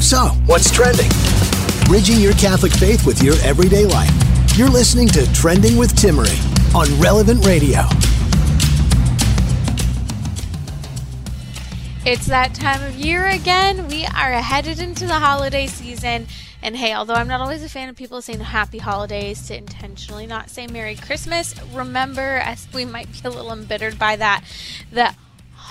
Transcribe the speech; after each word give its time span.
So, 0.00 0.28
what's 0.46 0.70
trending? 0.70 1.10
Bridging 1.86 2.20
your 2.20 2.32
Catholic 2.34 2.72
faith 2.72 3.04
with 3.04 3.20
your 3.20 3.34
everyday 3.42 3.84
life. 3.84 4.10
You're 4.56 4.70
listening 4.70 5.08
to 5.08 5.30
Trending 5.32 5.76
with 5.76 5.92
Timmerie 5.92 6.38
on 6.72 6.88
Relevant 7.00 7.44
Radio. 7.44 7.80
It's 12.06 12.26
that 12.26 12.54
time 12.54 12.80
of 12.84 12.94
year 12.94 13.26
again. 13.26 13.88
We 13.88 14.06
are 14.06 14.32
headed 14.34 14.78
into 14.78 15.04
the 15.04 15.14
holiday 15.14 15.66
season. 15.66 16.28
And 16.62 16.76
hey, 16.76 16.94
although 16.94 17.14
I'm 17.14 17.28
not 17.28 17.40
always 17.40 17.64
a 17.64 17.68
fan 17.68 17.88
of 17.88 17.96
people 17.96 18.22
saying 18.22 18.38
happy 18.38 18.78
holidays 18.78 19.48
to 19.48 19.56
intentionally 19.56 20.26
not 20.26 20.48
say 20.48 20.68
Merry 20.68 20.94
Christmas, 20.94 21.56
remember, 21.74 22.36
as 22.36 22.68
we 22.72 22.84
might 22.84 23.10
be 23.12 23.18
a 23.24 23.30
little 23.30 23.52
embittered 23.52 23.98
by 23.98 24.14
that, 24.14 24.44
that 24.92 25.16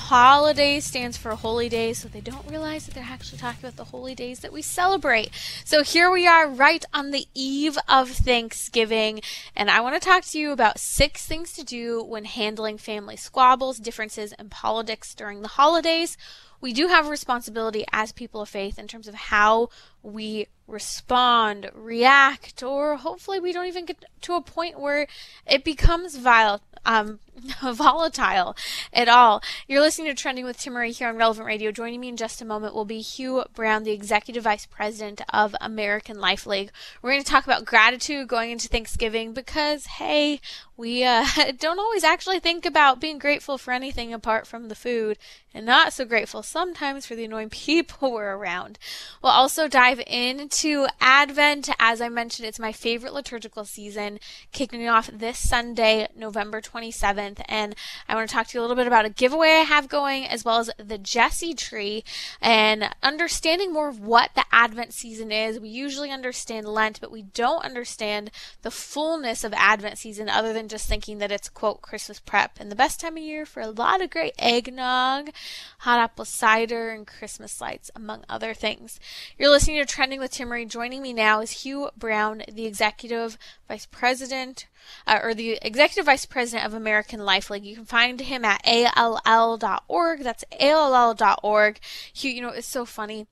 holiday 0.08 0.80
stands 0.80 1.18
for 1.18 1.32
holy 1.36 1.68
days, 1.68 1.98
so 1.98 2.08
they 2.08 2.22
don't 2.22 2.50
realize 2.50 2.86
that 2.86 2.96
they're 2.96 3.04
actually 3.04 3.38
talking 3.38 3.60
about 3.60 3.76
the 3.76 3.92
holy 3.92 4.16
days 4.16 4.40
that 4.40 4.54
we 4.54 4.62
celebrate. 4.62 5.30
So 5.66 5.84
here 5.84 6.10
we 6.10 6.26
are, 6.26 6.48
right 6.48 6.86
on 6.94 7.12
the 7.12 7.26
eve 7.34 7.78
of 7.90 8.10
Thanksgiving, 8.10 9.20
and 9.54 9.70
I 9.70 9.82
want 9.82 10.02
to 10.02 10.08
talk 10.08 10.24
to 10.24 10.40
you 10.40 10.54
about 10.54 10.80
six 10.80 11.26
things 11.26 11.52
to 11.54 11.64
do 11.66 12.02
when 12.02 12.24
handling 12.24 12.78
family 12.78 13.18
squabbles, 13.18 13.80
differences, 13.80 14.32
and 14.40 14.50
politics 14.50 15.14
during 15.14 15.42
the 15.42 15.50
holidays. 15.50 16.16
We 16.62 16.72
do 16.72 16.88
have 16.88 17.06
a 17.06 17.10
responsibility 17.10 17.84
as 17.92 18.14
people 18.14 18.42
of 18.42 18.48
faith 18.48 18.80
in 18.80 18.88
terms 18.88 19.10
of 19.10 19.14
how 19.14 19.70
we 20.02 20.48
respond, 20.68 21.70
react, 21.74 22.64
or 22.64 22.96
hopefully 22.96 23.42
we 23.42 23.52
don't 23.52 23.68
even 23.68 23.86
get 23.86 24.06
to 24.22 24.36
a 24.36 24.42
point 24.42 24.80
where 24.80 25.06
it 25.46 25.64
becomes 25.66 26.16
vile, 26.16 26.62
um, 26.86 27.20
volatile 27.62 28.56
at 28.94 29.08
all. 29.08 29.42
You're 29.68 29.82
listening 29.82 30.08
to 30.08 30.14
Trending 30.14 30.46
with 30.46 30.58
Timmerie 30.58 30.96
here 30.98 31.10
on 31.10 31.18
Relevant 31.18 31.46
Radio. 31.46 31.72
Joining 31.72 32.00
me 32.00 32.10
in 32.10 32.18
just 32.18 32.42
a 32.42 32.46
moment 32.46 32.74
will 32.74 32.86
be 32.86 33.02
Hugh 33.02 33.44
Brown, 33.54 33.84
the 33.84 33.92
Executive 33.92 34.44
Vice 34.44 34.66
President 34.66 35.22
of 35.34 35.56
American 35.62 36.20
Life 36.20 36.46
League. 36.46 36.72
We're 37.02 37.12
going 37.12 37.24
to 37.24 37.30
talk 37.30 37.46
about 37.46 37.66
gratitude 37.66 38.28
going 38.28 38.52
into 38.52 38.68
Thanksgiving 38.68 39.34
because, 39.34 39.86
hey, 39.86 40.40
we 40.78 41.04
uh, 41.04 41.26
don't 41.60 41.80
always 41.80 42.04
actually 42.04 42.40
think 42.40 42.66
about 42.66 43.02
being 43.02 43.18
grateful 43.18 43.58
for 43.58 43.72
anything 43.72 44.14
apart 44.14 44.48
from 44.48 44.70
the 44.70 44.76
food, 44.76 45.18
and 45.54 45.66
not 45.66 45.92
so 45.92 46.06
grateful 46.06 46.44
sometimes 46.44 47.06
for 47.06 47.16
the 47.16 47.26
annoying 47.26 47.50
people 47.52 48.14
we're 48.14 48.36
around. 48.36 48.78
We'll 49.22 49.32
also 49.32 49.68
dive 49.68 50.02
into 50.06 50.88
Advent. 51.02 51.70
As 51.80 52.00
I 52.00 52.10
mentioned, 52.10 52.48
it's 52.48 52.60
my 52.60 52.72
favorite 52.72 53.14
liturgical 53.14 53.66
season, 53.66 54.20
kicking 54.52 54.88
off 54.88 55.10
this 55.12 55.40
Sunday, 55.40 56.08
November 56.16 56.62
27th. 56.62 57.27
And 57.48 57.76
I 58.08 58.16
want 58.16 58.30
to 58.30 58.34
talk 58.34 58.48
to 58.48 58.58
you 58.58 58.62
a 58.62 58.64
little 58.64 58.76
bit 58.76 58.88
about 58.88 59.06
a 59.06 59.10
giveaway 59.10 59.50
I 59.50 59.64
have 59.64 59.90
going, 59.90 60.26
as 60.26 60.46
well 60.46 60.60
as 60.60 60.70
the 60.78 60.98
Jesse 60.98 61.54
tree, 61.54 62.04
and 62.42 62.90
understanding 63.04 63.74
more 63.74 63.90
of 63.90 64.00
what 64.00 64.32
the 64.36 64.46
Advent 64.52 64.94
season 64.94 65.32
is. 65.32 65.60
We 65.60 65.70
usually 65.70 66.12
understand 66.12 66.68
Lent, 66.68 67.02
but 67.02 67.12
we 67.12 67.24
don't 67.24 67.66
understand 67.66 68.32
the 68.62 68.72
fullness 68.72 69.44
of 69.44 69.54
Advent 69.54 69.98
season 69.98 70.30
other 70.30 70.54
than 70.54 70.68
just 70.68 70.88
thinking 70.88 71.18
that 71.18 71.32
it's, 71.32 71.50
quote, 71.50 71.82
Christmas 71.82 72.20
prep. 72.20 72.60
And 72.60 72.72
the 72.72 72.76
best 72.76 73.00
time 73.00 73.18
of 73.18 73.24
year 73.24 73.46
for 73.46 73.62
a 73.62 73.70
lot 73.70 74.02
of 74.02 74.10
great 74.10 74.34
eggnog, 74.40 75.32
hot 75.80 76.00
apple 76.00 76.26
cider, 76.26 76.92
and 76.92 77.06
Christmas 77.06 77.60
lights, 77.60 77.92
among 77.96 78.24
other 78.30 78.54
things. 78.54 79.00
You're 79.38 79.50
listening 79.50 79.78
to 79.78 79.86
Trending 79.86 80.20
with 80.20 80.32
Timmerie. 80.32 80.68
Joining 80.68 81.02
me 81.02 81.14
now 81.14 81.42
is 81.42 81.64
Hugh 81.64 81.90
Brown, 81.98 82.44
the 82.52 82.66
Executive 82.66 83.38
Vice 83.68 83.86
President, 83.86 84.68
uh, 85.06 85.20
or 85.22 85.34
the 85.34 85.58
Executive 85.62 86.06
Vice 86.06 86.26
President 86.26 86.66
of 86.66 86.74
American 86.74 87.20
Life 87.20 87.50
League. 87.50 87.66
You 87.66 87.76
can 87.76 87.86
find 87.86 88.20
him 88.20 88.46
at 88.46 88.62
all.org. 88.96 90.24
That's 90.24 90.44
all.org. 90.60 91.80
Hugh, 92.14 92.32
you 92.32 92.42
know, 92.42 92.50
it's 92.50 92.68
so 92.68 92.86
funny. 92.86 93.28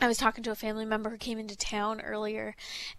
I 0.00 0.08
was 0.08 0.18
talking 0.18 0.44
to 0.44 0.50
a 0.50 0.54
family 0.54 0.84
member 0.84 1.08
who 1.08 1.16
came 1.16 1.38
into 1.38 1.56
town 1.56 2.02
earlier, 2.02 2.54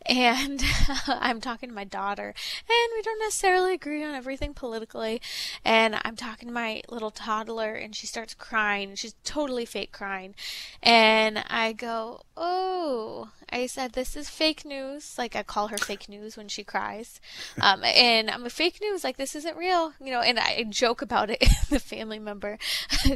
and 0.06 0.64
I'm 1.08 1.40
talking 1.40 1.70
to 1.70 1.76
my 1.76 1.84
daughter, 1.84 2.34
and 2.70 2.92
we 2.96 3.02
don't 3.04 3.20
necessarily 3.20 3.74
agree 3.74 4.04
on 4.04 4.16
everything 4.16 4.56
politically. 4.56 5.22
And 5.64 6.00
I'm 6.04 6.16
talking 6.16 6.48
to 6.48 6.54
my 6.54 6.82
little 6.90 7.12
toddler, 7.12 7.74
and 7.76 7.96
she 7.96 8.08
starts 8.08 8.34
crying. 8.34 8.96
She's 8.96 9.16
totally 9.24 9.66
fake 9.66 9.92
crying. 9.92 10.34
And 10.82 11.44
I 11.48 11.74
go, 11.74 12.22
Oh, 12.36 13.30
I 13.50 13.68
said, 13.68 13.94
this 13.94 14.16
is 14.16 14.30
fake 14.30 14.66
news. 14.66 15.18
Like, 15.18 15.36
I 15.36 15.44
call 15.44 15.68
her 15.68 15.78
fake 15.78 16.10
news 16.10 16.36
when 16.36 16.48
she 16.48 16.64
cries. 16.64 17.20
Um, 17.60 17.84
and 17.84 18.30
I'm 18.30 18.46
a 18.46 18.50
fake 18.50 18.80
news, 18.82 19.04
like, 19.04 19.18
this 19.18 19.36
isn't 19.36 19.58
real, 19.58 19.94
you 20.00 20.12
know, 20.12 20.22
and 20.22 20.40
I 20.40 20.64
joke 20.70 21.02
about 21.02 21.30
it. 21.30 21.44
the 21.70 21.80
family 21.80 22.20
member 22.20 22.60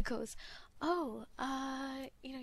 goes, 0.04 0.36
oh, 0.82 1.26
uh, 1.38 1.71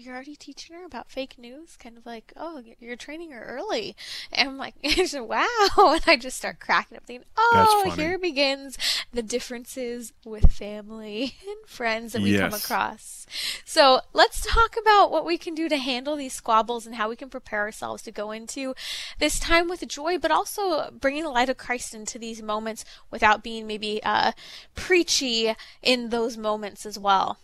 you're 0.08 0.16
already 0.16 0.36
teaching 0.36 0.74
her 0.74 0.86
about 0.86 1.10
fake 1.10 1.36
news, 1.38 1.76
kind 1.76 1.98
of 1.98 2.06
like, 2.06 2.32
oh, 2.34 2.62
you're 2.80 2.96
training 2.96 3.30
her 3.30 3.44
early. 3.44 3.94
And 4.32 4.48
I'm 4.48 4.56
like, 4.56 4.74
wow. 5.14 5.46
And 5.78 6.02
I 6.06 6.16
just 6.16 6.38
start 6.38 6.60
cracking 6.60 6.96
up, 6.96 7.04
thinking, 7.04 7.26
oh, 7.36 7.92
here 7.94 8.18
begins 8.18 8.78
the 9.12 9.22
differences 9.22 10.14
with 10.24 10.50
family 10.50 11.34
and 11.46 11.68
friends 11.68 12.14
that 12.14 12.22
we 12.22 12.32
yes. 12.32 12.40
come 12.40 12.54
across. 12.54 13.26
So 13.66 14.00
let's 14.14 14.46
talk 14.46 14.76
about 14.80 15.10
what 15.10 15.26
we 15.26 15.36
can 15.36 15.54
do 15.54 15.68
to 15.68 15.76
handle 15.76 16.16
these 16.16 16.32
squabbles 16.32 16.86
and 16.86 16.94
how 16.94 17.10
we 17.10 17.16
can 17.16 17.28
prepare 17.28 17.60
ourselves 17.60 18.02
to 18.04 18.10
go 18.10 18.30
into 18.30 18.74
this 19.18 19.38
time 19.38 19.68
with 19.68 19.86
joy, 19.86 20.16
but 20.16 20.30
also 20.30 20.90
bringing 20.90 21.24
the 21.24 21.30
light 21.30 21.50
of 21.50 21.58
Christ 21.58 21.94
into 21.94 22.18
these 22.18 22.40
moments 22.40 22.82
without 23.10 23.42
being 23.42 23.66
maybe 23.66 24.02
uh, 24.02 24.32
preachy 24.74 25.54
in 25.82 26.08
those 26.08 26.38
moments 26.38 26.86
as 26.86 26.98
well. 26.98 27.38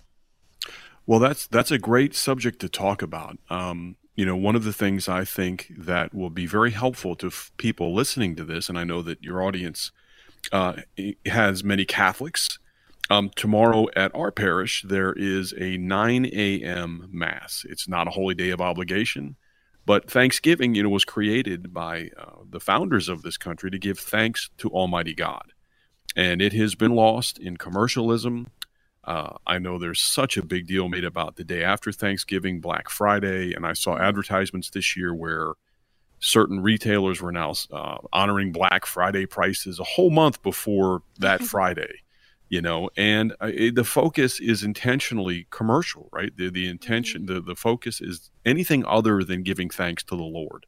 Well, 1.07 1.21
that's 1.21 1.47
that's 1.47 1.71
a 1.71 1.79
great 1.79 2.15
subject 2.15 2.61
to 2.61 2.69
talk 2.69 3.03
about. 3.03 3.39
Um, 3.51 3.97
you 4.17 4.25
know, 4.25 4.37
one 4.37 4.57
of 4.57 4.65
the 4.65 4.73
things 4.73 5.09
I 5.09 5.25
think 5.25 5.73
that 5.77 6.15
will 6.15 6.31
be 6.31 6.47
very 6.47 6.71
helpful 6.71 7.17
to 7.17 7.27
f- 7.29 7.51
people 7.59 7.95
listening 7.95 8.37
to 8.37 8.45
this, 8.45 8.69
and 8.69 8.79
I 8.79 8.85
know 8.85 9.03
that 9.03 9.23
your 9.23 9.43
audience 9.43 9.93
uh, 10.53 10.75
has 11.27 11.65
many 11.65 11.85
Catholics. 11.85 12.59
Um, 13.11 13.31
tomorrow 13.37 13.87
at 13.95 14.15
our 14.15 14.31
parish, 14.33 14.85
there 14.89 15.13
is 15.13 15.53
a 15.59 15.77
9 15.77 16.27
a.m. 16.33 17.09
Mass. 17.13 17.67
It's 17.69 17.87
not 17.87 18.09
a 18.09 18.13
holy 18.13 18.35
day 18.35 18.51
of 18.51 18.63
obligation, 18.63 19.37
but 19.85 20.11
Thanksgiving, 20.11 20.75
you 20.75 20.83
know, 20.85 20.89
was 20.89 21.05
created 21.05 21.75
by 21.75 22.11
uh, 22.19 22.45
the 22.49 22.61
founders 22.61 23.11
of 23.11 23.23
this 23.23 23.37
country 23.37 23.71
to 23.71 23.79
give 23.79 23.99
thanks 23.99 24.49
to 24.59 24.71
Almighty 24.71 25.15
God. 25.15 25.53
And 26.17 26.41
it 26.41 26.55
has 26.55 26.75
been 26.75 26.95
lost 26.95 27.39
in 27.39 27.59
commercialism, 27.59 28.49
uh, 29.07 29.37
I 29.47 29.59
know 29.59 29.79
there's 29.79 30.03
such 30.03 30.37
a 30.37 30.45
big 30.45 30.67
deal 30.67 30.89
made 30.89 31.05
about 31.05 31.37
the 31.37 31.45
day 31.45 31.63
after 31.63 31.93
Thanksgiving, 31.93 32.61
Black 32.61 32.89
Friday, 32.89 33.53
and 33.53 33.67
I 33.67 33.75
saw 33.75 33.99
advertisements 33.99 34.71
this 34.71 34.97
year 34.97 35.15
where 35.15 35.53
certain 36.21 36.61
retailers 36.61 37.21
were 37.21 37.33
now 37.33 37.53
uh, 37.71 37.99
honoring 38.13 38.51
Black 38.51 38.87
Friday 38.87 39.27
prices 39.27 39.79
a 39.79 39.85
whole 39.85 40.11
month 40.11 40.43
before 40.43 41.03
that 41.19 41.43
Friday. 41.43 42.01
You 42.49 42.63
know, 42.63 42.91
and 42.97 43.33
uh, 43.43 43.51
it, 43.53 43.75
the 43.75 43.85
focus 43.85 44.39
is 44.39 44.63
intentionally 44.63 45.47
commercial, 45.51 46.09
right? 46.13 46.35
The 46.37 46.51
the 46.51 46.69
intention, 46.69 47.23
mm-hmm. 47.23 47.35
the 47.35 47.41
the 47.41 47.57
focus 47.57 48.01
is 48.01 48.31
anything 48.45 48.85
other 48.87 49.25
than 49.25 49.43
giving 49.43 49.71
thanks 49.71 50.03
to 50.05 50.17
the 50.17 50.23
Lord. 50.23 50.67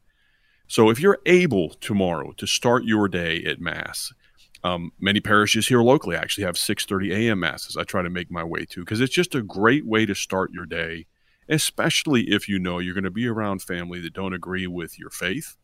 So 0.67 0.89
if 0.89 0.99
you're 0.99 1.19
able 1.25 1.69
tomorrow 1.69 2.33
to 2.33 2.45
start 2.45 2.83
your 2.83 3.07
day 3.07 3.43
at 3.45 3.61
Mass 3.61 4.11
um, 4.63 4.91
many 4.99 5.19
parishes 5.19 5.67
here 5.67 5.81
locally 5.81 6.15
actually 6.15 6.45
have 6.45 6.55
6:30 6.55 7.13
a.m. 7.13 7.39
masses. 7.39 7.77
I 7.77 7.83
try 7.83 8.01
to 8.01 8.09
make 8.09 8.31
my 8.31 8.43
way 8.43 8.65
to 8.65 8.81
because 8.81 9.01
it's 9.01 9.13
just 9.13 9.35
a 9.35 9.41
great 9.41 9.85
way 9.85 10.05
to 10.05 10.15
start 10.15 10.51
your 10.51 10.65
day, 10.65 11.05
especially 11.47 12.31
if 12.31 12.49
you 12.49 12.59
know 12.59 12.79
you're 12.79 12.93
going 12.93 13.03
to 13.03 13.11
be 13.11 13.27
around 13.27 13.61
family 13.61 13.99
that 14.01 14.13
don't 14.13 14.33
agree 14.33 14.67
with 14.67 14.97
your 14.99 15.09
faith, 15.09 15.57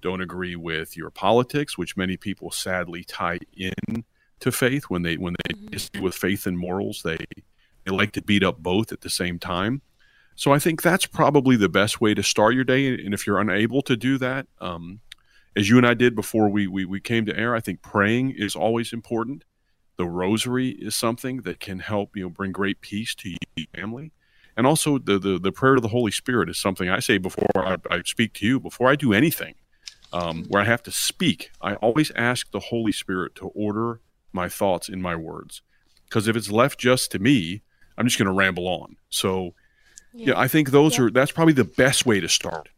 don't 0.00 0.20
agree 0.20 0.56
with 0.56 0.96
your 0.96 1.10
politics, 1.10 1.78
which 1.78 1.96
many 1.96 2.16
people 2.16 2.50
sadly 2.50 3.04
tie 3.04 3.38
in 3.56 4.04
to 4.40 4.52
faith 4.52 4.84
when 4.84 5.02
they 5.02 5.16
when 5.16 5.34
they 5.44 5.54
mm-hmm. 5.54 6.02
with 6.02 6.14
faith 6.14 6.46
and 6.46 6.58
morals. 6.58 7.02
They 7.02 7.18
they 7.84 7.92
like 7.92 8.12
to 8.12 8.22
beat 8.22 8.42
up 8.42 8.58
both 8.58 8.92
at 8.92 9.00
the 9.00 9.10
same 9.10 9.38
time. 9.38 9.82
So 10.34 10.52
I 10.52 10.58
think 10.58 10.82
that's 10.82 11.06
probably 11.06 11.56
the 11.56 11.68
best 11.68 12.00
way 12.00 12.14
to 12.14 12.22
start 12.22 12.54
your 12.54 12.64
day. 12.64 12.88
And 12.88 13.12
if 13.12 13.26
you're 13.26 13.38
unable 13.38 13.82
to 13.82 13.96
do 13.96 14.18
that, 14.18 14.46
um, 14.60 15.00
as 15.54 15.68
you 15.68 15.76
and 15.76 15.86
I 15.86 15.94
did 15.94 16.14
before 16.14 16.48
we, 16.48 16.66
we, 16.66 16.84
we 16.84 17.00
came 17.00 17.26
to 17.26 17.36
air, 17.36 17.54
I 17.54 17.60
think 17.60 17.82
praying 17.82 18.32
is 18.32 18.56
always 18.56 18.92
important. 18.92 19.44
The 19.96 20.06
rosary 20.06 20.70
is 20.70 20.96
something 20.96 21.42
that 21.42 21.60
can 21.60 21.80
help 21.80 22.16
you 22.16 22.24
know 22.24 22.30
bring 22.30 22.52
great 22.52 22.80
peace 22.80 23.14
to 23.16 23.28
your 23.28 23.66
family, 23.74 24.12
and 24.56 24.66
also 24.66 24.98
the 24.98 25.18
the, 25.18 25.38
the 25.38 25.52
prayer 25.52 25.74
to 25.74 25.80
the 25.80 25.88
Holy 25.88 26.10
Spirit 26.10 26.48
is 26.48 26.58
something 26.58 26.88
I 26.88 26.98
say 27.00 27.18
before 27.18 27.46
I, 27.54 27.76
I 27.90 28.02
speak 28.04 28.32
to 28.34 28.46
you 28.46 28.58
before 28.58 28.88
I 28.88 28.96
do 28.96 29.12
anything, 29.12 29.54
um, 30.12 30.46
where 30.48 30.62
I 30.62 30.64
have 30.64 30.82
to 30.84 30.90
speak. 30.90 31.50
I 31.60 31.74
always 31.74 32.10
ask 32.16 32.50
the 32.50 32.60
Holy 32.60 32.90
Spirit 32.90 33.34
to 33.36 33.48
order 33.48 34.00
my 34.32 34.48
thoughts 34.48 34.88
in 34.88 35.02
my 35.02 35.14
words, 35.14 35.60
because 36.08 36.26
if 36.26 36.36
it's 36.36 36.50
left 36.50 36.80
just 36.80 37.12
to 37.12 37.18
me, 37.18 37.62
I'm 37.98 38.06
just 38.06 38.18
going 38.18 38.26
to 38.26 38.32
ramble 38.32 38.66
on. 38.66 38.96
So, 39.10 39.54
yeah, 40.14 40.28
yeah 40.28 40.40
I 40.40 40.48
think 40.48 40.70
those 40.70 40.96
yeah. 40.96 41.04
are 41.04 41.10
that's 41.10 41.32
probably 41.32 41.54
the 41.54 41.64
best 41.64 42.06
way 42.06 42.18
to 42.18 42.28
start. 42.30 42.70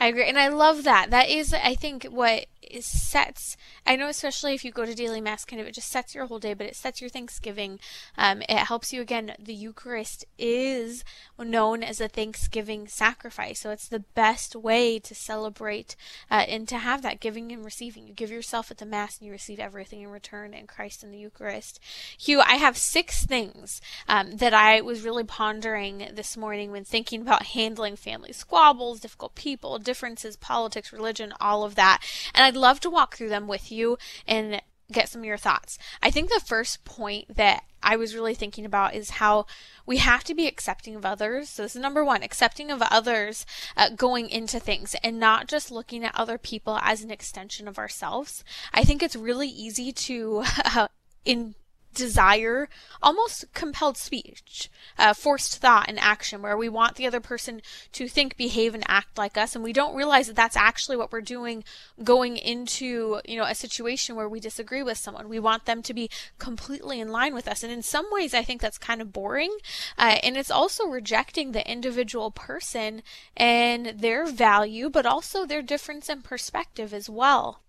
I 0.00 0.08
agree, 0.08 0.28
and 0.28 0.38
I 0.38 0.48
love 0.48 0.84
that. 0.84 1.10
That 1.10 1.28
is, 1.28 1.54
I 1.54 1.74
think, 1.74 2.04
what 2.04 2.46
sets 2.80 3.56
i 3.86 3.94
know 3.96 4.08
especially 4.08 4.54
if 4.54 4.64
you 4.64 4.70
go 4.70 4.84
to 4.84 4.94
daily 4.94 5.20
mass 5.20 5.44
kind 5.44 5.60
of 5.60 5.68
it 5.68 5.74
just 5.74 5.88
sets 5.90 6.14
your 6.14 6.26
whole 6.26 6.38
day 6.38 6.54
but 6.54 6.66
it 6.66 6.76
sets 6.76 7.00
your 7.00 7.10
thanksgiving. 7.10 7.78
Um, 8.16 8.42
it 8.42 8.58
helps 8.58 8.92
you 8.92 9.00
again 9.00 9.34
the 9.38 9.54
eucharist 9.54 10.24
is 10.38 11.04
known 11.38 11.82
as 11.82 12.00
a 12.00 12.08
thanksgiving 12.08 12.88
sacrifice 12.88 13.60
so 13.60 13.70
it's 13.70 13.88
the 13.88 14.00
best 14.00 14.56
way 14.56 14.98
to 14.98 15.14
celebrate 15.14 15.96
uh, 16.30 16.44
and 16.48 16.66
to 16.68 16.78
have 16.78 17.02
that 17.02 17.20
giving 17.20 17.52
and 17.52 17.64
receiving. 17.64 18.06
You 18.06 18.14
give 18.14 18.30
yourself 18.30 18.70
at 18.70 18.78
the 18.78 18.86
mass 18.86 19.18
and 19.18 19.26
you 19.26 19.32
receive 19.32 19.60
everything 19.60 20.00
in 20.02 20.08
return 20.08 20.54
in 20.54 20.66
christ 20.66 21.02
in 21.04 21.10
the 21.10 21.18
eucharist. 21.18 21.80
Hugh 22.18 22.40
i 22.40 22.54
have 22.54 22.76
six 22.76 23.24
things 23.24 23.80
um, 24.08 24.36
that 24.36 24.54
i 24.54 24.80
was 24.80 25.02
really 25.02 25.24
pondering 25.24 26.08
this 26.12 26.36
morning 26.36 26.70
when 26.70 26.84
thinking 26.84 27.22
about 27.22 27.46
handling 27.46 27.96
family 27.96 28.32
squabbles 28.32 29.00
difficult 29.00 29.34
people 29.34 29.78
differences 29.84 30.36
politics 30.36 30.92
religion 30.92 31.32
all 31.40 31.64
of 31.64 31.74
that 31.74 32.00
and 32.34 32.44
i'd 32.44 32.56
love 32.56 32.80
to 32.80 32.90
walk 32.90 33.16
through 33.16 33.28
them 33.28 33.46
with 33.46 33.70
you 33.70 33.96
and 34.26 34.60
get 34.92 35.08
some 35.08 35.22
of 35.22 35.26
your 35.26 35.36
thoughts. 35.36 35.78
I 36.02 36.10
think 36.10 36.28
the 36.28 36.42
first 36.44 36.84
point 36.84 37.36
that 37.36 37.64
I 37.82 37.96
was 37.96 38.14
really 38.14 38.34
thinking 38.34 38.64
about 38.64 38.94
is 38.94 39.10
how 39.10 39.46
we 39.86 39.98
have 39.98 40.24
to 40.24 40.34
be 40.34 40.46
accepting 40.46 40.96
of 40.96 41.04
others. 41.04 41.48
So, 41.48 41.62
this 41.62 41.76
is 41.76 41.82
number 41.82 42.04
one 42.04 42.22
accepting 42.22 42.70
of 42.70 42.82
others 42.82 43.46
uh, 43.76 43.90
going 43.90 44.28
into 44.28 44.58
things 44.58 44.94
and 45.02 45.18
not 45.18 45.48
just 45.48 45.70
looking 45.70 46.04
at 46.04 46.14
other 46.14 46.38
people 46.38 46.78
as 46.82 47.02
an 47.02 47.10
extension 47.10 47.68
of 47.68 47.78
ourselves. 47.78 48.44
I 48.72 48.84
think 48.84 49.02
it's 49.02 49.16
really 49.16 49.48
easy 49.48 49.92
to, 49.92 50.44
uh, 50.64 50.88
in 51.24 51.54
desire, 51.94 52.68
almost 53.02 53.44
compelled 53.54 53.96
speech, 53.96 54.70
uh, 54.98 55.14
forced 55.14 55.58
thought 55.58 55.88
and 55.88 55.98
action, 55.98 56.42
where 56.42 56.56
we 56.56 56.68
want 56.68 56.96
the 56.96 57.06
other 57.06 57.20
person 57.20 57.62
to 57.92 58.08
think, 58.08 58.36
behave, 58.36 58.74
and 58.74 58.84
act 58.86 59.16
like 59.16 59.36
us, 59.36 59.54
and 59.54 59.64
we 59.64 59.72
don't 59.72 59.94
realize 59.94 60.26
that 60.26 60.36
that's 60.36 60.56
actually 60.56 60.96
what 60.96 61.12
we're 61.12 61.20
doing 61.20 61.64
going 62.02 62.36
into, 62.36 63.20
you 63.24 63.36
know, 63.36 63.44
a 63.44 63.54
situation 63.54 64.16
where 64.16 64.28
we 64.28 64.40
disagree 64.40 64.82
with 64.82 64.98
someone. 64.98 65.28
We 65.28 65.40
want 65.40 65.64
them 65.64 65.82
to 65.82 65.94
be 65.94 66.10
completely 66.38 67.00
in 67.00 67.10
line 67.10 67.34
with 67.34 67.48
us, 67.48 67.62
and 67.62 67.72
in 67.72 67.82
some 67.82 68.06
ways, 68.10 68.34
I 68.34 68.42
think 68.42 68.60
that's 68.60 68.78
kind 68.78 69.00
of 69.00 69.12
boring, 69.12 69.56
uh, 69.96 70.18
and 70.22 70.36
it's 70.36 70.50
also 70.50 70.86
rejecting 70.86 71.52
the 71.52 71.70
individual 71.70 72.30
person 72.30 73.02
and 73.36 73.86
their 73.86 74.26
value, 74.26 74.90
but 74.90 75.06
also 75.06 75.46
their 75.46 75.62
difference 75.62 76.08
in 76.08 76.22
perspective 76.22 76.92
as 76.92 77.08
well. 77.08 77.63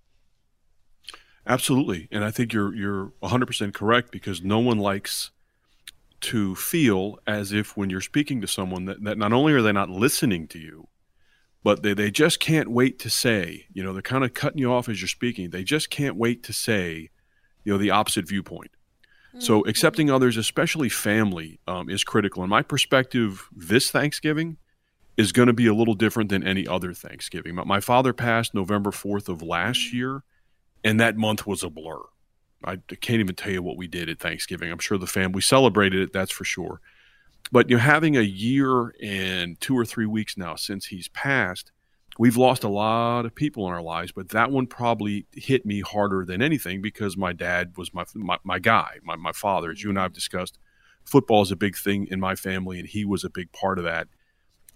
Absolutely, 1.48 2.08
and 2.12 2.24
I 2.24 2.32
think 2.32 2.54
you're 2.54 2.74
you're 2.74 3.14
100% 3.22 3.74
correct 3.74 4.12
because 4.12 4.42
no 4.42 4.60
one 4.60 4.80
likes 4.80 5.32
to 6.22 6.56
feel 6.56 7.20
as 7.28 7.52
if 7.52 7.78
when 7.78 7.90
you're 7.90 8.02
speaking 8.02 8.42
to 8.42 8.48
someone 8.48 8.86
that, 8.86 9.04
that 9.04 9.18
not 9.18 9.32
only 9.32 9.54
are 9.54 9.62
they 9.62 9.72
not 9.72 9.90
listening 9.90 10.48
to 10.48 10.58
you, 10.58 10.88
but 11.64 11.84
they, 11.84 11.94
they 11.94 12.10
just 12.10 12.40
can't 12.40 12.72
wait 12.72 12.98
to 13.00 13.10
say, 13.10 13.66
you 13.74 13.84
know, 13.84 13.94
they're 13.94 14.02
kind 14.02 14.24
of 14.24 14.34
cutting 14.34 14.60
you 14.60 14.72
off 14.72 14.90
as 14.90 15.02
you're 15.02 15.08
speaking. 15.08 15.50
They 15.50 15.64
just 15.64 15.90
can't 15.90 16.16
wait 16.16 16.42
to 16.44 16.54
say, 16.54 17.10
you 17.64 17.74
know, 17.74 17.78
the 17.78 17.92
opposite 17.92 18.28
viewpoint. 18.28 18.72
Mm-hmm. 19.30 19.42
So 19.42 19.62
accepting 19.66 20.10
others, 20.10 20.38
especially 20.38 20.90
family, 20.90 21.60
um, 21.68 21.90
is 21.90 22.04
critical. 22.04 22.44
In 22.44 22.50
my 22.50 22.62
perspective, 22.62 23.48
this 23.56 23.92
Thanksgiving 23.92 24.58
is 25.18 25.32
going 25.32 25.48
to 25.48 25.54
be 25.54 25.68
a 25.68 25.74
little 25.74 25.94
different 25.94 26.30
than 26.30 26.46
any 26.46 26.68
other 26.68 26.94
Thanksgiving. 26.94 27.56
My, 27.56 27.64
my 27.64 27.80
father 27.80 28.14
passed 28.14 28.54
November 28.54 28.92
4th 28.92 29.30
of 29.30 29.42
last 29.42 29.80
mm-hmm. 29.80 29.98
year 29.98 30.24
and 30.86 31.00
that 31.00 31.18
month 31.18 31.46
was 31.46 31.64
a 31.64 31.70
blur. 31.70 32.00
I 32.64 32.78
can't 33.02 33.20
even 33.20 33.36
tell 33.36 33.52
you 33.52 33.62
what 33.62 33.76
we 33.76 33.88
did 33.88 34.08
at 34.08 34.20
Thanksgiving. 34.20 34.72
I'm 34.72 34.80
sure 34.80 34.98
the 34.98 35.08
family 35.08 35.42
celebrated 35.42 36.02
it, 36.02 36.14
that's 36.14 36.32
for 36.32 36.46
sure. 36.46 36.80
But 37.52 37.70
you 37.70 37.76
know, 37.76 37.82
having 37.82 38.16
a 38.16 38.22
year 38.22 38.94
and 39.04 39.60
two 39.60 39.78
or 39.78 39.86
three 39.86 40.06
weeks 40.06 40.38
now 40.38 40.56
since 40.56 40.86
he's 40.86 41.08
passed, 41.10 41.72
we've 42.18 42.38
lost 42.38 42.64
a 42.64 42.70
lot 42.70 43.26
of 43.26 43.36
people 43.36 43.68
in 43.68 43.74
our 43.74 43.82
lives. 43.82 44.12
But 44.12 44.30
that 44.30 44.52
one 44.52 44.68
probably 44.68 45.26
hit 45.34 45.66
me 45.66 45.82
harder 45.82 46.24
than 46.26 46.42
anything 46.42 46.82
because 46.82 47.18
my 47.18 47.34
dad 47.34 47.74
was 47.78 47.94
my 47.94 48.06
my, 48.16 48.38
my 48.44 48.60
guy, 48.60 49.00
my 49.04 49.16
my 49.16 49.32
father. 49.32 49.72
As 49.72 49.84
you 49.84 49.90
and 49.90 50.00
I 50.00 50.04
have 50.04 50.14
discussed, 50.14 50.58
football 51.04 51.42
is 51.42 51.52
a 51.52 51.56
big 51.56 51.76
thing 51.76 52.08
in 52.10 52.20
my 52.20 52.36
family, 52.36 52.80
and 52.80 52.88
he 52.88 53.06
was 53.06 53.24
a 53.24 53.30
big 53.30 53.52
part 53.52 53.78
of 53.78 53.86
that. 53.86 54.08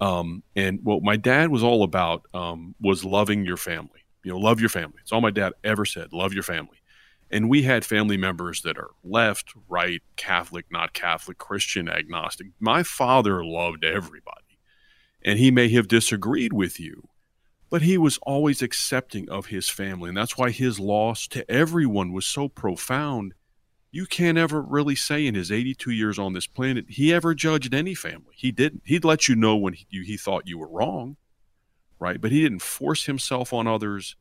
Um, 0.01 0.44
and 0.56 0.79
what 0.83 1.01
my 1.03 1.17
dad 1.17 1.50
was 1.50 1.63
all 1.63 1.83
about 1.83 2.25
um, 2.33 2.75
was 2.79 3.03
loving 3.03 3.45
your 3.45 3.57
family 3.57 4.00
you 4.24 4.31
know, 4.31 4.38
love 4.38 4.60
your 4.60 4.69
family. 4.69 4.98
It's 5.01 5.12
all 5.12 5.21
my 5.21 5.31
dad 5.31 5.54
ever 5.63 5.86
said. 5.86 6.13
Love 6.13 6.33
your 6.33 6.44
family. 6.44 6.80
And 7.31 7.50
we 7.50 7.63
had 7.63 7.86
family 7.86 8.18
members 8.18 8.63
that 8.63 8.77
are 8.77 8.89
left, 9.04 9.54
right, 9.68 10.01
Catholic, 10.16 10.66
not 10.71 10.94
Catholic, 10.94 11.38
Christian, 11.38 11.88
agnostic. 11.88 12.48
My 12.60 12.81
father 12.83 13.45
loved 13.45 13.86
everybody. 13.86 14.57
And 15.24 15.38
he 15.38 15.51
may 15.51 15.69
have 15.69 15.88
disagreed 15.88 16.54
with 16.54 16.80
you, 16.80 17.07
but 17.69 17.81
he 17.81 17.98
was 17.98 18.18
always 18.24 18.62
accepting 18.62 19.30
of 19.30 19.48
his 19.48 19.69
family. 19.69 20.10
And 20.10 20.18
that's 20.18 20.38
why 20.38 20.50
his 20.50 20.80
loss 20.80 21.27
to 21.27 21.50
everyone 21.51 22.13
was 22.13 22.25
so 22.25 22.48
profound. 22.48 23.33
You 23.92 24.06
can't 24.06 24.38
ever 24.38 24.62
really 24.62 24.95
say 24.95 25.27
in 25.27 25.36
his 25.36 25.51
82 25.51 25.92
years 25.92 26.18
on 26.18 26.33
this 26.33 26.48
planet 26.48 26.86
he 26.88 27.13
ever 27.13 27.36
judged 27.36 27.74
any 27.74 27.94
family. 27.94 28.33
He 28.36 28.51
didn't. 28.51 28.83
He'd 28.86 29.06
let 29.06 29.27
you 29.27 29.36
know 29.36 29.56
when 29.56 29.74
he, 29.74 29.86
he 29.92 30.18
thought 30.18 30.48
you 30.48 30.57
were 30.57 30.69
wrong 30.69 31.18
right? 31.99 32.19
But 32.19 32.31
he 32.31 32.41
didn't 32.41 32.61
force 32.61 33.05
himself 33.05 33.53
on 33.53 33.67
others. 33.67 34.15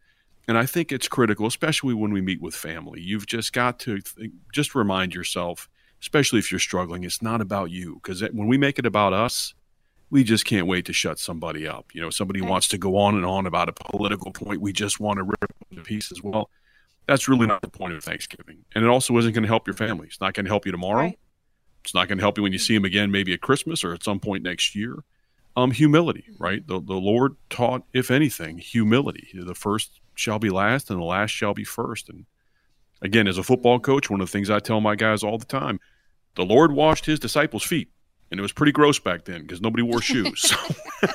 And 0.47 0.57
I 0.57 0.67
think 0.67 0.93
it's 0.93 1.09
critical, 1.09 1.47
especially 1.47 1.95
when 1.95 2.13
we 2.13 2.21
meet 2.21 2.41
with 2.41 2.55
family. 2.55 3.01
You've 3.01 3.27
just 3.27 3.53
got 3.53 3.79
to 3.81 4.01
th- 4.01 4.31
just 4.53 4.75
remind 4.75 5.15
yourself, 5.15 5.69
especially 6.01 6.39
if 6.39 6.51
you're 6.51 6.59
struggling, 6.59 7.05
it's 7.05 7.23
not 7.23 7.41
about 7.41 7.71
you. 7.71 8.01
Because 8.03 8.23
when 8.23 8.49
we 8.49 8.57
make 8.57 8.79
it 8.79 8.87
about 8.87 9.13
us, 9.13 9.55
we 10.11 10.25
just 10.25 10.47
can't 10.47 10.67
wait 10.67 10.87
to 10.87 10.93
shut 10.93 11.19
somebody 11.19 11.69
up. 11.69 11.95
You 11.95 12.01
know, 12.01 12.11
somebody 12.11 12.41
right. 12.41 12.51
wants 12.51 12.69
to 12.69 12.79
go 12.79 12.97
on 12.97 13.15
and 13.15 13.27
on 13.27 13.47
about 13.47 13.69
a 13.69 13.73
political 13.73 14.33
point. 14.33 14.63
We 14.63 14.73
just 14.73 14.99
want 14.99 15.19
to 15.19 15.25
rip 15.25 15.41
them 15.41 15.77
to 15.77 15.83
pieces. 15.83 16.23
Well, 16.23 16.49
that's 17.07 17.29
really 17.29 17.47
not 17.47 17.61
the 17.61 17.69
point 17.69 17.93
of 17.93 18.03
Thanksgiving. 18.03 18.65
And 18.75 18.85
it 18.85 18.89
also 18.89 19.17
isn't 19.19 19.33
going 19.33 19.43
to 19.43 19.49
help 19.49 19.67
your 19.67 19.77
family. 19.77 20.07
It's 20.07 20.21
not 20.21 20.33
going 20.33 20.47
to 20.47 20.51
help 20.51 20.65
you 20.65 20.73
tomorrow. 20.73 21.05
Right. 21.05 21.19
It's 21.85 21.95
not 21.95 22.09
going 22.09 22.19
to 22.19 22.25
help 22.25 22.39
you 22.39 22.43
when 22.43 22.53
you 22.53 22.59
mm-hmm. 22.59 22.65
see 22.65 22.75
them 22.75 22.85
again, 22.87 23.11
maybe 23.11 23.35
at 23.35 23.43
Christmas 23.43 23.85
or 23.85 23.93
at 23.93 24.03
some 24.03 24.19
point 24.19 24.43
next 24.43 24.75
year 24.75 25.05
um, 25.59 25.73
humility, 25.73 26.25
right? 26.39 26.65
The, 26.65 26.81
the 26.81 26.95
Lord 26.95 27.35
taught, 27.51 27.83
if 27.93 28.13
anything, 28.13 28.59
humility. 28.59 29.29
The 29.35 29.57
first 29.57 30.01
shall 30.15 30.39
be 30.39 30.51
last, 30.51 30.89
and 30.89 31.01
the 31.01 31.05
last 31.05 31.31
shall 31.31 31.53
be 31.53 31.65
first. 31.65 32.09
And 32.09 32.27
again, 33.03 33.27
as 33.27 33.39
a 33.39 33.43
football 33.43 33.81
coach, 33.81 34.09
one 34.09 34.21
of 34.21 34.29
the 34.29 34.31
things 34.31 34.51
I 34.51 34.61
tell 34.61 34.81
my 34.81 34.95
guys 34.95 35.25
all 35.25 35.37
the 35.37 35.45
time 35.45 35.81
the 36.37 36.45
Lord 36.45 36.71
washed 36.71 37.07
his 37.07 37.19
disciples' 37.19 37.65
feet. 37.65 37.91
And 38.31 38.39
it 38.39 38.43
was 38.43 38.53
pretty 38.53 38.71
gross 38.71 39.01
back 39.01 39.25
then 39.25 39.43
because 39.43 39.61
nobody 39.61 39.83
wore 39.83 40.01
shoes. 40.01 40.43
So, 40.43 40.57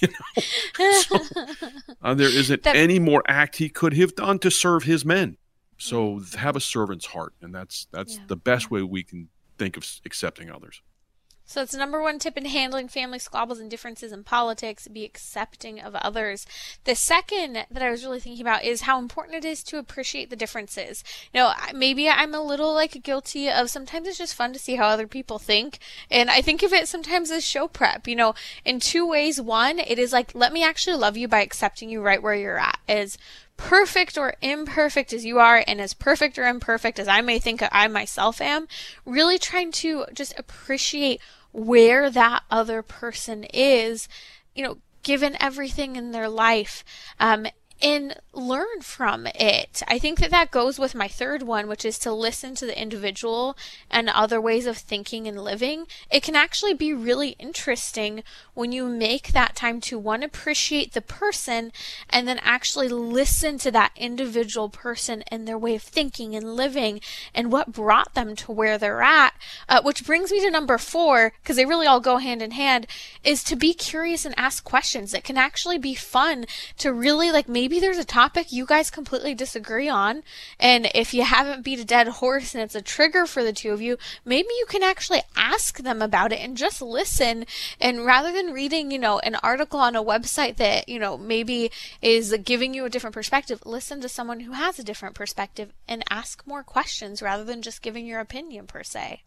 you 0.00 0.08
know, 0.08 0.92
so 0.92 1.18
uh, 2.02 2.14
there 2.14 2.28
isn't 2.28 2.62
that, 2.62 2.76
any 2.76 3.00
more 3.00 3.24
act 3.26 3.56
he 3.56 3.68
could 3.68 3.94
have 3.94 4.14
done 4.14 4.38
to 4.40 4.50
serve 4.50 4.84
his 4.84 5.04
men. 5.04 5.38
So 5.78 6.20
have 6.36 6.54
a 6.54 6.60
servant's 6.60 7.06
heart, 7.06 7.32
and 7.40 7.52
that's 7.52 7.88
that's 7.90 8.16
yeah. 8.16 8.24
the 8.28 8.36
best 8.36 8.70
way 8.70 8.82
we 8.82 9.02
can 9.02 9.28
think 9.58 9.76
of 9.76 9.84
accepting 10.04 10.50
others. 10.50 10.82
So 11.44 11.62
it's 11.62 11.74
number 11.74 12.00
one 12.00 12.18
tip 12.18 12.36
in 12.36 12.44
handling 12.46 12.88
family 12.88 13.18
squabbles 13.18 13.58
and 13.58 13.70
differences 13.70 14.12
in 14.12 14.24
politics, 14.24 14.88
be 14.88 15.04
accepting 15.04 15.80
of 15.80 15.94
others. 15.96 16.46
The 16.84 16.94
second 16.94 17.66
that 17.70 17.82
I 17.82 17.90
was 17.90 18.04
really 18.04 18.20
thinking 18.20 18.42
about 18.42 18.64
is 18.64 18.82
how 18.82 18.98
important 18.98 19.36
it 19.36 19.44
is 19.44 19.62
to 19.64 19.78
appreciate 19.78 20.30
the 20.30 20.36
differences. 20.36 21.04
You 21.32 21.40
know, 21.40 21.52
maybe 21.74 22.08
I'm 22.08 22.34
a 22.34 22.42
little 22.42 22.72
like 22.72 23.02
guilty 23.02 23.50
of 23.50 23.70
sometimes 23.70 24.08
it's 24.08 24.18
just 24.18 24.34
fun 24.34 24.52
to 24.52 24.58
see 24.58 24.76
how 24.76 24.86
other 24.86 25.06
people 25.06 25.38
think. 25.38 25.78
And 26.10 26.30
I 26.30 26.40
think 26.40 26.62
of 26.62 26.72
it 26.72 26.88
sometimes 26.88 27.30
as 27.30 27.44
show 27.44 27.68
prep, 27.68 28.06
you 28.06 28.16
know, 28.16 28.34
in 28.64 28.80
two 28.80 29.06
ways. 29.06 29.40
One, 29.40 29.78
it 29.78 29.98
is 29.98 30.12
like, 30.12 30.34
let 30.34 30.52
me 30.52 30.62
actually 30.62 30.96
love 30.96 31.16
you 31.16 31.28
by 31.28 31.42
accepting 31.42 31.90
you 31.90 32.00
right 32.00 32.22
where 32.22 32.34
you're 32.34 32.58
at. 32.58 32.78
As 32.88 33.18
perfect 33.62 34.18
or 34.18 34.34
imperfect 34.42 35.12
as 35.12 35.24
you 35.24 35.38
are, 35.38 35.62
and 35.66 35.80
as 35.80 35.94
perfect 35.94 36.36
or 36.36 36.46
imperfect 36.46 36.98
as 36.98 37.06
I 37.06 37.20
may 37.20 37.38
think 37.38 37.62
I 37.70 37.86
myself 37.86 38.40
am, 38.40 38.66
really 39.06 39.38
trying 39.38 39.70
to 39.72 40.04
just 40.12 40.34
appreciate 40.36 41.20
where 41.52 42.10
that 42.10 42.42
other 42.50 42.82
person 42.82 43.44
is, 43.44 44.08
you 44.54 44.64
know, 44.64 44.78
given 45.04 45.36
everything 45.40 45.94
in 45.96 46.10
their 46.10 46.28
life. 46.28 46.84
Um, 47.20 47.46
and 47.82 48.14
learn 48.32 48.80
from 48.80 49.26
it. 49.26 49.82
I 49.88 49.98
think 49.98 50.20
that 50.20 50.30
that 50.30 50.50
goes 50.50 50.78
with 50.78 50.94
my 50.94 51.08
third 51.08 51.42
one, 51.42 51.66
which 51.68 51.84
is 51.84 51.98
to 52.00 52.12
listen 52.12 52.54
to 52.54 52.66
the 52.66 52.80
individual 52.80 53.56
and 53.90 54.08
other 54.08 54.40
ways 54.40 54.66
of 54.66 54.78
thinking 54.78 55.26
and 55.26 55.42
living. 55.42 55.86
It 56.10 56.22
can 56.22 56.36
actually 56.36 56.74
be 56.74 56.94
really 56.94 57.30
interesting 57.38 58.22
when 58.54 58.72
you 58.72 58.86
make 58.86 59.32
that 59.32 59.56
time 59.56 59.80
to 59.82 59.98
one, 59.98 60.22
appreciate 60.22 60.92
the 60.92 61.00
person 61.00 61.72
and 62.08 62.28
then 62.28 62.38
actually 62.42 62.88
listen 62.88 63.58
to 63.58 63.70
that 63.72 63.92
individual 63.96 64.68
person 64.68 65.22
and 65.28 65.46
their 65.46 65.58
way 65.58 65.74
of 65.74 65.82
thinking 65.82 66.34
and 66.34 66.56
living 66.56 67.00
and 67.34 67.50
what 67.50 67.72
brought 67.72 68.14
them 68.14 68.36
to 68.36 68.52
where 68.52 68.78
they're 68.78 69.02
at. 69.02 69.34
Uh, 69.68 69.82
which 69.82 70.06
brings 70.06 70.30
me 70.30 70.40
to 70.40 70.50
number 70.50 70.78
four, 70.78 71.32
because 71.42 71.56
they 71.56 71.64
really 71.64 71.86
all 71.86 72.00
go 72.00 72.18
hand 72.18 72.42
in 72.42 72.52
hand, 72.52 72.86
is 73.24 73.42
to 73.42 73.56
be 73.56 73.74
curious 73.74 74.24
and 74.24 74.34
ask 74.38 74.64
questions. 74.64 75.12
It 75.12 75.24
can 75.24 75.36
actually 75.36 75.78
be 75.78 75.94
fun 75.94 76.46
to 76.78 76.92
really 76.92 77.30
like 77.30 77.48
maybe 77.48 77.71
maybe 77.72 77.80
there's 77.80 77.96
a 77.96 78.04
topic 78.04 78.52
you 78.52 78.66
guys 78.66 78.90
completely 78.90 79.34
disagree 79.34 79.88
on. 79.88 80.22
And 80.60 80.90
if 80.94 81.14
you 81.14 81.24
haven't 81.24 81.64
beat 81.64 81.80
a 81.80 81.86
dead 81.86 82.06
horse 82.06 82.54
and 82.54 82.62
it's 82.62 82.74
a 82.74 82.82
trigger 82.82 83.24
for 83.24 83.42
the 83.42 83.54
two 83.54 83.70
of 83.70 83.80
you, 83.80 83.96
maybe 84.26 84.48
you 84.58 84.66
can 84.68 84.82
actually 84.82 85.22
ask 85.36 85.78
them 85.78 86.02
about 86.02 86.34
it 86.34 86.40
and 86.40 86.54
just 86.54 86.82
listen. 86.82 87.46
And 87.80 88.04
rather 88.04 88.30
than 88.30 88.52
reading, 88.52 88.90
you 88.90 88.98
know, 88.98 89.20
an 89.20 89.36
article 89.36 89.80
on 89.80 89.96
a 89.96 90.04
website 90.04 90.56
that, 90.56 90.86
you 90.86 90.98
know, 90.98 91.16
maybe 91.16 91.70
is 92.02 92.36
giving 92.44 92.74
you 92.74 92.84
a 92.84 92.90
different 92.90 93.14
perspective, 93.14 93.62
listen 93.64 94.02
to 94.02 94.08
someone 94.08 94.40
who 94.40 94.52
has 94.52 94.78
a 94.78 94.84
different 94.84 95.14
perspective 95.14 95.72
and 95.88 96.04
ask 96.10 96.46
more 96.46 96.62
questions 96.62 97.22
rather 97.22 97.42
than 97.44 97.62
just 97.62 97.80
giving 97.80 98.04
your 98.04 98.20
opinion 98.20 98.66
per 98.66 98.82
se. 98.82 99.22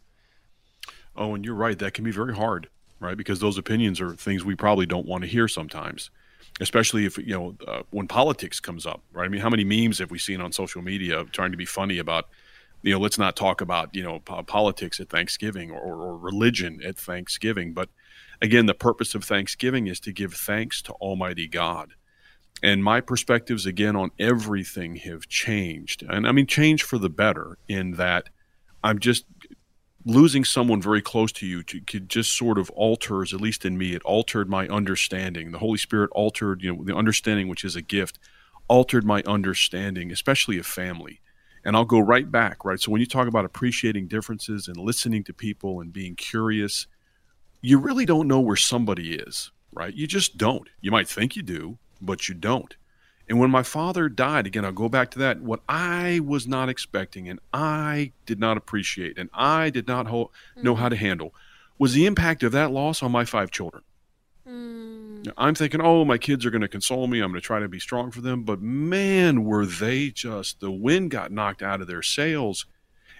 Oh, 1.16 1.34
and 1.34 1.44
you're 1.44 1.56
right. 1.56 1.80
That 1.80 1.96
can 1.96 2.04
be 2.04 2.12
very 2.12 2.36
hard, 2.36 2.70
right? 3.00 3.18
Because 3.18 3.40
those 3.40 3.58
opinions 3.58 4.00
are 4.00 4.14
things 4.14 4.46
we 4.46 4.54
probably 4.54 4.86
don't 4.86 5.08
want 5.08 5.24
to 5.24 5.28
hear 5.28 5.48
sometimes 5.48 6.12
especially 6.62 7.06
if 7.06 7.18
you 7.18 7.34
know 7.34 7.56
uh, 7.68 7.84
when 7.92 8.08
politics 8.08 8.60
comes 8.60 8.86
up, 8.86 9.02
right? 9.12 9.26
I 9.26 9.28
mean, 9.28 9.42
how 9.42 9.50
many 9.50 9.64
memes 9.64 10.00
have 10.00 10.12
we 10.12 10.20
seen 10.20 10.42
on 10.42 10.52
social 10.52 10.82
media 10.82 11.24
trying 11.26 11.52
to 11.52 11.58
be 11.58 11.66
funny 11.66 11.98
about, 11.98 12.30
you 12.82 12.94
know, 12.94 13.00
let's 13.00 13.18
not 13.18 13.36
talk 13.36 13.62
about 13.62 13.94
you 13.96 14.04
know 14.04 14.20
politics 14.20 15.00
at 15.00 15.10
Thanksgiving 15.10 15.72
or, 15.72 15.96
or 15.96 16.18
religion 16.18 16.82
at 16.84 16.98
Thanksgiving. 16.98 17.74
But 17.74 17.90
again, 18.42 18.66
the 18.66 18.74
purpose 18.74 19.16
of 19.16 19.24
Thanksgiving 19.24 19.88
is 19.88 20.00
to 20.02 20.12
give 20.12 20.34
thanks 20.34 20.82
to 20.84 20.94
Almighty 20.94 21.48
God. 21.48 21.94
And 22.64 22.84
my 22.84 23.02
perspectives 23.02 23.66
again 23.66 23.98
on 23.98 24.12
everything 24.18 24.96
have 24.98 25.28
changed, 25.28 26.04
and 26.04 26.28
I 26.28 26.32
mean 26.32 26.48
change 26.48 26.84
for 26.84 26.98
the 26.98 27.10
better 27.10 27.58
in 27.68 27.92
that 27.94 28.30
I'm 28.82 29.00
just 29.00 29.26
losing 30.06 30.46
someone 30.46 30.82
very 30.82 31.02
close 31.02 31.32
to 31.32 31.48
you 31.48 31.64
to, 31.64 31.82
could 31.82 32.08
just 32.08 32.38
sort 32.38 32.60
of 32.60 32.70
alters, 32.72 33.34
at 33.34 33.42
least 33.42 33.66
in 33.66 33.78
me, 33.78 33.96
it 33.96 34.04
altered 34.04 34.48
my 34.48 34.68
understanding. 34.68 35.52
The 35.52 35.58
Holy 35.58 35.80
Spirit 35.80 36.12
altered, 36.14 36.62
you 36.62 36.74
know, 36.74 36.84
the 36.84 36.96
understanding, 36.96 37.48
which 37.48 37.64
is 37.64 37.76
a 37.76 37.82
gift, 37.82 38.20
altered 38.68 39.04
my 39.04 39.24
understanding, 39.26 40.12
especially 40.12 40.60
of 40.60 40.68
family. 40.68 41.22
And 41.64 41.76
I'll 41.76 41.86
go 41.86 42.00
right 42.00 42.32
back, 42.32 42.64
right? 42.64 42.80
So 42.80 42.92
when 42.92 43.02
you 43.02 43.08
talk 43.08 43.28
about 43.28 43.46
appreciating 43.46 44.08
differences 44.08 44.68
and 44.68 44.78
listening 44.78 45.24
to 45.24 45.34
people 45.34 45.82
and 45.82 45.92
being 45.92 46.16
curious, 46.16 46.86
you 47.62 47.80
really 47.80 48.06
don't 48.06 48.28
know 48.28 48.40
where 48.40 48.56
somebody 48.56 49.16
is, 49.16 49.52
right? 49.74 49.94
You 49.94 50.06
just 50.06 50.38
don't. 50.38 50.70
You 50.82 50.92
might 50.92 51.08
think 51.08 51.36
you 51.36 51.42
do, 51.42 51.80
but 52.00 52.30
you 52.30 52.36
don't. 52.36 52.76
And 53.28 53.40
when 53.40 53.50
my 53.50 53.64
father 53.64 54.08
died, 54.08 54.46
again, 54.46 54.66
I'll 54.66 54.72
go 54.72 54.90
back 54.90 55.12
to 55.12 55.20
that. 55.20 55.42
What 55.42 55.62
I 55.68 56.20
was 56.24 56.48
not 56.48 56.70
expecting 56.70 57.28
and 57.28 57.40
I 57.54 58.12
did 58.26 58.40
not 58.40 58.58
appreciate 58.58 59.18
and 59.18 59.30
I 59.34 59.70
did 59.70 59.88
not 59.88 60.08
ho- 60.08 60.32
know 60.56 60.76
how 60.76 60.90
to 60.90 60.96
handle 60.96 61.34
was 61.80 61.94
the 61.94 62.06
impact 62.06 62.44
of 62.44 62.52
that 62.52 62.72
loss 62.72 63.02
on 63.02 63.12
my 63.12 63.26
five 63.26 63.52
children. 63.52 63.84
Mm. 64.48 65.32
I'm 65.38 65.56
thinking, 65.56 65.82
oh, 65.82 66.06
my 66.06 66.18
kids 66.18 66.46
are 66.46 66.52
going 66.52 66.62
to 66.62 66.68
console 66.68 67.08
me. 67.08 67.20
I'm 67.20 67.32
going 67.32 67.42
to 67.42 67.46
try 67.46 67.60
to 67.60 67.68
be 67.68 67.80
strong 67.80 68.12
for 68.12 68.22
them. 68.22 68.44
But 68.44 68.62
man, 68.62 69.44
were 69.44 69.66
they 69.66 70.10
just, 70.10 70.60
the 70.60 70.72
wind 70.72 71.12
got 71.12 71.32
knocked 71.32 71.64
out 71.64 71.82
of 71.82 71.88
their 71.88 72.04
sails. 72.04 72.66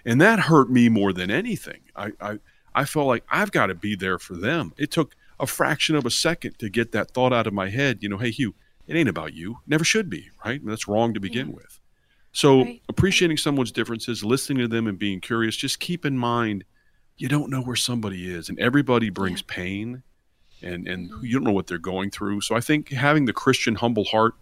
And 0.04 0.20
that 0.20 0.38
hurt 0.38 0.70
me 0.70 0.88
more 0.88 1.12
than 1.12 1.32
anything. 1.32 1.80
I, 1.96 2.12
I, 2.20 2.38
I 2.74 2.84
felt 2.84 3.08
like 3.08 3.24
I've 3.28 3.50
got 3.50 3.66
to 3.66 3.74
be 3.74 3.96
there 3.96 4.20
for 4.20 4.34
them. 4.34 4.72
It 4.78 4.92
took 4.92 5.16
a 5.40 5.46
fraction 5.46 5.96
of 5.96 6.06
a 6.06 6.10
second 6.10 6.58
to 6.60 6.68
get 6.68 6.92
that 6.92 7.10
thought 7.10 7.32
out 7.32 7.48
of 7.48 7.52
my 7.52 7.70
head. 7.70 7.98
You 8.02 8.08
know, 8.08 8.18
hey, 8.18 8.30
Hugh, 8.30 8.54
it 8.86 8.96
ain't 8.96 9.08
about 9.08 9.34
you. 9.34 9.58
Never 9.66 9.84
should 9.84 10.08
be, 10.08 10.30
right? 10.44 10.60
That's 10.64 10.88
wrong 10.88 11.14
to 11.14 11.20
begin 11.20 11.48
yeah. 11.48 11.54
with. 11.54 11.80
So 12.32 12.64
right. 12.64 12.82
appreciating 12.88 13.38
someone's 13.38 13.72
differences, 13.72 14.22
listening 14.22 14.58
to 14.58 14.68
them 14.68 14.86
and 14.86 14.98
being 14.98 15.20
curious, 15.20 15.56
just 15.56 15.80
keep 15.80 16.04
in 16.04 16.18
mind 16.18 16.64
you 17.16 17.28
don't 17.28 17.50
know 17.50 17.62
where 17.62 17.76
somebody 17.76 18.30
is 18.30 18.48
and 18.48 18.58
everybody 18.58 19.10
brings 19.10 19.40
yeah. 19.40 19.54
pain 19.54 20.02
and 20.62 20.86
and 20.86 21.10
mm-hmm. 21.10 21.24
you 21.24 21.32
don't 21.32 21.44
know 21.44 21.52
what 21.52 21.66
they're 21.66 21.78
going 21.78 22.10
through. 22.10 22.42
So 22.42 22.54
I 22.54 22.60
think 22.60 22.90
having 22.90 23.24
the 23.24 23.32
Christian 23.32 23.76
humble 23.76 24.04
heart 24.04 24.34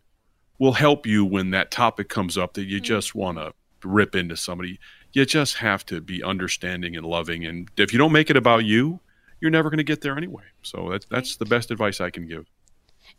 will 0.58 0.72
help 0.72 1.06
you 1.06 1.24
when 1.24 1.50
that 1.50 1.70
topic 1.70 2.08
comes 2.08 2.36
up 2.36 2.54
that 2.54 2.64
you 2.64 2.78
mm-hmm. 2.78 2.84
just 2.84 3.14
want 3.14 3.38
to 3.38 3.52
rip 3.84 4.14
into 4.14 4.36
somebody. 4.36 4.80
You 5.12 5.24
just 5.24 5.58
have 5.58 5.86
to 5.86 6.00
be 6.00 6.22
understanding 6.22 6.96
and 6.96 7.06
loving 7.06 7.44
and 7.46 7.70
if 7.76 7.92
you 7.92 7.98
don't 7.98 8.12
make 8.12 8.30
it 8.30 8.36
about 8.36 8.64
you, 8.64 9.00
you're 9.40 9.50
never 9.50 9.70
going 9.70 9.78
to 9.78 9.84
get 9.84 10.00
there 10.00 10.16
anyway. 10.16 10.44
So 10.62 10.88
that's 10.90 11.06
that's 11.06 11.32
right. 11.32 11.38
the 11.38 11.46
best 11.46 11.70
advice 11.70 12.00
I 12.00 12.10
can 12.10 12.26
give. 12.26 12.46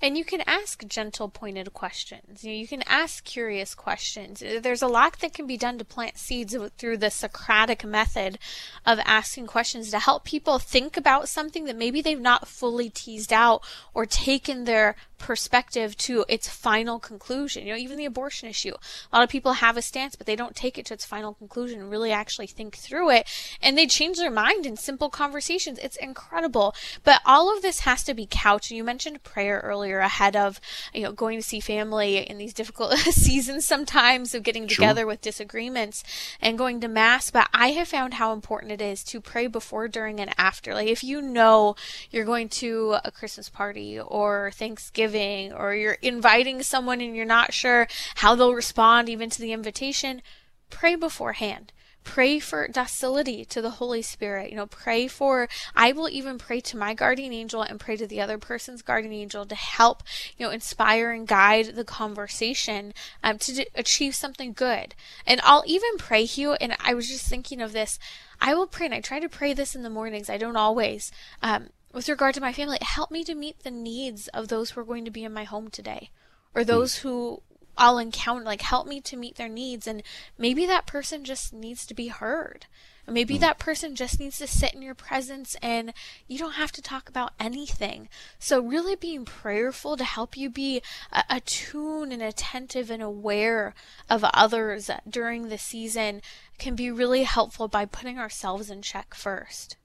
And 0.02 0.18
you 0.18 0.26
can 0.26 0.42
ask 0.46 0.86
gentle, 0.86 1.30
pointed 1.30 1.74
questions. 1.74 2.44
You, 2.44 2.52
know, 2.52 2.58
you 2.58 2.68
can 2.68 2.84
ask 2.86 3.24
curious 3.24 3.74
questions. 3.74 4.44
Uh, 4.44 4.60
there's 4.62 4.82
a 4.82 4.88
lot 4.88 5.20
that 5.20 5.34
can 5.34 5.48
be 5.48 5.58
done 5.58 5.78
to 5.78 5.86
plant 5.86 6.18
seeds 6.18 6.56
through 6.78 6.98
the 6.98 7.10
Socratic 7.10 7.84
method 7.86 8.38
of 8.86 9.00
asking 9.06 9.48
questions 9.48 9.90
to 9.92 10.00
help 10.00 10.26
people 10.26 10.60
think 10.60 10.98
about 10.98 11.30
something 11.30 11.64
that 11.66 11.78
maybe 11.78 12.02
they've 12.02 12.20
not 12.20 12.48
fully 12.48 12.90
teased 12.90 13.32
out 13.32 13.64
or 13.94 14.06
taken 14.06 14.66
their 14.66 14.96
perspective 15.18 15.96
to 15.96 16.26
its 16.28 16.50
final 16.50 17.00
conclusion. 17.00 17.66
You 17.66 17.74
know, 17.74 17.80
even 17.80 17.98
the 17.98 18.06
abortion 18.06 18.50
issue. 18.50 18.74
A 19.12 19.16
lot 19.16 19.24
of 19.24 19.30
people 19.30 19.54
have 19.54 19.78
a 19.78 19.82
stance, 19.82 20.16
but 20.16 20.28
they 20.28 20.36
don't 20.36 20.56
take 20.56 20.78
it 20.78 20.86
to 20.88 20.94
its 20.94 21.06
final 21.06 21.34
conclusion 21.34 21.80
and 21.80 21.90
really 21.90 22.12
actually 22.12 22.48
think 22.48 22.76
through 22.76 23.12
it. 23.12 23.28
And 23.62 23.78
they 23.78 23.88
change 23.88 24.18
their 24.18 24.30
mind 24.30 24.66
in 24.66 24.76
simple 24.76 25.10
conversations. 25.10 25.80
It's 25.80 25.96
incredible. 25.96 26.76
But 27.04 27.22
all 27.26 27.56
of 27.56 27.62
this 27.62 27.80
has 27.82 28.04
to 28.04 28.14
be 28.14 28.28
couched. 28.30 28.72
You 28.72 28.84
mentioned 28.84 29.24
prayer 29.24 29.62
earlier 29.64 29.85
ahead 29.94 30.36
of, 30.36 30.60
you 30.94 31.04
know, 31.04 31.12
going 31.12 31.40
to 31.40 31.44
see 31.44 31.60
family 31.60 32.18
in 32.18 32.38
these 32.38 32.54
difficult 32.54 32.98
seasons 32.98 33.66
sometimes 33.66 34.34
of 34.34 34.44
getting 34.44 34.68
together 34.68 35.02
sure. 35.02 35.08
with 35.08 35.22
disagreements 35.22 36.04
and 36.42 36.58
going 36.58 36.80
to 36.82 36.88
mass. 36.88 37.32
But 37.32 37.50
I 37.54 37.72
have 37.72 37.88
found 37.88 38.16
how 38.16 38.34
important 38.34 38.72
it 38.72 38.82
is 38.82 39.04
to 39.06 39.22
pray 39.22 39.48
before, 39.48 39.88
during, 39.88 40.20
and 40.20 40.34
after. 40.38 40.74
Like 40.74 40.88
if 40.88 41.04
you 41.04 41.22
know 41.22 41.76
you're 42.12 42.26
going 42.26 42.50
to 42.50 42.98
a 43.04 43.12
Christmas 43.12 43.50
party 43.50 44.00
or 44.00 44.52
Thanksgiving 44.54 45.54
or 45.54 45.74
you're 45.74 45.98
inviting 46.02 46.64
someone 46.64 47.02
and 47.02 47.16
you're 47.16 47.26
not 47.26 47.54
sure 47.54 47.88
how 48.16 48.36
they'll 48.36 48.54
respond 48.54 49.10
even 49.10 49.30
to 49.30 49.42
the 49.42 49.54
invitation, 49.54 50.22
pray 50.70 50.96
beforehand. 50.96 51.72
Pray 52.06 52.40
for 52.40 52.68
docility 52.70 53.44
to 53.44 53.62
the 53.62 53.72
Holy 53.72 54.02
Spirit. 54.02 54.50
You 54.50 54.56
know, 54.56 54.68
pray 54.68 55.10
for, 55.10 55.50
I 55.76 55.92
will 55.92 56.08
even 56.08 56.38
pray 56.38 56.62
to 56.62 56.78
my 56.78 56.94
guardian 56.94 57.34
angel 57.34 57.62
and 57.62 57.80
pray 57.80 57.98
to 57.98 58.08
the 58.08 58.22
other 58.22 58.38
person's 58.38 58.82
guardian 58.82 59.12
angel 59.12 59.46
to 59.46 59.56
help, 59.56 60.04
you 60.38 60.46
know, 60.46 60.52
inspire 60.52 61.12
and 61.12 61.28
guide 61.28 61.76
the 61.76 61.84
conversation 61.84 62.94
um, 63.22 63.38
to 63.40 63.54
d- 63.54 63.68
achieve 63.76 64.16
something 64.16 64.54
good. 64.54 64.96
And 65.28 65.42
I'll 65.44 65.64
even 65.66 65.98
pray, 65.98 66.24
Hugh, 66.24 66.54
and 66.54 66.78
I 66.80 66.94
was 66.94 67.10
just 67.10 67.28
thinking 67.28 67.62
of 67.62 67.74
this. 67.74 68.00
I 68.40 68.54
will 68.54 68.68
pray, 68.68 68.86
and 68.86 68.96
I 68.96 69.02
try 69.02 69.20
to 69.20 69.28
pray 69.28 69.54
this 69.54 69.76
in 69.76 69.84
the 69.84 69.90
mornings. 69.90 70.30
I 70.30 70.38
don't 70.38 70.56
always. 70.56 71.12
Um, 71.42 71.70
with 71.92 72.08
regard 72.08 72.36
to 72.36 72.42
my 72.42 72.54
family, 72.54 72.78
help 72.82 73.12
me 73.12 73.24
to 73.26 73.36
meet 73.36 73.64
the 73.64 73.72
needs 73.72 74.30
of 74.30 74.48
those 74.48 74.72
who 74.72 74.82
are 74.82 74.86
going 74.86 75.06
to 75.06 75.12
be 75.12 75.24
in 75.24 75.34
my 75.34 75.44
home 75.44 75.70
today 75.70 76.12
or 76.54 76.62
hmm. 76.62 76.68
those 76.68 76.98
who 76.98 77.42
I'll 77.78 77.98
encounter. 77.98 78.46
Like, 78.46 78.62
help 78.62 78.88
me 78.88 79.02
to 79.02 79.18
meet 79.18 79.36
their 79.36 79.50
needs. 79.50 79.88
And 79.88 80.04
maybe 80.38 80.66
that 80.66 80.86
person 80.86 81.24
just 81.24 81.54
needs 81.54 81.86
to 81.86 81.94
be 81.94 82.08
heard. 82.08 82.68
Maybe 83.08 83.38
mm. 83.38 83.42
that 83.42 83.60
person 83.60 83.96
just 83.96 84.20
needs 84.20 84.38
to 84.40 84.48
sit 84.48 84.74
in 84.74 84.82
your 84.82 84.96
presence 84.96 85.56
and 85.62 85.94
you 86.28 86.38
don't 86.38 86.54
have 86.54 86.72
to 86.74 86.82
talk 86.82 87.08
about 87.08 87.34
anything. 87.40 88.10
So, 88.40 88.60
really 88.60 88.96
being 88.96 89.26
prayerful 89.26 89.98
to 89.98 90.04
help 90.04 90.36
you 90.36 90.50
be 90.50 90.82
attuned 91.30 92.12
and 92.12 92.22
attentive 92.22 92.90
and 92.90 93.04
aware 93.04 93.76
of 94.10 94.24
others 94.24 94.90
during 95.08 95.50
the 95.50 95.58
season 95.58 96.22
can 96.58 96.76
be 96.76 96.90
really 96.90 97.24
helpful 97.24 97.68
by 97.68 97.86
putting 97.86 98.18
ourselves 98.18 98.72
in 98.72 98.82
check 98.82 99.14
first. 99.14 99.78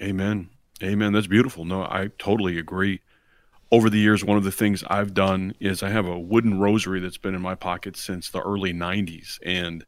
Amen. 0.00 0.50
Amen. 0.82 1.12
That's 1.12 1.26
beautiful. 1.26 1.64
No, 1.64 1.82
I 1.82 2.10
totally 2.18 2.58
agree. 2.58 3.00
Over 3.72 3.90
the 3.90 3.98
years, 3.98 4.24
one 4.24 4.38
of 4.38 4.44
the 4.44 4.52
things 4.52 4.84
I've 4.88 5.12
done 5.12 5.54
is 5.58 5.82
I 5.82 5.90
have 5.90 6.06
a 6.06 6.18
wooden 6.18 6.60
rosary 6.60 7.00
that's 7.00 7.18
been 7.18 7.34
in 7.34 7.42
my 7.42 7.56
pocket 7.56 7.96
since 7.96 8.30
the 8.30 8.40
early 8.40 8.72
90s. 8.72 9.38
And 9.44 9.84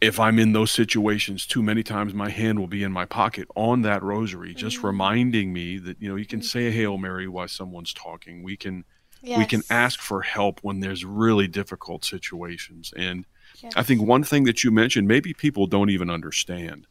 if 0.00 0.18
I'm 0.18 0.38
in 0.38 0.52
those 0.52 0.70
situations 0.70 1.46
too 1.46 1.62
many 1.62 1.82
times, 1.82 2.14
my 2.14 2.30
hand 2.30 2.58
will 2.58 2.66
be 2.66 2.82
in 2.82 2.90
my 2.90 3.04
pocket 3.04 3.46
on 3.54 3.82
that 3.82 4.02
rosary, 4.02 4.54
just 4.54 4.78
mm-hmm. 4.78 4.86
reminding 4.86 5.52
me 5.52 5.78
that, 5.78 6.00
you 6.00 6.08
know, 6.08 6.16
you 6.16 6.26
can 6.26 6.40
mm-hmm. 6.40 6.46
say 6.46 6.68
a 6.68 6.70
Hail 6.70 6.96
Mary 6.98 7.28
while 7.28 7.48
someone's 7.48 7.92
talking. 7.92 8.42
We 8.42 8.56
can. 8.56 8.84
Yes. 9.24 9.38
We 9.38 9.44
can 9.44 9.62
ask 9.70 10.00
for 10.00 10.22
help 10.22 10.58
when 10.62 10.80
there's 10.80 11.04
really 11.04 11.46
difficult 11.46 12.04
situations. 12.04 12.92
And 12.96 13.24
yes. 13.62 13.72
I 13.76 13.84
think 13.84 14.02
one 14.02 14.24
thing 14.24 14.42
that 14.46 14.64
you 14.64 14.72
mentioned, 14.72 15.06
maybe 15.06 15.32
people 15.32 15.68
don't 15.68 15.90
even 15.90 16.10
understand 16.10 16.88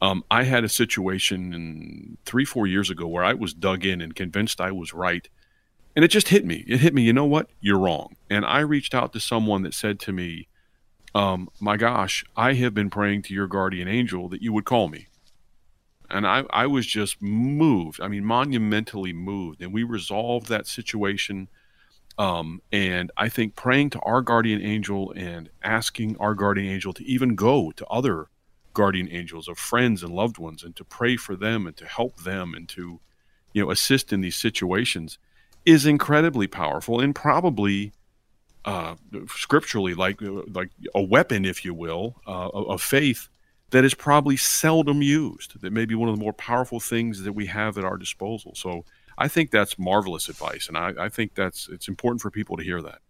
um, 0.00 0.24
I 0.30 0.44
had 0.44 0.64
a 0.64 0.68
situation 0.68 1.52
in 1.52 2.18
three, 2.24 2.44
four 2.44 2.66
years 2.66 2.90
ago 2.90 3.06
where 3.06 3.24
I 3.24 3.34
was 3.34 3.52
dug 3.52 3.84
in 3.84 4.00
and 4.00 4.14
convinced 4.14 4.60
I 4.60 4.70
was 4.70 4.92
right. 4.94 5.28
and 5.96 6.04
it 6.04 6.08
just 6.08 6.28
hit 6.28 6.44
me. 6.44 6.64
It 6.68 6.80
hit 6.80 6.94
me. 6.94 7.02
You 7.02 7.12
know 7.12 7.24
what? 7.24 7.50
You're 7.60 7.78
wrong. 7.78 8.14
And 8.30 8.44
I 8.44 8.60
reached 8.60 8.94
out 8.94 9.12
to 9.14 9.20
someone 9.20 9.62
that 9.62 9.74
said 9.74 9.98
to 10.00 10.12
me, 10.12 10.46
um, 11.14 11.48
"My 11.60 11.76
gosh, 11.76 12.24
I 12.36 12.54
have 12.54 12.74
been 12.74 12.90
praying 12.90 13.22
to 13.22 13.34
your 13.34 13.48
guardian 13.48 13.88
angel 13.88 14.28
that 14.28 14.42
you 14.42 14.52
would 14.52 14.64
call 14.64 14.88
me." 14.88 15.08
And 16.10 16.26
I, 16.26 16.44
I 16.50 16.66
was 16.66 16.86
just 16.86 17.20
moved. 17.20 18.00
I 18.00 18.08
mean, 18.08 18.24
monumentally 18.24 19.12
moved. 19.12 19.60
And 19.60 19.72
we 19.72 19.82
resolved 19.82 20.48
that 20.48 20.66
situation. 20.66 21.48
Um, 22.16 22.62
and 22.72 23.10
I 23.16 23.28
think 23.28 23.56
praying 23.56 23.90
to 23.90 24.00
our 24.00 24.22
guardian 24.22 24.62
angel 24.62 25.12
and 25.16 25.50
asking 25.62 26.16
our 26.18 26.34
guardian 26.34 26.72
angel 26.72 26.92
to 26.94 27.04
even 27.04 27.34
go 27.34 27.72
to 27.72 27.86
other 27.86 28.28
guardian 28.78 29.08
angels 29.10 29.48
of 29.48 29.58
friends 29.58 30.02
and 30.04 30.12
loved 30.14 30.38
ones 30.38 30.62
and 30.62 30.74
to 30.76 30.84
pray 30.84 31.16
for 31.16 31.34
them 31.36 31.66
and 31.66 31.76
to 31.76 31.84
help 31.84 32.22
them 32.22 32.54
and 32.54 32.68
to, 32.68 33.00
you 33.52 33.62
know, 33.62 33.70
assist 33.70 34.12
in 34.12 34.20
these 34.20 34.36
situations 34.36 35.18
is 35.64 35.84
incredibly 35.84 36.46
powerful 36.46 37.00
and 37.00 37.14
probably 37.14 37.92
uh, 38.64 38.94
scripturally 39.28 39.94
like 39.94 40.18
like 40.20 40.70
a 40.94 41.02
weapon, 41.02 41.44
if 41.44 41.64
you 41.64 41.74
will, 41.74 42.04
uh, 42.26 42.48
of 42.74 42.80
faith 42.82 43.28
that 43.70 43.84
is 43.84 43.94
probably 43.94 44.36
seldom 44.36 45.02
used. 45.02 45.60
That 45.60 45.72
may 45.72 45.84
be 45.84 45.94
one 45.94 46.08
of 46.08 46.16
the 46.16 46.22
more 46.22 46.32
powerful 46.32 46.80
things 46.80 47.22
that 47.22 47.32
we 47.32 47.46
have 47.46 47.76
at 47.78 47.84
our 47.84 47.96
disposal. 47.96 48.52
So 48.54 48.84
I 49.16 49.28
think 49.28 49.50
that's 49.50 49.78
marvelous 49.78 50.28
advice, 50.28 50.68
and 50.68 50.76
I, 50.76 51.06
I 51.06 51.08
think 51.08 51.34
that's 51.34 51.68
it's 51.68 51.88
important 51.88 52.20
for 52.22 52.30
people 52.30 52.56
to 52.56 52.64
hear 52.64 52.80
that. 52.82 53.00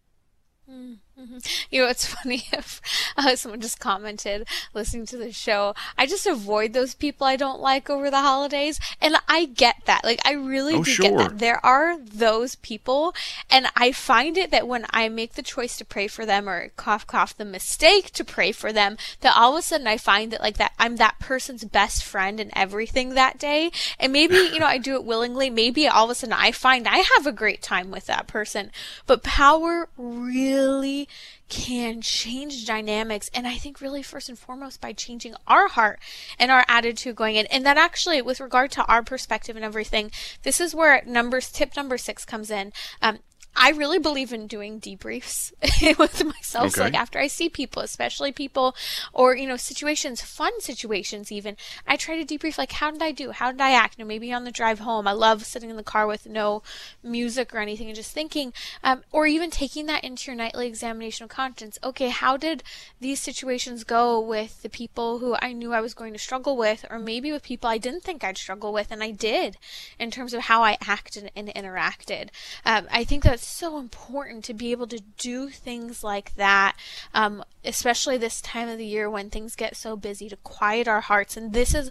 Mm-hmm. 1.19 1.39
You 1.71 1.83
know, 1.83 1.89
it's 1.89 2.07
funny 2.15 2.45
if 2.53 2.81
uh, 3.17 3.35
someone 3.37 3.61
just 3.61 3.81
commented 3.81 4.47
listening 4.73 5.07
to 5.07 5.17
the 5.17 5.33
show. 5.33 5.75
I 5.97 6.07
just 6.07 6.27
avoid 6.27 6.73
those 6.73 6.95
people 6.95 7.27
I 7.27 7.37
don't 7.37 7.61
like 7.61 7.91
over 7.91 8.11
the 8.11 8.21
holidays, 8.21 8.79
and 9.01 9.17
I 9.29 9.47
get 9.47 9.77
that. 9.87 10.05
Like, 10.05 10.21
I 10.25 10.33
really 10.33 10.75
oh, 10.75 10.85
do 10.85 10.91
sure. 10.91 11.11
get 11.11 11.19
that. 11.19 11.39
There 11.39 11.65
are 11.65 11.99
those 11.99 12.55
people, 12.57 13.15
and 13.51 13.67
I 13.77 13.93
find 13.93 14.37
it 14.37 14.51
that 14.51 14.69
when 14.69 14.87
I 14.91 15.09
make 15.09 15.35
the 15.35 15.43
choice 15.43 15.77
to 15.79 15.85
pray 15.85 16.07
for 16.07 16.25
them, 16.25 16.49
or 16.49 16.69
cough 16.77 17.07
cough 17.07 17.37
the 17.37 17.45
mistake 17.45 18.13
to 18.13 18.25
pray 18.25 18.53
for 18.53 18.73
them, 18.73 18.97
that 19.21 19.37
all 19.37 19.55
of 19.55 19.59
a 19.59 19.63
sudden 19.63 19.87
I 19.87 19.97
find 19.97 20.33
that 20.33 20.41
like 20.41 20.57
that 20.59 20.73
I'm 20.79 20.97
that 20.97 21.19
person's 21.19 21.65
best 21.65 22.05
friend 22.05 22.39
and 22.39 22.53
everything 22.55 23.15
that 23.15 23.39
day. 23.39 23.71
And 23.99 24.13
maybe 24.13 24.37
you 24.53 24.61
know 24.61 24.67
I 24.67 24.79
do 24.79 24.95
it 24.95 25.05
willingly. 25.05 25.51
Maybe 25.51 25.89
all 25.89 26.05
of 26.05 26.11
a 26.11 26.15
sudden 26.15 26.33
I 26.33 26.53
find 26.53 26.87
I 26.87 26.99
have 27.17 27.27
a 27.27 27.33
great 27.33 27.63
time 27.63 27.91
with 27.91 28.07
that 28.07 28.27
person. 28.27 28.71
But 29.07 29.23
power 29.23 29.89
really 29.97 31.08
can 31.49 32.00
change 32.00 32.67
dynamics 32.67 33.31
and 33.33 33.47
i 33.47 33.55
think 33.55 33.81
really 33.81 34.03
first 34.03 34.29
and 34.29 34.38
foremost 34.38 34.81
by 34.81 34.93
changing 34.93 35.35
our 35.47 35.69
heart 35.69 35.99
and 36.38 36.50
our 36.50 36.65
attitude 36.69 37.17
going 37.17 37.37
in. 37.37 37.47
And 37.47 37.65
that 37.67 37.77
actually 37.77 38.23
with 38.23 38.41
regard 38.41 38.71
to 38.73 38.85
our 38.87 39.03
perspective 39.03 39.57
and 39.57 39.65
everything 39.65 40.11
this 40.43 40.61
is 40.61 40.75
where 40.75 41.03
numbers 41.07 41.50
tip 41.50 41.77
number 41.77 41.99
six 41.99 42.25
comes 42.25 42.50
in. 42.50 42.73
Um, 43.03 43.19
I 43.61 43.71
really 43.71 43.99
believe 43.99 44.33
in 44.33 44.47
doing 44.47 44.81
debriefs 44.81 45.53
with 45.99 46.25
myself. 46.25 46.67
Okay. 46.67 46.71
So 46.71 46.83
like 46.85 46.95
after 46.95 47.19
I 47.19 47.27
see 47.27 47.49
people, 47.49 47.83
especially 47.83 48.31
people 48.31 48.77
or, 49.12 49.35
you 49.35 49.49
know, 49.49 49.57
situations, 49.57 50.23
fun 50.23 50.61
situations 50.61 51.33
even, 51.33 51.57
I 51.85 51.97
try 51.97 52.23
to 52.23 52.38
debrief 52.38 52.57
like 52.57 52.73
how 52.73 52.93
did 52.93 53.03
I 53.03 53.11
do? 53.11 53.33
How 53.33 53.50
did 53.50 53.61
I 53.61 53.73
act? 53.73 53.99
You 53.99 54.05
know, 54.05 54.09
maybe 54.09 54.33
on 54.33 54.45
the 54.45 54.53
drive 54.53 54.79
home. 54.79 55.09
I 55.09 55.12
love 55.12 55.45
sitting 55.45 55.71
in 55.71 55.77
the 55.77 55.83
car 55.83 56.07
with 56.07 56.25
no 56.25 56.62
music 57.03 57.53
or 57.53 57.59
anything 57.59 57.88
and 57.88 57.97
just 57.97 58.12
thinking, 58.12 58.53
um, 58.85 59.03
or 59.11 59.27
even 59.27 59.50
taking 59.50 59.87
that 59.87 60.05
into 60.05 60.31
your 60.31 60.37
nightly 60.37 60.69
examination 60.69 61.25
of 61.25 61.31
conscience. 61.31 61.81
Okay, 61.83 62.11
how 62.11 62.37
did 62.37 62.62
these 63.00 63.21
situations 63.21 63.83
go 63.83 64.21
with 64.21 64.62
the 64.62 64.69
people 64.69 65.19
who 65.19 65.37
I 65.43 65.53
knew 65.53 65.73
I 65.73 65.81
was 65.81 65.95
going 65.95 66.12
to 66.12 66.19
struggle 66.19 66.57
with, 66.57 66.85
or 66.91 67.00
maybe 67.00 67.33
with 67.33 67.43
people 67.43 67.69
I 67.69 67.79
didn't 67.79 68.05
think 68.05 68.23
I'd 68.23 68.38
struggle 68.38 68.73
with, 68.73 68.93
and 68.93 69.03
I 69.03 69.11
did 69.11 69.57
in 69.99 70.12
terms 70.12 70.33
of 70.33 70.43
how 70.43 70.62
I 70.62 70.79
acted 70.87 71.33
and 71.35 71.49
interacted. 71.49 72.29
Um, 72.65 72.87
I 72.93 73.03
think 73.03 73.25
that's 73.25 73.48
so 73.49 73.78
important 73.78 74.45
to 74.45 74.55
be 74.55 74.71
able 74.73 74.87
to 74.88 75.00
do 75.19 75.49
things 75.49 76.05
like 76.05 76.35
that, 76.37 76.76
um, 77.14 77.45
especially 77.64 78.17
this 78.17 78.40
time 78.40 78.69
of 78.69 78.78
the 78.78 78.87
year 78.87 79.11
when 79.11 79.31
things 79.31 79.57
get 79.57 79.76
so 79.76 79.97
busy, 79.97 80.28
to 80.28 80.37
quiet 80.37 80.88
our 80.88 81.00
hearts. 81.00 81.37
And 81.37 81.52
this 81.52 81.75
is 81.75 81.90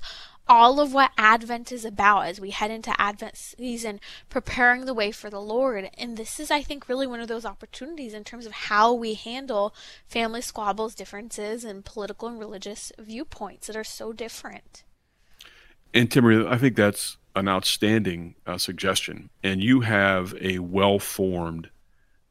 all 0.49 0.79
of 0.79 0.93
what 0.93 1.11
Advent 1.17 1.71
is 1.71 1.83
about 1.83 2.21
as 2.21 2.39
we 2.39 2.51
head 2.51 2.71
into 2.71 2.99
Advent 2.99 3.35
season, 3.35 3.99
preparing 4.29 4.85
the 4.85 4.93
way 4.93 5.11
for 5.11 5.29
the 5.29 5.41
Lord. 5.41 5.89
And 5.97 6.17
this 6.17 6.39
is, 6.39 6.49
I 6.49 6.61
think, 6.61 6.87
really 6.87 7.07
one 7.07 7.19
of 7.19 7.27
those 7.27 7.45
opportunities 7.45 8.13
in 8.13 8.23
terms 8.23 8.45
of 8.45 8.53
how 8.53 8.93
we 8.93 9.13
handle 9.13 9.75
family 10.07 10.41
squabbles, 10.41 10.95
differences, 10.95 11.63
and 11.63 11.83
political 11.83 12.27
and 12.27 12.39
religious 12.39 12.91
viewpoints 12.97 13.67
that 13.67 13.75
are 13.75 13.83
so 13.83 14.13
different. 14.13 14.83
And 15.93 16.11
Timmy, 16.11 16.45
I 16.45 16.57
think 16.57 16.75
that's 16.75 17.16
an 17.37 17.47
outstanding 17.47 18.35
uh, 18.45 18.57
suggestion. 18.57 19.29
And 19.43 19.63
you 19.63 19.81
have 19.81 20.35
a 20.41 20.59
well 20.59 20.99
formed 20.99 21.69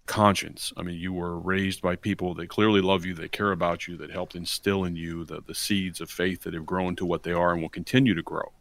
conscience. 0.06 0.72
I 0.76 0.82
mean, 0.82 0.98
you 0.98 1.12
were 1.12 1.38
raised 1.38 1.82
by 1.82 1.96
people 1.96 2.34
that 2.34 2.48
clearly 2.48 2.80
love 2.80 3.04
you, 3.04 3.14
that 3.14 3.32
care 3.32 3.52
about 3.52 3.86
you, 3.86 3.96
that 3.98 4.10
helped 4.10 4.34
instill 4.34 4.84
in 4.84 4.96
you 4.96 5.24
the, 5.24 5.40
the 5.40 5.54
seeds 5.54 6.00
of 6.00 6.10
faith 6.10 6.42
that 6.42 6.54
have 6.54 6.66
grown 6.66 6.96
to 6.96 7.06
what 7.06 7.22
they 7.22 7.32
are 7.32 7.52
and 7.52 7.62
will 7.62 7.68
continue 7.68 8.14
to 8.14 8.22
grow. 8.22 8.52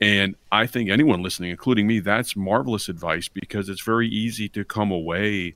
And 0.00 0.34
I 0.50 0.66
think 0.66 0.90
anyone 0.90 1.22
listening, 1.22 1.50
including 1.50 1.86
me, 1.86 2.00
that's 2.00 2.34
marvelous 2.34 2.88
advice 2.88 3.28
because 3.28 3.68
it's 3.68 3.82
very 3.82 4.08
easy 4.08 4.48
to 4.50 4.64
come 4.64 4.90
away 4.90 5.54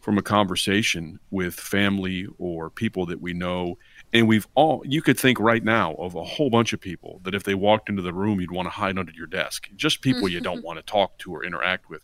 from 0.00 0.18
a 0.18 0.22
conversation 0.22 1.20
with 1.30 1.54
family 1.54 2.26
or 2.38 2.70
people 2.70 3.06
that 3.06 3.20
we 3.20 3.32
know 3.32 3.76
and 4.12 4.26
we've 4.26 4.48
all, 4.54 4.82
you 4.84 5.02
could 5.02 5.18
think 5.18 5.38
right 5.38 5.62
now 5.62 5.94
of 5.94 6.14
a 6.14 6.24
whole 6.24 6.50
bunch 6.50 6.72
of 6.72 6.80
people 6.80 7.20
that 7.24 7.34
if 7.34 7.44
they 7.44 7.54
walked 7.54 7.88
into 7.88 8.02
the 8.02 8.12
room, 8.12 8.40
you'd 8.40 8.50
want 8.50 8.66
to 8.66 8.70
hide 8.70 8.98
under 8.98 9.12
your 9.12 9.26
desk. 9.26 9.68
Just 9.76 10.02
people 10.02 10.28
you 10.28 10.40
don't 10.40 10.64
want 10.64 10.78
to 10.78 10.82
talk 10.82 11.16
to 11.18 11.32
or 11.32 11.44
interact 11.44 11.88
with. 11.88 12.00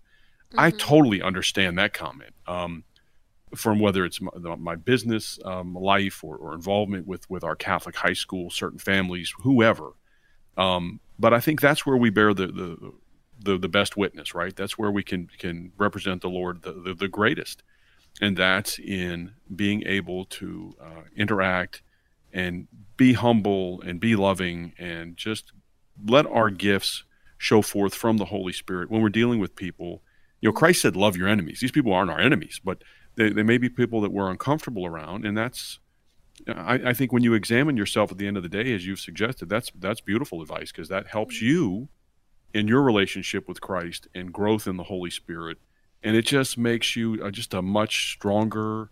Mm-hmm. 0.50 0.60
I 0.60 0.70
totally 0.70 1.20
understand 1.20 1.78
that 1.78 1.92
comment. 1.92 2.34
Um, 2.46 2.84
from 3.54 3.78
whether 3.78 4.04
it's 4.04 4.20
my, 4.20 4.56
my 4.56 4.74
business 4.74 5.38
um, 5.44 5.74
life 5.74 6.22
or, 6.22 6.36
or, 6.36 6.52
involvement 6.52 7.06
with, 7.06 7.30
with 7.30 7.44
our 7.44 7.54
Catholic 7.54 7.94
high 7.94 8.12
school, 8.12 8.50
certain 8.50 8.78
families, 8.78 9.32
whoever. 9.42 9.92
Um, 10.58 11.00
but 11.18 11.32
I 11.32 11.38
think 11.38 11.60
that's 11.60 11.86
where 11.86 11.96
we 11.96 12.10
bear 12.10 12.34
the, 12.34 12.48
the, 12.48 12.92
the, 13.38 13.58
the, 13.58 13.68
best 13.68 13.96
witness, 13.96 14.34
right? 14.34 14.54
That's 14.54 14.76
where 14.76 14.90
we 14.90 15.04
can, 15.04 15.28
can 15.38 15.70
represent 15.78 16.22
the 16.22 16.28
Lord 16.28 16.62
the, 16.62 16.72
the, 16.72 16.94
the 16.94 17.08
greatest. 17.08 17.62
And 18.20 18.36
that's 18.36 18.78
in 18.78 19.32
being 19.54 19.82
able 19.86 20.24
to 20.24 20.74
uh, 20.80 21.02
interact 21.14 21.82
and 22.32 22.66
be 22.96 23.12
humble 23.12 23.80
and 23.82 24.00
be 24.00 24.16
loving 24.16 24.72
and 24.78 25.16
just 25.16 25.52
let 26.04 26.26
our 26.26 26.50
gifts 26.50 27.04
show 27.38 27.62
forth 27.62 27.94
from 27.94 28.16
the 28.16 28.26
Holy 28.26 28.52
Spirit 28.52 28.90
when 28.90 29.02
we're 29.02 29.08
dealing 29.08 29.38
with 29.38 29.54
people. 29.54 30.02
You 30.40 30.48
know, 30.48 30.52
Christ 30.52 30.82
said, 30.82 30.96
Love 30.96 31.16
your 31.16 31.28
enemies. 31.28 31.60
These 31.60 31.72
people 31.72 31.92
aren't 31.92 32.10
our 32.10 32.20
enemies, 32.20 32.60
but 32.62 32.82
they, 33.16 33.30
they 33.30 33.42
may 33.42 33.58
be 33.58 33.68
people 33.68 34.00
that 34.02 34.12
we're 34.12 34.30
uncomfortable 34.30 34.86
around. 34.86 35.24
And 35.24 35.36
that's, 35.36 35.78
I, 36.46 36.74
I, 36.86 36.92
think 36.92 37.12
when 37.12 37.22
you 37.22 37.34
examine 37.34 37.76
yourself 37.76 38.12
at 38.12 38.18
the 38.18 38.26
end 38.26 38.36
of 38.36 38.42
the 38.42 38.48
day, 38.48 38.74
as 38.74 38.86
you've 38.86 39.00
suggested, 39.00 39.48
that's, 39.48 39.70
that's 39.74 40.00
beautiful 40.00 40.42
advice 40.42 40.70
because 40.70 40.88
that 40.88 41.08
helps 41.08 41.40
you 41.40 41.88
in 42.52 42.68
your 42.68 42.82
relationship 42.82 43.48
with 43.48 43.60
Christ 43.60 44.08
and 44.14 44.32
growth 44.32 44.66
in 44.66 44.76
the 44.76 44.84
Holy 44.84 45.10
Spirit. 45.10 45.58
And 46.02 46.16
it 46.16 46.26
just 46.26 46.56
makes 46.56 46.94
you 46.94 47.30
just 47.30 47.54
a 47.54 47.62
much 47.62 48.12
stronger, 48.12 48.90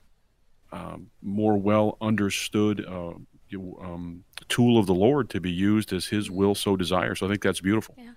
um, 0.72 1.10
more 1.22 1.56
well 1.56 1.96
understood 2.00 2.84
uh, 2.84 3.14
um, 3.80 4.24
tool 4.48 4.78
of 4.78 4.86
the 4.86 4.94
Lord 4.94 5.30
to 5.30 5.40
be 5.40 5.52
used 5.52 5.92
as 5.92 6.06
His 6.06 6.30
will 6.30 6.54
so 6.54 6.76
desires. 6.76 7.20
So 7.20 7.26
I 7.26 7.28
think 7.28 7.42
that's 7.42 7.60
beautiful. 7.60 7.94
Yeah. 7.98 8.12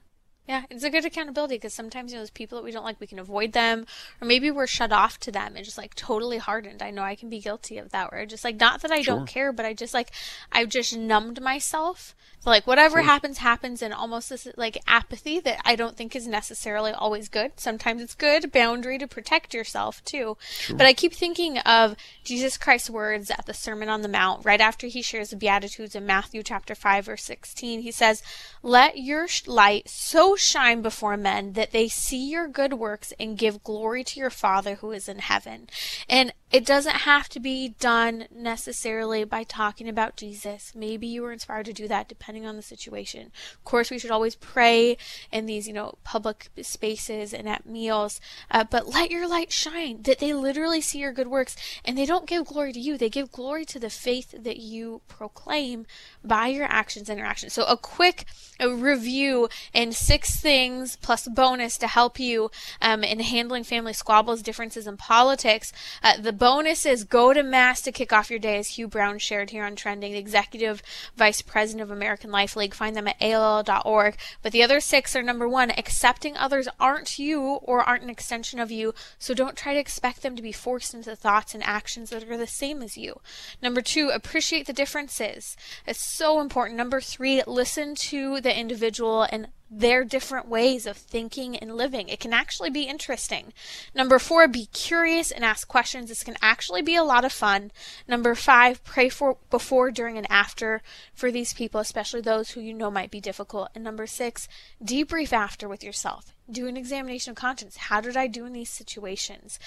Yeah, 0.48 0.64
it's 0.70 0.84
a 0.84 0.90
good 0.90 1.04
accountability 1.04 1.56
because 1.56 1.74
sometimes, 1.74 2.12
you 2.12 2.18
know, 2.18 2.22
those 2.22 2.30
people 2.30 2.58
that 2.58 2.64
we 2.64 2.72
don't 2.72 2.86
like, 2.86 3.02
we 3.02 3.08
can 3.08 3.20
avoid 3.20 3.52
them, 3.52 3.86
or 4.22 4.28
maybe 4.28 4.50
we're 4.50 4.66
shut 4.66 4.94
off 4.94 5.20
to 5.20 5.32
them 5.32 5.58
and 5.58 5.66
just 5.66 5.78
like 5.78 5.94
totally 5.94 6.38
hardened. 6.38 6.82
I 6.82 6.90
know 6.90 7.02
I 7.02 7.16
can 7.16 7.30
be 7.30 7.42
guilty 7.42 7.78
of 7.78 7.90
that, 7.92 8.14
where 8.14 8.26
just 8.26 8.46
like, 8.46 8.58
not 8.58 8.82
that 8.82 8.92
I 8.92 9.02
sure. 9.02 9.18
don't 9.18 9.28
care, 9.28 9.52
but 9.52 9.66
I 9.66 9.74
just 9.74 9.94
like, 9.94 10.12
I've 10.54 10.70
just 10.70 10.96
numbed 10.96 11.42
myself. 11.42 12.16
So, 12.40 12.50
like, 12.50 12.66
whatever 12.66 13.02
happens, 13.02 13.40
happens, 13.40 13.82
and 13.82 13.94
almost 13.94 14.30
this 14.30 14.48
like 14.56 14.78
apathy 14.88 15.40
that 15.42 15.60
I 15.66 15.76
don't 15.76 15.98
think 15.98 16.16
is 16.16 16.28
necessarily 16.28 16.94
always 16.94 17.28
good. 17.28 17.54
Sometimes 17.58 18.02
it's 18.02 18.16
good, 18.16 18.52
boundary 18.52 18.98
to 19.00 19.08
protect 19.08 19.54
yourself 19.54 20.02
too. 20.06 20.38
Sure. 20.50 20.78
But 20.78 20.86
I 20.86 20.94
keep 20.94 21.14
thinking 21.14 21.58
of 21.60 21.98
Jesus 22.24 22.58
Christ's 22.58 22.90
words 22.90 23.30
at 23.30 23.48
the 23.48 23.54
Sermon 23.54 23.90
on 23.90 24.02
the 24.02 24.08
Mount, 24.08 24.46
right 24.46 24.62
after 24.62 24.88
he 24.88 25.02
shares 25.02 25.32
the 25.32 25.36
Beatitudes 25.36 25.94
in 25.94 26.06
Matthew 26.06 26.42
chapter 26.42 26.74
5, 26.74 27.10
or 27.10 27.18
16. 27.18 27.82
He 27.82 27.92
says, 27.92 28.24
Let 28.64 28.98
your 28.98 29.28
light 29.46 29.90
so 29.90 30.37
shine 30.38 30.82
before 30.82 31.16
men 31.16 31.54
that 31.54 31.72
they 31.72 31.88
see 31.88 32.30
your 32.30 32.48
good 32.48 32.74
works 32.74 33.14
and 33.20 33.38
give 33.38 33.64
glory 33.64 34.04
to 34.04 34.20
your 34.20 34.30
Father 34.30 34.76
who 34.76 34.92
is 34.92 35.08
in 35.08 35.20
heaven. 35.20 35.68
And 36.10 36.34
it 36.50 36.66
doesn't 36.66 36.98
have 36.98 37.28
to 37.30 37.42
be 37.42 37.76
done 37.80 38.26
necessarily 38.34 39.26
by 39.26 39.44
talking 39.44 39.90
about 39.90 40.16
Jesus. 40.16 40.72
Maybe 40.74 41.06
you 41.06 41.22
were 41.22 41.34
inspired 41.34 41.66
to 41.66 41.74
do 41.74 41.88
that 41.90 42.08
depending 42.08 42.46
on 42.46 42.56
the 42.56 42.62
situation. 42.62 43.32
Of 43.54 43.64
course, 43.66 43.92
we 43.92 44.00
should 44.00 44.12
always 44.12 44.36
pray 44.36 44.98
in 45.32 45.46
these, 45.46 45.68
you 45.68 45.74
know, 45.74 45.98
public 46.06 46.50
spaces 46.62 47.34
and 47.34 47.50
at 47.50 47.66
meals, 47.66 48.22
uh, 48.50 48.64
but 48.64 48.88
let 48.88 49.12
your 49.12 49.28
light 49.28 49.52
shine 49.52 50.02
that 50.04 50.20
they 50.20 50.34
literally 50.34 50.80
see 50.80 51.00
your 51.00 51.12
good 51.12 51.28
works 51.28 51.58
and 51.84 51.98
they 51.98 52.06
don't 52.06 52.28
give 52.28 52.46
glory 52.46 52.72
to 52.72 52.80
you. 52.80 52.98
They 52.98 53.10
give 53.10 53.32
glory 53.32 53.66
to 53.66 53.80
the 53.80 53.90
faith 53.90 54.34
that 54.38 54.58
you 54.58 55.02
proclaim 55.10 55.86
by 56.24 56.48
your 56.48 56.66
actions 56.66 57.10
and 57.10 57.18
your 57.18 57.28
interactions. 57.28 57.54
So 57.54 57.66
a 57.66 57.78
quick 57.78 58.26
review 58.60 59.50
in 59.74 59.92
six 59.92 60.27
things 60.36 60.96
plus 60.98 61.28
bonus 61.28 61.78
to 61.78 61.88
help 61.88 62.20
you 62.20 62.52
um, 62.82 63.04
in 63.04 63.20
handling 63.20 63.64
family 63.64 63.94
squabbles, 63.94 64.42
differences 64.42 64.88
in 64.88 64.98
politics. 64.98 65.72
Uh, 66.04 66.18
the 66.18 66.34
bonus 66.34 66.86
is 66.86 67.04
go 67.04 67.34
to 67.34 67.44
Mass 67.44 67.82
to 67.82 67.92
kick 67.92 68.12
off 68.12 68.30
your 68.30 68.40
day, 68.40 68.58
as 68.58 68.70
Hugh 68.70 68.88
Brown 68.88 69.18
shared 69.20 69.52
here 69.52 69.64
on 69.64 69.76
Trending, 69.76 70.14
the 70.14 70.18
Executive 70.18 70.82
Vice 71.16 71.42
President 71.42 71.82
of 71.82 71.92
American 71.92 72.32
Life 72.32 72.56
League. 72.56 72.74
Find 72.74 72.96
them 72.96 73.08
at 73.08 73.22
ALL.org. 73.22 74.18
But 74.42 74.52
the 74.52 74.64
other 74.64 74.80
six 74.80 75.16
are 75.16 75.24
number 75.24 75.48
one, 75.48 75.72
accepting 75.72 76.38
others 76.38 76.68
aren't 76.80 77.20
you 77.20 77.42
or 77.42 77.82
aren't 77.82 78.04
an 78.04 78.10
extension 78.10 78.60
of 78.60 78.72
you, 78.72 78.94
so 79.18 79.34
don't 79.34 79.58
try 79.58 79.74
to 79.74 79.80
expect 79.80 80.22
them 80.22 80.36
to 80.36 80.42
be 80.42 80.52
forced 80.52 80.94
into 80.94 81.16
thoughts 81.16 81.54
and 81.54 81.64
actions 81.64 82.10
that 82.10 82.30
are 82.30 82.38
the 82.38 82.48
same 82.48 82.82
as 82.82 82.98
you. 82.98 83.20
Number 83.62 83.82
two, 83.82 84.10
appreciate 84.10 84.68
the 84.68 84.74
differences. 84.74 85.56
It's 85.86 86.02
so 86.02 86.40
important. 86.40 86.78
Number 86.78 87.02
three, 87.02 87.44
listen 87.46 87.96
to 87.96 88.42
the 88.42 88.58
individual 88.58 89.24
and 89.24 89.48
their 89.70 90.04
different 90.04 90.48
ways 90.48 90.86
of 90.86 90.98
thinking 90.98 91.58
and 91.58 91.76
living. 91.76 92.08
It 92.08 92.20
can 92.20 92.34
actually 92.34 92.70
be 92.70 92.84
interesting. 92.84 93.54
Number 93.94 94.20
four, 94.20 94.48
be 94.48 94.68
curious 94.68 95.32
and 95.32 95.44
ask 95.44 95.68
questions. 95.68 96.10
This 96.10 96.24
can 96.24 96.38
actually 96.42 96.82
be 96.82 96.96
a 96.96 97.04
lot 97.04 97.26
of 97.26 97.34
fun. 97.34 97.72
Number 98.08 98.34
five, 98.36 98.84
pray 98.84 99.10
for 99.10 99.38
before, 99.50 99.92
during, 99.92 100.18
and 100.18 100.30
after 100.30 100.82
for 101.14 101.32
these 101.32 101.54
people, 101.54 101.82
especially 101.82 102.22
those 102.22 102.52
who 102.52 102.62
you 102.62 102.74
know 102.74 102.90
might 102.90 103.12
be 103.12 103.20
difficult. 103.20 103.70
And 103.76 103.84
number 103.84 104.08
six, 104.08 104.48
debrief 104.84 105.34
after 105.34 105.68
with 105.68 105.84
yourself. 105.84 106.34
Do 106.50 106.68
an 106.68 106.78
examination 106.78 107.32
of 107.32 107.38
conscience. 107.38 107.78
How 107.78 108.00
did 108.00 108.16
I 108.16 108.28
do 108.28 108.46
in 108.46 108.54
these 108.54 108.70
situations? 108.70 109.60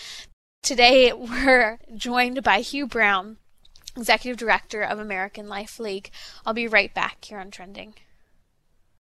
Today, 0.62 1.12
we're 1.12 1.78
joined 1.94 2.42
by 2.42 2.60
Hugh 2.60 2.86
Brown, 2.86 3.36
Executive 3.96 4.38
Director 4.38 4.82
of 4.82 4.98
American 4.98 5.46
Life 5.46 5.78
League. 5.78 6.10
I'll 6.46 6.54
be 6.54 6.66
right 6.66 6.92
back 6.94 7.24
here 7.24 7.38
on 7.38 7.50
Trending. 7.50 7.94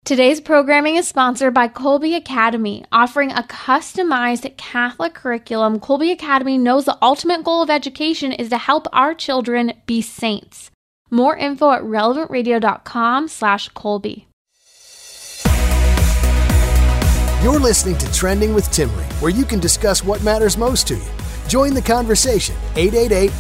Today's 0.04 0.42
programming 0.42 0.96
is 0.96 1.08
sponsored 1.08 1.54
by 1.54 1.68
Kolbe 1.68 2.16
Academy, 2.16 2.84
offering 2.92 3.32
a 3.32 3.44
customized 3.44 4.58
Catholic 4.58 5.14
curriculum. 5.14 5.80
Kolbe 5.80 6.12
Academy 6.12 6.58
knows 6.58 6.86
the 6.86 6.98
ultimate 7.04 7.44
goal 7.44 7.62
of 7.62 7.70
education 7.70 8.32
is 8.32 8.50
to 8.50 8.58
help 8.58 8.88
our 8.92 9.14
children 9.14 9.74
be 9.86 10.02
saints. 10.02 10.72
More 11.12 11.38
info 11.38 11.70
at 11.70 11.84
relevantradio.com 11.84 13.28
slash 13.28 13.70
Kolbe. 13.70 14.26
You're 17.44 17.60
listening 17.60 18.00
to 18.00 18.12
Trending 18.12 18.56
with 18.56 18.66
Timmerie, 18.72 19.22
where 19.22 19.32
you 19.32 19.46
can 19.46 19.60
discuss 19.60 20.04
what 20.04 20.24
matters 20.24 20.58
most 20.58 20.88
to 20.88 20.96
you. 20.96 21.12
Join 21.48 21.76
the 21.76 21.82
conversation, 21.84 22.56
888 22.76 23.32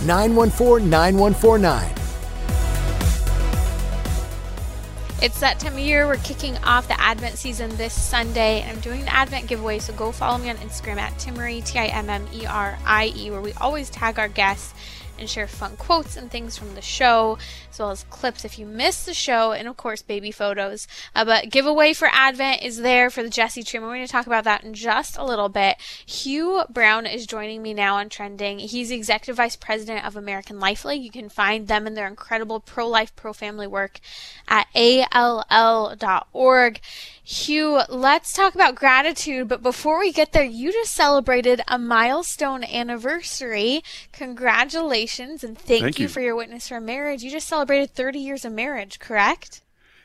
It's 5.21 5.39
that 5.41 5.59
time 5.59 5.73
of 5.73 5.79
year. 5.79 6.07
We're 6.07 6.15
kicking 6.15 6.57
off 6.63 6.87
the 6.87 6.99
Advent 6.99 7.37
season 7.37 7.69
this 7.77 7.93
Sunday, 7.93 8.61
and 8.61 8.71
I'm 8.71 8.79
doing 8.79 9.01
the 9.01 9.13
Advent 9.13 9.45
giveaway. 9.45 9.77
So 9.77 9.93
go 9.93 10.11
follow 10.11 10.39
me 10.39 10.49
on 10.49 10.57
Instagram 10.57 10.97
at 10.97 11.13
Timmerie, 11.19 11.63
T 11.63 11.77
I 11.77 11.85
M 11.85 12.09
M 12.09 12.27
E 12.33 12.47
R 12.47 12.79
I 12.83 13.13
E, 13.15 13.29
where 13.29 13.39
we 13.39 13.53
always 13.53 13.91
tag 13.91 14.17
our 14.17 14.27
guests 14.27 14.73
and 15.19 15.29
share 15.29 15.45
fun 15.45 15.77
quotes 15.77 16.17
and 16.17 16.31
things 16.31 16.57
from 16.57 16.73
the 16.73 16.81
show, 16.81 17.37
as 17.71 17.79
well 17.79 17.91
as 17.91 18.03
clips 18.09 18.43
if 18.45 18.59
you 18.59 18.65
missed 18.65 19.05
the 19.05 19.13
show, 19.13 19.51
and 19.51 19.67
of 19.67 19.77
course, 19.77 20.01
baby 20.01 20.31
photos. 20.31 20.87
Uh, 21.15 21.25
but 21.25 21.49
giveaway 21.49 21.93
for 21.93 22.09
Advent 22.11 22.61
is 22.61 22.77
there 22.77 23.09
for 23.09 23.23
the 23.23 23.29
Jesse 23.29 23.63
tree. 23.63 23.79
We're 23.79 23.87
going 23.87 24.05
to 24.05 24.11
talk 24.11 24.27
about 24.27 24.43
that 24.43 24.63
in 24.63 24.73
just 24.73 25.17
a 25.17 25.23
little 25.23 25.49
bit. 25.49 25.77
Hugh 26.05 26.63
Brown 26.69 27.05
is 27.05 27.25
joining 27.25 27.61
me 27.61 27.73
now 27.73 27.95
on 27.95 28.09
Trending. 28.09 28.59
He's 28.59 28.89
the 28.89 28.95
Executive 28.95 29.37
Vice 29.37 29.55
President 29.55 30.05
of 30.05 30.15
American 30.15 30.59
Life 30.59 30.83
League. 30.83 31.03
You 31.03 31.11
can 31.11 31.29
find 31.29 31.67
them 31.67 31.87
and 31.87 31.95
their 31.95 32.07
incredible 32.07 32.59
pro 32.59 32.87
life, 32.87 33.15
pro 33.15 33.33
family 33.33 33.67
work 33.67 33.99
at 34.47 34.67
all.org. 35.11 36.81
Hugh, 37.23 37.81
let's 37.87 38.33
talk 38.33 38.55
about 38.55 38.75
gratitude. 38.75 39.47
But 39.47 39.61
before 39.63 39.99
we 39.99 40.11
get 40.11 40.33
there, 40.33 40.43
you 40.43 40.71
just 40.73 40.91
celebrated 40.91 41.61
a 41.67 41.77
milestone 41.77 42.63
anniversary. 42.63 43.83
Congratulations 44.11 45.43
and 45.43 45.57
thank, 45.57 45.83
Thank 45.83 45.99
you, 45.99 46.03
you. 46.03 46.09
for 46.09 46.19
your 46.19 46.35
witness 46.35 46.67
for 46.67 46.81
marriage. 46.81 47.23
You 47.23 47.31
just 47.31 47.47
celebrated 47.47 47.60
30 47.87 48.19
years 48.19 48.43
of 48.43 48.53
marriage, 48.53 48.99
correct? 48.99 49.61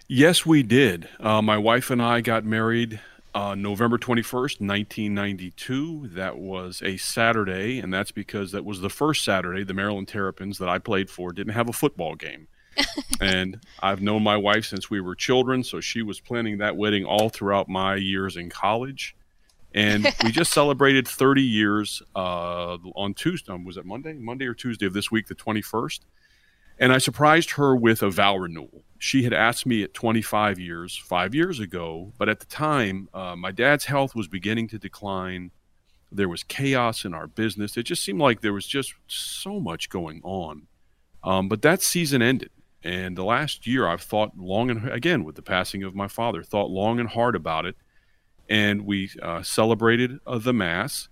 Yes, 0.08 0.44
we 0.44 0.62
did. 0.62 1.08
Uh, 1.18 1.42
my 1.42 1.58
wife 1.58 1.90
and 1.90 2.02
I 2.02 2.20
got 2.20 2.44
married 2.44 3.00
uh, 3.34 3.54
November 3.54 3.98
21st, 3.98 4.60
1992. 4.60 6.08
That 6.08 6.38
was 6.38 6.82
a 6.84 6.96
Saturday, 6.96 7.78
and 7.80 7.92
that's 7.92 8.12
because 8.12 8.52
that 8.52 8.64
was 8.64 8.80
the 8.80 8.90
first 8.90 9.24
Saturday 9.24 9.64
the 9.64 9.74
Maryland 9.74 10.08
Terrapins 10.08 10.58
that 10.58 10.68
I 10.68 10.78
played 10.78 11.10
for 11.10 11.32
didn't 11.32 11.54
have 11.54 11.68
a 11.68 11.72
football 11.72 12.14
game. 12.14 12.48
and 13.20 13.60
I've 13.80 14.02
known 14.02 14.22
my 14.22 14.36
wife 14.36 14.66
since 14.66 14.90
we 14.90 15.00
were 15.00 15.14
children, 15.14 15.64
so 15.64 15.80
she 15.80 16.02
was 16.02 16.20
planning 16.20 16.58
that 16.58 16.76
wedding 16.76 17.04
all 17.04 17.30
throughout 17.30 17.68
my 17.68 17.96
years 17.96 18.36
in 18.36 18.50
college. 18.50 19.16
And 19.74 20.06
we 20.24 20.30
just 20.30 20.52
celebrated 20.52 21.08
30 21.08 21.42
years 21.42 22.02
uh, 22.14 22.76
on 22.94 23.14
Tuesday. 23.14 23.52
um, 23.52 23.64
Was 23.64 23.76
it 23.76 23.86
Monday? 23.86 24.12
Monday 24.12 24.46
or 24.46 24.54
Tuesday 24.54 24.86
of 24.86 24.92
this 24.92 25.10
week, 25.10 25.26
the 25.26 25.34
21st. 25.34 26.00
And 26.78 26.92
I 26.92 26.98
surprised 26.98 27.52
her 27.52 27.74
with 27.74 28.02
a 28.02 28.10
vow 28.10 28.36
renewal. 28.36 28.84
She 28.98 29.24
had 29.24 29.32
asked 29.32 29.66
me 29.66 29.82
at 29.82 29.94
25 29.94 30.58
years, 30.58 30.96
five 30.96 31.34
years 31.34 31.60
ago, 31.60 32.12
but 32.18 32.28
at 32.28 32.40
the 32.40 32.46
time, 32.46 33.08
uh, 33.14 33.36
my 33.36 33.50
dad's 33.50 33.86
health 33.86 34.14
was 34.14 34.28
beginning 34.28 34.68
to 34.68 34.78
decline. 34.78 35.50
There 36.10 36.28
was 36.28 36.42
chaos 36.42 37.04
in 37.04 37.14
our 37.14 37.26
business. 37.26 37.76
It 37.76 37.84
just 37.84 38.04
seemed 38.04 38.20
like 38.20 38.40
there 38.40 38.52
was 38.52 38.66
just 38.66 38.94
so 39.06 39.60
much 39.60 39.90
going 39.90 40.20
on. 40.22 40.66
Um, 41.22 41.48
but 41.48 41.62
that 41.62 41.82
season 41.82 42.22
ended. 42.22 42.50
And 42.82 43.16
the 43.16 43.24
last 43.24 43.66
year, 43.66 43.88
I've 43.88 44.02
thought 44.02 44.38
long 44.38 44.70
and 44.70 44.88
again 44.88 45.24
with 45.24 45.34
the 45.34 45.42
passing 45.42 45.82
of 45.82 45.94
my 45.94 46.08
father, 46.08 46.42
thought 46.42 46.70
long 46.70 47.00
and 47.00 47.08
hard 47.08 47.34
about 47.34 47.66
it. 47.66 47.74
And 48.48 48.86
we 48.86 49.10
uh, 49.20 49.42
celebrated 49.42 50.20
uh, 50.26 50.38
the 50.38 50.52
Mass. 50.52 51.08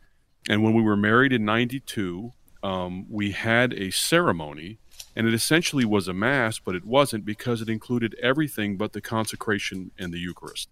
And 0.48 0.62
when 0.62 0.74
we 0.74 0.82
were 0.82 0.96
married 0.96 1.32
in 1.32 1.44
92, 1.44 2.32
um, 2.62 3.06
we 3.10 3.32
had 3.32 3.72
a 3.74 3.90
ceremony 3.90 4.78
and 5.16 5.26
it 5.26 5.34
essentially 5.34 5.84
was 5.84 6.08
a 6.08 6.14
mass, 6.14 6.58
but 6.58 6.74
it 6.74 6.84
wasn't 6.84 7.24
because 7.24 7.60
it 7.60 7.68
included 7.68 8.16
everything 8.20 8.76
but 8.76 8.92
the 8.92 9.00
consecration 9.00 9.90
and 9.98 10.12
the 10.12 10.18
Eucharist. 10.18 10.68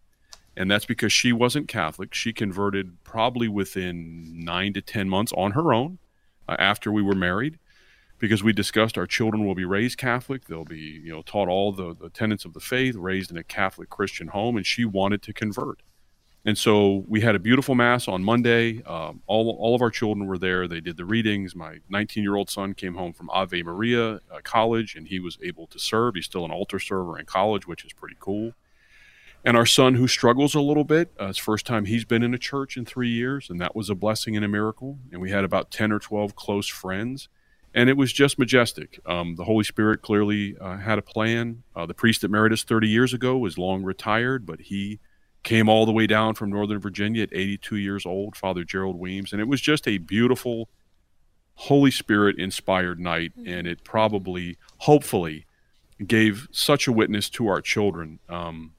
And 0.57 0.71
that's 0.71 0.85
because 0.85 1.13
she 1.13 1.33
wasn't 1.33 1.69
Catholic. 1.69 2.13
She 2.13 2.33
converted 2.33 3.03
probably 3.05 3.49
within 3.49 4.45
nine 4.45 4.73
to 4.75 4.83
10 4.83 5.09
months 5.09 5.33
on 5.37 5.53
her 5.53 5.73
own 5.73 5.99
uh, 6.49 6.57
after 6.59 6.93
we 6.93 7.03
were 7.03 7.15
married 7.15 7.59
because 8.19 8.43
we 8.43 8.53
discussed 8.53 8.99
our 8.99 9.07
children 9.07 9.47
will 9.47 9.55
be 9.55 9.65
raised 9.65 9.99
Catholic. 9.99 10.45
They'll 10.45 10.65
be, 10.65 10.79
you 10.79 11.13
know, 11.13 11.23
taught 11.23 11.49
all 11.49 11.73
the, 11.73 11.95
the 11.95 12.11
tenets 12.11 12.45
of 12.45 12.53
the 12.53 12.61
faith, 12.61 12.95
raised 12.95 13.31
in 13.31 13.37
a 13.37 13.43
Catholic 13.43 13.91
Christian 13.91 14.29
home, 14.29 14.57
and 14.57 14.67
she 14.67 14.85
wanted 14.85 15.23
to 15.23 15.33
convert. 15.33 15.83
And 16.45 16.59
so 16.59 17.05
we 17.07 17.21
had 17.21 17.37
a 17.37 17.39
beautiful 17.39 17.77
mass 17.77 18.09
on 18.09 18.25
Monday. 18.25 18.83
Um, 18.83 19.23
all, 19.27 19.57
all 19.61 19.77
of 19.77 19.83
our 19.83 19.91
children 19.91 20.27
were 20.27 20.39
there. 20.39 20.67
They 20.67 20.81
did 20.81 20.97
the 20.97 21.05
readings. 21.05 21.55
My 21.55 21.79
19 21.89 22.23
year 22.25 22.35
old 22.35 22.51
son 22.51 22.75
came 22.75 22.95
home 22.95 23.13
from 23.13 23.31
Ave 23.31 23.63
Maria 23.63 24.15
uh, 24.15 24.41
College 24.43 24.97
and 24.97 25.07
he 25.07 25.21
was 25.21 25.39
able 25.43 25.69
to 25.69 25.79
serve. 25.79 26.17
He's 26.17 26.25
still 26.25 26.45
an 26.45 26.51
altar 26.51 26.81
server 26.81 27.19
in 27.19 27.27
college, 27.27 27.67
which 27.67 27.85
is 27.85 27.93
pretty 27.93 28.17
cool. 28.19 28.55
And 29.45 29.57
our 29.57 29.67
son, 29.67 29.95
who 29.95 30.07
struggles 30.07 30.55
a 30.55 30.61
little 30.61 30.85
bit, 30.85 31.13
uh, 31.21 31.27
it's 31.27 31.39
first 31.39 31.67
time 31.67 31.85
he's 31.85 32.05
been 32.05 32.23
in 32.23 32.33
a 32.33 32.39
church 32.39 32.77
in 32.77 32.85
three 32.85 33.09
years, 33.09 33.51
and 33.51 33.61
that 33.61 33.75
was 33.75 33.91
a 33.91 33.95
blessing 33.95 34.37
and 34.37 34.45
a 34.45 34.49
miracle. 34.49 34.99
And 35.11 35.21
we 35.21 35.31
had 35.31 35.43
about 35.43 35.73
10 35.73 35.91
or 35.91 35.99
12 35.99 36.37
close 36.37 36.69
friends, 36.69 37.29
and 37.75 37.91
it 37.91 37.97
was 37.97 38.13
just 38.13 38.39
majestic. 38.39 39.01
Um, 39.05 39.35
the 39.35 39.45
Holy 39.45 39.65
Spirit 39.65 40.01
clearly 40.01 40.57
uh, 40.61 40.77
had 40.77 40.97
a 40.99 41.03
plan. 41.03 41.65
Uh, 41.75 41.87
the 41.87 41.95
priest 41.95 42.21
that 42.21 42.31
married 42.31 42.53
us 42.53 42.63
30 42.63 42.87
years 42.89 43.13
ago 43.13 43.37
was 43.37 43.59
long 43.59 43.83
retired, 43.83 44.47
but 44.47 44.61
he 44.61 45.01
came 45.43 45.69
all 45.69 45.87
the 45.87 45.93
way 45.93 46.07
down 46.07 46.35
from 46.35 46.51
Northern 46.51 46.79
Virginia 46.79 47.25
at 47.25 47.31
82 47.33 47.77
years 47.77 48.07
old, 48.07 48.37
Father 48.37 48.65
Gerald 48.65 48.99
Weems. 48.99 49.33
And 49.33 49.41
it 49.41 49.49
was 49.49 49.61
just 49.61 49.89
a 49.89 49.99
beautiful, 49.99 50.69
Holy 51.55 51.91
Spirit 51.91 52.39
inspired 52.39 53.01
night. 53.01 53.33
And 53.45 53.67
it 53.67 53.83
probably, 53.85 54.57
hopefully, 54.79 55.47
gave 56.07 56.49
such 56.53 56.87
a 56.87 56.93
witness 56.93 57.29
to 57.31 57.49
our 57.49 57.61
children 57.61 58.19
um, 58.29 58.73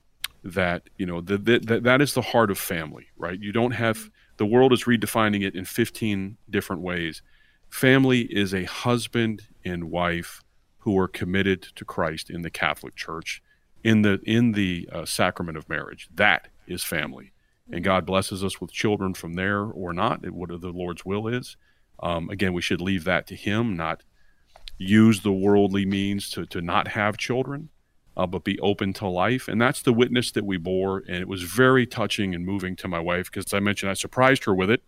that, 0.43 0.89
you 0.97 1.05
know, 1.05 1.21
that 1.21 1.45
that 1.45 1.83
that 1.83 2.01
is 2.01 2.13
the 2.13 2.21
heart 2.21 2.51
of 2.51 2.57
family, 2.57 3.07
right? 3.17 3.39
You 3.39 3.51
don't 3.51 3.71
have, 3.71 4.09
the 4.37 4.45
world 4.45 4.73
is 4.73 4.85
redefining 4.85 5.45
it 5.45 5.55
in 5.55 5.65
15 5.65 6.37
different 6.49 6.81
ways. 6.81 7.21
Family 7.69 8.21
is 8.21 8.53
a 8.53 8.63
husband 8.65 9.47
and 9.65 9.85
wife 9.85 10.41
who 10.79 10.97
are 10.97 11.07
committed 11.07 11.61
to 11.75 11.85
Christ 11.85 12.29
in 12.29 12.41
the 12.41 12.49
Catholic 12.49 12.95
Church 12.95 13.41
in 13.83 14.01
the 14.01 14.19
in 14.25 14.53
the 14.53 14.89
uh, 14.91 15.05
sacrament 15.05 15.57
of 15.57 15.69
marriage. 15.69 16.09
That 16.13 16.47
is 16.67 16.83
family, 16.83 17.31
and 17.71 17.83
God 17.83 18.05
blesses 18.05 18.43
us 18.43 18.61
with 18.61 18.71
children 18.71 19.13
from 19.13 19.33
there 19.33 19.61
or 19.61 19.93
not. 19.93 20.29
What 20.31 20.49
the 20.49 20.69
Lord's 20.69 21.05
will 21.05 21.27
is. 21.27 21.57
Um, 22.01 22.29
again, 22.29 22.53
we 22.53 22.61
should 22.61 22.81
leave 22.81 23.03
that 23.03 23.27
to 23.27 23.35
Him, 23.35 23.75
not 23.75 24.03
use 24.77 25.21
the 25.21 25.31
worldly 25.31 25.85
means 25.85 26.29
to 26.31 26.45
to 26.47 26.61
not 26.61 26.89
have 26.89 27.17
children, 27.17 27.69
uh, 28.15 28.25
but 28.25 28.43
be 28.43 28.59
open 28.59 28.93
to 28.93 29.07
life. 29.07 29.47
And 29.47 29.61
that's 29.61 29.81
the 29.81 29.93
witness 29.93 30.31
that 30.31 30.45
we 30.45 30.57
bore, 30.57 31.03
and 31.07 31.17
it 31.17 31.27
was 31.27 31.43
very 31.43 31.85
touching 31.85 32.33
and 32.33 32.45
moving 32.45 32.75
to 32.77 32.87
my 32.87 32.99
wife 32.99 33.25
because, 33.25 33.45
as 33.45 33.53
I 33.53 33.59
mentioned, 33.59 33.89
I 33.89 33.95
surprised 33.95 34.45
her 34.45 34.55
with 34.55 34.69
it. 34.69 34.83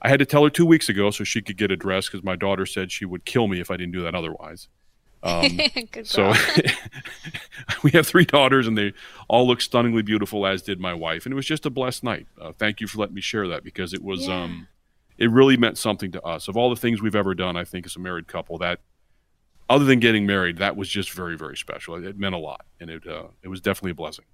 I 0.00 0.08
had 0.08 0.20
to 0.20 0.26
tell 0.26 0.44
her 0.44 0.50
two 0.50 0.66
weeks 0.66 0.88
ago 0.88 1.10
so 1.10 1.24
she 1.24 1.42
could 1.42 1.56
get 1.56 1.72
a 1.72 1.76
dress 1.76 2.08
because 2.08 2.22
my 2.22 2.36
daughter 2.36 2.66
said 2.66 2.92
she 2.92 3.04
would 3.04 3.24
kill 3.24 3.48
me 3.48 3.60
if 3.60 3.68
I 3.68 3.76
didn't 3.76 3.92
do 3.92 4.02
that 4.02 4.14
otherwise. 4.14 4.68
Um, 5.22 5.58
so 6.04 6.32
we 7.82 7.90
have 7.92 8.06
three 8.06 8.24
daughters, 8.24 8.66
and 8.66 8.76
they 8.76 8.92
all 9.28 9.46
look 9.46 9.60
stunningly 9.60 10.02
beautiful, 10.02 10.46
as 10.46 10.62
did 10.62 10.80
my 10.80 10.94
wife. 10.94 11.26
And 11.26 11.32
it 11.32 11.36
was 11.36 11.46
just 11.46 11.66
a 11.66 11.70
blessed 11.70 12.04
night. 12.04 12.26
Uh, 12.40 12.52
thank 12.52 12.80
you 12.80 12.86
for 12.86 12.98
letting 12.98 13.14
me 13.14 13.20
share 13.20 13.48
that 13.48 13.64
because 13.64 13.92
it 13.92 14.02
was, 14.02 14.26
yeah. 14.26 14.44
um, 14.44 14.68
it 15.16 15.30
really 15.30 15.56
meant 15.56 15.78
something 15.78 16.12
to 16.12 16.22
us. 16.22 16.48
Of 16.48 16.56
all 16.56 16.70
the 16.70 16.76
things 16.76 17.02
we've 17.02 17.16
ever 17.16 17.34
done, 17.34 17.56
I 17.56 17.64
think 17.64 17.86
as 17.86 17.96
a 17.96 18.00
married 18.00 18.26
couple, 18.28 18.58
that 18.58 18.80
other 19.68 19.84
than 19.84 20.00
getting 20.00 20.26
married, 20.26 20.58
that 20.58 20.76
was 20.76 20.88
just 20.88 21.12
very, 21.12 21.36
very 21.36 21.56
special. 21.56 21.94
It, 21.96 22.04
it 22.04 22.18
meant 22.18 22.34
a 22.34 22.38
lot, 22.38 22.64
and 22.80 22.90
it 22.90 23.06
uh, 23.06 23.28
it 23.42 23.48
was 23.48 23.60
definitely 23.60 23.92
a 23.92 23.94
blessing. 23.94 24.24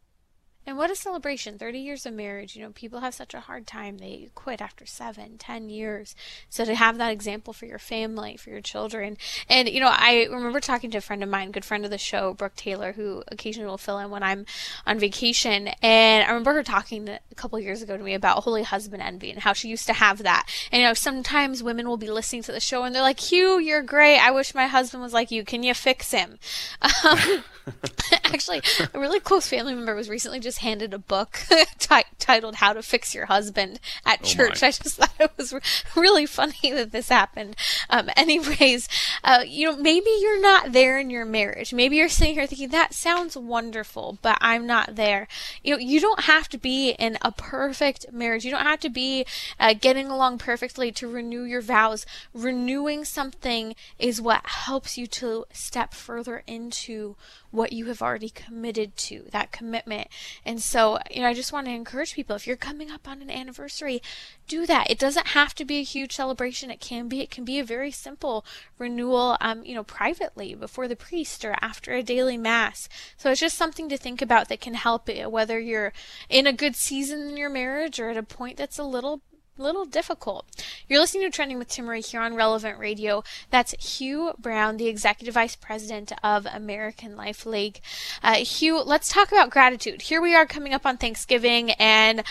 And 0.67 0.79
what 0.79 0.91
a 0.91 0.97
celebration. 0.97 1.59
30 1.59 1.79
years 1.79 2.07
of 2.07 2.15
marriage. 2.15 2.57
You 2.57 2.63
know, 2.63 2.71
people 2.71 3.01
have 3.01 3.15
such 3.15 3.35
a 3.35 3.41
hard 3.41 3.67
time. 3.67 3.99
They 3.99 4.31
quit 4.35 4.63
after 4.63 4.87
seven, 4.87 5.37
ten 5.37 5.69
years. 5.69 6.17
So 6.49 6.65
to 6.65 6.75
have 6.75 6.97
that 6.99 7.13
example 7.13 7.53
for 7.53 7.67
your 7.67 7.79
family, 7.79 8.37
for 8.37 8.51
your 8.51 8.63
children. 8.63 9.19
And, 9.49 9.69
you 9.69 9.81
know, 9.81 9.91
I 9.91 10.27
remember 10.31 10.61
talking 10.61 10.91
to 10.93 10.99
a 10.99 11.03
friend 11.03 11.23
of 11.23 11.29
mine, 11.29 11.51
good 11.51 11.65
friend 11.65 11.85
of 11.85 11.91
the 11.91 11.99
show, 11.99 12.33
Brooke 12.33 12.57
Taylor, 12.57 12.93
who 12.93 13.23
occasionally 13.29 13.69
will 13.69 13.79
fill 13.79 13.99
in 13.99 14.11
when 14.11 14.23
I'm 14.23 14.47
on 14.87 14.99
vacation. 14.99 15.69
And 15.83 16.25
I 16.25 16.29
remember 16.29 16.55
her 16.55 16.63
talking 16.63 17.09
a 17.09 17.21
couple 17.37 17.59
years 17.61 17.83
ago 17.83 17.97
to 17.97 18.03
me 18.03 18.15
about 18.15 18.45
holy 18.45 18.63
husband 18.63 19.03
envy 19.03 19.31
and 19.31 19.41
how 19.41 19.53
she 19.53 19.69
used 19.69 19.87
to 19.87 19.93
have 19.93 20.23
that. 20.23 20.47
And, 20.73 20.81
you 20.81 20.89
know, 20.89 20.95
sometimes 20.95 21.63
women 21.63 21.89
will 21.89 21.99
be 21.99 22.11
listening 22.11 22.43
to 22.45 22.53
the 22.53 22.61
show 22.61 22.85
and 22.85 22.95
they're 22.95 23.03
like, 23.03 23.21
Hugh, 23.21 23.59
you're 23.59 23.83
great. 23.83 24.19
I 24.19 24.31
wish 24.31 24.55
my 24.55 24.67
husband 24.67 25.03
was 25.03 25.13
like 25.13 25.31
you. 25.31 25.45
Can 25.45 25.63
you 25.63 25.75
fix 25.75 26.11
him? 26.11 26.39
Um, 27.05 27.45
actually, 28.25 28.63
a 28.93 28.99
really 28.99 29.21
close 29.21 29.49
family 29.49 29.75
member 29.75 29.95
was 29.95 30.09
recently 30.09 30.41
just 30.41 30.54
handed 30.59 30.95
a 30.95 30.99
book 30.99 31.41
t- 31.79 32.03
titled 32.19 32.57
"How 32.57 32.73
to 32.73 32.83
Fix 32.83 33.15
Your 33.15 33.27
Husband" 33.27 33.81
at 34.05 34.21
oh 34.23 34.27
church. 34.27 34.63
My. 34.63 34.69
I 34.69 34.71
just 34.71 34.97
thought 34.97 35.13
it 35.19 35.33
was 35.37 35.55
really 35.97 36.27
funny 36.27 36.71
that 36.73 36.93
this 36.93 37.09
happened. 37.09 37.57
Um, 37.91 38.11
anyways, 38.17 38.89
uh, 39.23 39.45
you 39.47 39.71
know, 39.71 39.77
maybe 39.77 40.11
you're 40.21 40.41
not 40.41 40.73
there 40.73 40.99
in 40.99 41.11
your 41.11 41.25
marriage. 41.25 41.73
Maybe 41.73 41.97
you're 41.97 42.09
sitting 42.09 42.35
here 42.35 42.47
thinking 42.47 42.71
that 42.71 42.95
sounds 42.95 43.37
wonderful, 43.37 44.19
but 44.23 44.39
I'm 44.41 44.67
not 44.67 44.97
there. 44.97 45.29
You 45.63 45.75
know, 45.75 45.81
you 45.81 46.01
don't 46.01 46.25
have 46.25 46.49
to 46.51 46.59
be 46.59 46.91
in 46.91 47.19
a 47.23 47.33
perfect 47.33 48.13
marriage. 48.13 48.45
You 48.45 48.51
don't 48.51 48.63
have 48.63 48.81
to 48.81 48.91
be 48.91 49.27
uh, 49.59 49.75
getting 49.75 50.09
along 50.09 50.39
perfectly 50.39 50.93
to 50.93 51.09
renew 51.09 51.43
your 51.45 51.63
vows. 51.63 52.07
Renewing 52.33 53.05
something 53.05 53.75
is 53.99 54.21
what 54.21 54.47
helps 54.47 54.97
you 54.99 55.07
to 55.07 55.45
step 55.53 55.95
further 55.95 56.43
into 56.47 57.17
what 57.55 57.73
you 57.73 57.87
have 57.87 58.03
already 58.03 58.29
committed 58.29 58.97
to, 58.97 59.27
that 59.31 59.53
commitment. 59.53 60.09
And 60.45 60.61
so, 60.61 60.99
you 61.11 61.23
know, 61.23 61.29
I 61.29 61.35
just 61.35 61.53
want 61.53 61.67
to 61.67 61.73
encourage 61.73 62.15
people 62.15 62.35
if 62.35 62.47
you're 62.47 62.57
coming 62.57 62.91
up 62.91 63.07
on 63.07 63.23
an 63.23 63.31
anniversary, 63.31 64.03
do 64.49 64.67
that. 64.67 64.91
It 64.91 64.99
doesn't 64.99 65.29
have 65.29 65.55
to 65.55 65.65
be 65.65 65.79
a 65.79 65.85
huge 65.85 66.13
celebration. 66.13 66.71
It 66.71 66.81
can 66.81 67.09
be, 67.09 67.21
it 67.21 67.31
can 67.31 67.45
be 67.45 67.59
a 67.59 67.65
very 67.65 67.93
simple 67.93 68.45
renewal, 68.77 69.37
um, 69.41 69.65
you 69.65 69.75
know, 69.75 69.85
privately 69.85 70.55
before 70.55 70.89
the 70.89 70.97
priest 70.97 71.45
or 71.45 71.55
after 71.61 71.93
a 71.93 72.03
daily 72.03 72.37
mass. 72.37 72.89
So 73.17 73.31
it's 73.31 73.41
just 73.41 73.57
something 73.57 73.89
to 73.89 73.97
think 73.97 74.21
about 74.21 74.49
that 74.49 74.61
can 74.61 74.75
help 74.75 75.09
it, 75.09 75.31
whether 75.31 75.61
you're 75.61 75.93
in 76.29 76.47
a 76.47 76.53
good 76.53 76.75
season 76.75 77.29
in 77.29 77.37
your 77.37 77.51
marriage 77.51 78.01
or 78.01 78.11
at 78.11 78.17
a 78.17 78.23
point 78.23 78.57
that's 78.57 78.79
a 78.79 78.85
little 78.85 79.23
little 79.57 79.85
difficult. 79.85 80.47
You're 80.89 81.01
listening 81.01 81.25
to 81.25 81.31
Trending 81.31 81.59
with 81.59 81.69
Timmerie 81.69 82.05
here 82.05 82.21
on 82.21 82.35
Relevant 82.35 82.79
Radio. 82.79 83.23
That's 83.51 83.99
Hugh 83.99 84.33
Brown, 84.39 84.77
the 84.77 84.89
Executive 84.89 85.35
Vice 85.35 85.57
President 85.57 86.13
of 86.23 86.47
American 86.47 87.17
Life 87.17 87.47
League. 87.47 87.81
Uh, 88.23 88.37
Hugh, 88.37 88.83
let's 88.83 89.09
talk 89.09 89.31
about 89.31 89.51
gratitude. 89.51 90.03
Here 90.03 90.21
we 90.21 90.35
are 90.35 90.47
coming 90.47 90.75
up 90.75 90.85
on 90.85 90.97
Thanksgiving, 90.97 91.71
and 91.73 92.25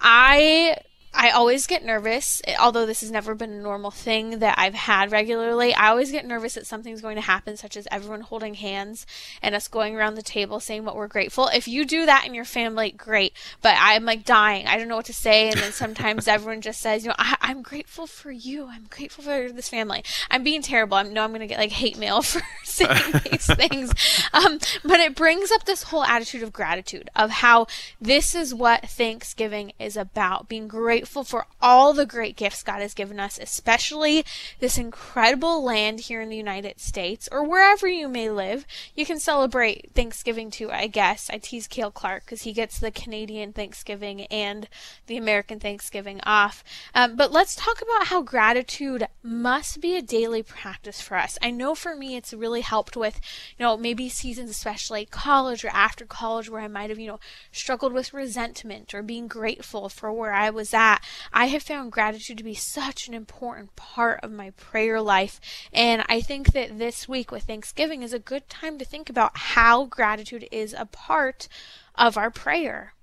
I 0.00 0.76
I 1.12 1.30
always 1.30 1.66
get 1.66 1.84
nervous, 1.84 2.40
although 2.60 2.86
this 2.86 3.00
has 3.00 3.10
never 3.10 3.34
been 3.34 3.50
a 3.50 3.60
normal 3.60 3.90
thing 3.90 4.38
that 4.38 4.54
I've 4.56 4.74
had 4.74 5.10
regularly. 5.10 5.74
I 5.74 5.88
always 5.88 6.12
get 6.12 6.24
nervous 6.24 6.54
that 6.54 6.68
something's 6.68 7.00
going 7.00 7.16
to 7.16 7.22
happen, 7.22 7.56
such 7.56 7.76
as 7.76 7.88
everyone 7.90 8.20
holding 8.20 8.54
hands 8.54 9.06
and 9.42 9.54
us 9.54 9.66
going 9.66 9.96
around 9.96 10.14
the 10.14 10.22
table 10.22 10.60
saying 10.60 10.84
what 10.84 10.94
we're 10.94 11.08
grateful. 11.08 11.48
If 11.48 11.66
you 11.66 11.84
do 11.84 12.06
that 12.06 12.26
in 12.26 12.32
your 12.32 12.44
family, 12.44 12.92
great. 12.92 13.32
But 13.60 13.74
I'm 13.78 14.04
like 14.04 14.24
dying. 14.24 14.68
I 14.68 14.78
don't 14.78 14.86
know 14.86 14.96
what 14.96 15.06
to 15.06 15.12
say. 15.12 15.50
And 15.50 15.58
then 15.58 15.72
sometimes 15.72 16.28
everyone 16.28 16.60
just 16.60 16.80
says, 16.80 17.02
you 17.02 17.08
know, 17.08 17.16
I, 17.18 17.36
am 17.42 17.62
grateful 17.62 18.06
for 18.06 18.30
you. 18.30 18.68
I'm 18.68 18.86
grateful 18.88 19.24
for 19.24 19.50
this 19.50 19.68
family. 19.68 20.04
I'm 20.30 20.44
being 20.44 20.62
terrible. 20.62 20.96
I 20.96 21.02
know 21.02 21.24
I'm 21.24 21.30
going 21.30 21.40
to 21.40 21.48
get 21.48 21.58
like 21.58 21.72
hate 21.72 21.98
mail 21.98 22.22
for 22.22 22.40
saying 22.64 23.20
these 23.30 23.46
things. 23.46 23.92
Um, 24.32 24.60
but 24.84 25.00
it 25.00 25.16
brings 25.16 25.50
up 25.50 25.64
this 25.64 25.84
whole 25.84 26.04
attitude 26.04 26.44
of 26.44 26.52
gratitude 26.52 27.10
of 27.16 27.30
how 27.30 27.66
this 28.00 28.36
is 28.36 28.54
what 28.54 28.88
Thanksgiving 28.88 29.72
is 29.80 29.96
about 29.96 30.48
being 30.48 30.68
grateful 30.68 30.99
grateful 31.00 31.24
for 31.24 31.46
all 31.62 31.94
the 31.94 32.04
great 32.04 32.36
gifts 32.36 32.62
God 32.62 32.82
has 32.82 32.92
given 32.92 33.18
us, 33.18 33.38
especially 33.40 34.22
this 34.58 34.76
incredible 34.76 35.64
land 35.64 36.00
here 36.00 36.20
in 36.20 36.28
the 36.28 36.36
United 36.36 36.78
States 36.78 37.26
or 37.32 37.42
wherever 37.42 37.88
you 37.88 38.06
may 38.06 38.28
live. 38.28 38.66
You 38.94 39.06
can 39.06 39.18
celebrate 39.18 39.92
Thanksgiving 39.94 40.50
too, 40.50 40.70
I 40.70 40.88
guess. 40.88 41.30
I 41.32 41.38
tease 41.38 41.66
Cale 41.66 41.90
Clarke 41.90 42.26
because 42.26 42.42
he 42.42 42.52
gets 42.52 42.78
the 42.78 42.90
Canadian 42.90 43.54
Thanksgiving 43.54 44.26
and 44.26 44.68
the 45.06 45.16
American 45.16 45.58
Thanksgiving 45.58 46.20
off. 46.24 46.62
Um, 46.94 47.16
but 47.16 47.32
let's 47.32 47.56
talk 47.56 47.80
about 47.80 48.08
how 48.08 48.20
gratitude 48.20 49.06
must 49.22 49.80
be 49.80 49.96
a 49.96 50.02
daily 50.02 50.42
practice 50.42 51.00
for 51.00 51.16
us. 51.16 51.38
I 51.40 51.50
know 51.50 51.74
for 51.74 51.96
me 51.96 52.14
it's 52.14 52.34
really 52.34 52.60
helped 52.60 52.94
with, 52.94 53.22
you 53.58 53.64
know, 53.64 53.78
maybe 53.78 54.10
seasons, 54.10 54.50
especially 54.50 55.06
college 55.06 55.64
or 55.64 55.70
after 55.70 56.04
college, 56.04 56.50
where 56.50 56.60
I 56.60 56.68
might 56.68 56.90
have, 56.90 56.98
you 56.98 57.06
know, 57.06 57.20
struggled 57.52 57.94
with 57.94 58.12
resentment 58.12 58.92
or 58.92 59.02
being 59.02 59.28
grateful 59.28 59.88
for 59.88 60.12
where 60.12 60.34
I 60.34 60.50
was 60.50 60.74
at 60.74 60.89
that, 60.90 61.04
I 61.32 61.46
have 61.46 61.62
found 61.62 61.92
gratitude 61.92 62.38
to 62.38 62.44
be 62.44 62.54
such 62.54 63.06
an 63.06 63.14
important 63.14 63.76
part 63.76 64.20
of 64.22 64.32
my 64.32 64.50
prayer 64.50 65.00
life. 65.00 65.40
And 65.72 66.02
I 66.08 66.20
think 66.20 66.52
that 66.52 66.78
this 66.78 67.08
week 67.08 67.30
with 67.30 67.44
Thanksgiving 67.44 68.02
is 68.02 68.12
a 68.12 68.18
good 68.18 68.48
time 68.48 68.78
to 68.78 68.84
think 68.84 69.08
about 69.08 69.36
how 69.36 69.84
gratitude 69.84 70.48
is 70.50 70.74
a 70.76 70.86
part 70.86 71.48
of 71.94 72.16
our 72.16 72.30
prayer. 72.30 72.94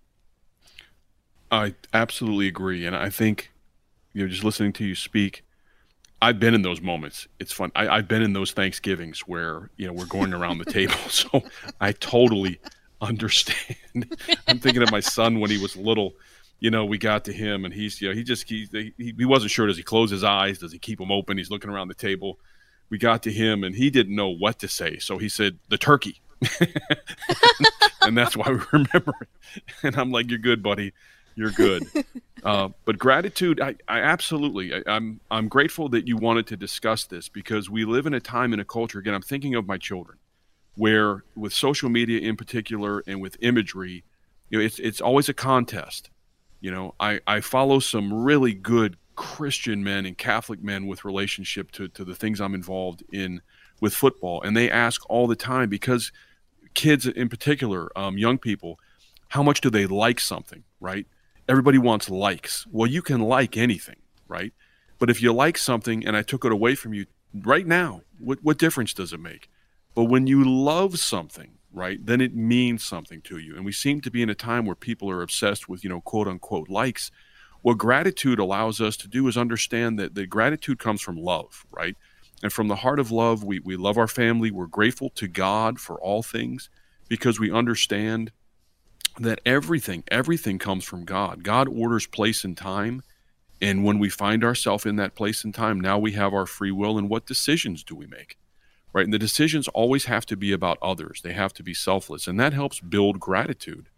I 1.50 1.76
absolutely 1.93 2.47
agree. 2.47 2.86
And 2.86 2.95
I 2.95 3.10
think, 3.10 3.52
you 4.13 4.23
know, 4.23 4.30
just 4.30 4.43
listening 4.43 4.73
to 4.73 4.86
you 4.86 4.95
speak, 4.95 5.45
I've 6.21 6.39
been 6.39 6.54
in 6.54 6.63
those 6.63 6.82
moments. 6.82 7.28
It's 7.39 7.54
fun. 7.54 7.71
I, 7.73 7.95
have 7.95 8.08
been 8.10 8.21
in 8.21 8.34
those 8.34 8.52
Thanksgivings 8.52 9.21
where, 9.21 9.69
you 9.78 9.88
know, 9.88 9.93
we're 9.93 10.08
going 10.08 10.34
around 10.34 10.58
the 10.58 10.65
table. 10.80 10.95
So 11.10 11.43
I 11.80 11.93
totally 11.93 12.60
understand. 13.00 14.17
I'm 14.47 14.60
thinking 14.60 14.84
of 14.84 14.91
my 14.91 15.00
son 15.00 15.39
when 15.39 15.52
he 15.52 15.58
was 15.58 15.78
little 15.78 16.15
you 16.60 16.72
know, 16.72 16.86
we 16.86 16.98
got 16.98 17.26
to 17.26 17.34
him 17.34 17.65
and 17.65 17.74
he's, 17.74 18.02
you 18.02 18.10
know, 18.10 18.15
he 18.15 18.24
just, 18.24 18.50
he, 18.50 18.67
he, 18.72 19.13
he 19.17 19.26
wasn't 19.26 19.52
sure. 19.52 19.67
Does 19.67 19.78
he 19.78 19.84
close 19.84 20.10
his 20.10 20.24
eyes? 20.24 20.60
Does 20.60 20.72
he 20.72 20.80
keep 20.80 21.00
them 21.00 21.12
open? 21.12 21.38
He's 21.38 21.52
looking 21.52 21.70
around 21.70 21.88
the 21.88 21.93
table. 21.93 22.39
We 22.89 22.98
got 22.98 23.24
to 23.24 23.32
him 23.32 23.63
and 23.63 23.76
he 23.76 23.89
didn't 23.89 24.15
know 24.15 24.30
what 24.30 24.60
to 24.60 24.67
say. 24.67 24.98
So 24.98 25.17
he 25.17 25.30
said, 25.30 25.60
the 25.70 25.78
turkey. 25.78 26.22
and 28.02 28.17
that's 28.17 28.36
why 28.36 28.50
we 28.50 28.60
remember 28.72 29.13
it. 29.22 29.63
And 29.84 29.96
I'm 29.96 30.12
like, 30.12 30.30
you're 30.30 30.39
good, 30.39 30.63
buddy. 30.63 30.93
You're 31.36 31.52
good. 31.52 31.86
Uh, 32.43 32.70
but 32.86 33.00
gratitude, 33.00 33.60
I, 33.60 33.76
I 33.88 34.00
absolutely, 34.00 34.74
I, 34.74 34.84
I'm, 34.86 35.20
I'm 35.32 35.48
grateful 35.48 35.89
that 35.89 36.08
you 36.08 36.15
wanted 36.15 36.46
to 36.48 36.56
discuss 36.56 37.04
this 37.04 37.30
because 37.30 37.67
we 37.67 37.84
live 37.84 38.06
in 38.06 38.13
a 38.13 38.20
time 38.20 38.54
in 38.54 38.60
a 38.60 38.63
culture. 38.63 39.00
Again, 39.00 39.15
I'm 39.15 39.24
thinking 39.24 39.56
of 39.56 39.67
my 39.67 39.78
children, 39.78 40.20
where 40.76 41.24
with 41.36 41.52
social 41.52 41.89
media 41.89 42.20
in 42.20 42.38
particular 42.38 43.04
and 43.08 43.22
with 43.22 43.38
imagery, 43.41 44.04
you 44.50 44.60
know, 44.60 44.63
it's 44.63 44.78
it's 44.78 45.02
always 45.02 45.28
a 45.28 45.34
contest. 45.34 46.12
You 46.60 46.72
know, 46.72 46.96
I, 47.00 47.20
I 47.28 47.41
follow 47.41 47.80
some 47.80 48.13
really 48.13 48.54
good 48.54 48.98
Christian 49.15 49.84
men 49.84 50.06
and 50.06 50.17
Catholic 50.17 50.63
men 50.63 50.88
with 50.88 51.06
relationship 51.06 51.72
to, 51.72 51.88
to 51.89 52.06
the 52.06 52.15
things 52.15 52.39
I'm 52.39 52.56
involved 52.56 53.04
in 53.12 53.41
with 53.82 53.93
football. 53.93 54.41
And 54.41 54.56
they 54.56 54.70
ask 54.70 55.02
all 55.10 55.28
the 55.28 55.36
time 55.36 55.70
because 55.70 56.12
kids 56.74 57.06
in 57.06 57.30
particular, 57.30 57.89
um, 57.98 58.17
young 58.17 58.38
people, 58.38 58.80
how 59.30 59.43
much 59.43 59.62
do 59.62 59.70
they 59.70 59.86
like 59.86 60.20
something, 60.20 60.63
right? 60.80 61.06
Everybody 61.50 61.78
wants 61.78 62.10
likes. 62.10 62.65
Well, 62.72 62.88
you 62.88 63.02
can 63.02 63.22
like 63.22 63.58
anything, 63.58 63.98
right? 64.28 64.54
But 65.00 65.10
if 65.10 65.22
you 65.22 65.34
like 65.34 65.58
something 65.58 66.06
and 66.06 66.15
I 66.15 66.22
took 66.22 66.46
it 66.46 66.52
away 66.52 66.76
from 66.76 66.93
you 66.93 67.06
right 67.34 67.67
now, 67.67 68.02
what, 68.20 68.43
what 68.43 68.58
difference 68.58 68.93
does 68.93 69.13
it 69.13 69.20
make? 69.20 69.50
But 69.96 70.06
when 70.06 70.28
you 70.28 70.43
love 70.43 71.00
something, 71.00 71.57
right, 71.71 72.03
then 72.03 72.21
it 72.21 72.36
means 72.36 72.84
something 72.84 73.21
to 73.21 73.38
you. 73.38 73.56
And 73.56 73.65
we 73.65 73.71
seem 73.71 74.01
to 74.01 74.12
be 74.12 74.21
in 74.21 74.30
a 74.30 74.36
time 74.36 74.65
where 74.65 74.75
people 74.75 75.10
are 75.10 75.21
obsessed 75.21 75.67
with, 75.67 75.84
you 75.84 75.89
know, 75.89 76.01
quote 76.01 76.27
unquote 76.27 76.69
likes. 76.69 77.12
What 77.62 77.77
gratitude 77.77 78.39
allows 78.39 78.80
us 78.80 78.95
to 78.97 79.08
do 79.08 79.27
is 79.27 79.38
understand 79.38 79.99
that 79.99 80.15
the 80.15 80.25
gratitude 80.25 80.80
comes 80.80 81.01
from 81.01 81.17
love, 81.17 81.65
right? 81.71 81.95
And 82.43 82.53
from 82.53 82.67
the 82.67 82.77
heart 82.77 82.99
of 82.99 83.12
love, 83.12 83.43
we, 83.43 83.60
we 83.60 83.75
love 83.75 83.97
our 83.97 84.08
family. 84.08 84.51
We're 84.51 84.67
grateful 84.67 85.10
to 85.12 85.27
God 85.27 85.80
for 85.80 85.99
all 85.99 86.21
things 86.21 86.69
because 87.08 87.39
we 87.39 87.51
understand 87.51 88.32
that 89.19 89.39
everything, 89.45 90.03
everything 90.10 90.60
comes 90.60 90.84
from 90.84 91.03
God. 91.03 91.43
God 91.43 91.67
orders 91.67 92.06
place 92.06 92.43
and 92.43 92.56
time. 92.56 93.01
And 93.60 93.84
when 93.84 93.97
we 93.97 94.10
find 94.10 94.43
ourselves 94.43 94.86
in 94.86 94.97
that 94.97 95.15
place 95.15 95.43
and 95.43 95.53
time, 95.53 95.80
now 95.80 95.97
we 95.97 96.12
have 96.12 96.34
our 96.34 96.45
free 96.45 96.71
will. 96.71 96.97
And 96.97 97.10
what 97.10 97.25
decisions 97.25 97.84
do 97.84 97.95
we 97.95 98.06
make? 98.06 98.38
Right? 98.93 99.06
And 99.06 99.13
the 99.13 99.19
decisions 99.19 99.67
always 99.69 100.06
have 100.06 100.26
to 100.28 100.38
be 100.38 100.52
about 100.52 100.78
others, 100.82 101.21
they 101.23 101.34
have 101.34 101.54
to 101.54 101.63
be 101.63 101.73
selfless. 101.73 102.28
And 102.28 102.39
that 102.39 102.54
helps 102.54 102.80
build 102.80 103.19
gratitude. 103.19 103.89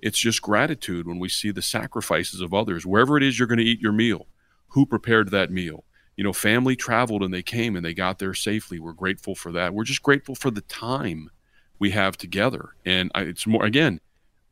It's 0.00 0.18
just 0.18 0.42
gratitude 0.42 1.06
when 1.06 1.18
we 1.18 1.28
see 1.28 1.50
the 1.50 1.62
sacrifices 1.62 2.40
of 2.40 2.52
others, 2.54 2.84
wherever 2.86 3.16
it 3.16 3.22
is 3.22 3.38
you're 3.38 3.48
going 3.48 3.58
to 3.58 3.64
eat 3.64 3.80
your 3.80 3.92
meal, 3.92 4.26
who 4.68 4.86
prepared 4.86 5.30
that 5.30 5.50
meal. 5.50 5.84
you 6.16 6.24
know, 6.24 6.32
family 6.32 6.74
traveled 6.74 7.22
and 7.22 7.32
they 7.32 7.42
came 7.42 7.76
and 7.76 7.84
they 7.84 7.94
got 7.94 8.18
there 8.18 8.34
safely. 8.34 8.78
We're 8.78 8.92
grateful 8.92 9.34
for 9.34 9.52
that. 9.52 9.74
We're 9.74 9.84
just 9.84 10.02
grateful 10.02 10.34
for 10.34 10.50
the 10.50 10.62
time 10.62 11.30
we 11.78 11.90
have 11.90 12.16
together. 12.16 12.70
And 12.84 13.10
I, 13.14 13.22
it's 13.22 13.46
more, 13.46 13.64
again, 13.64 14.00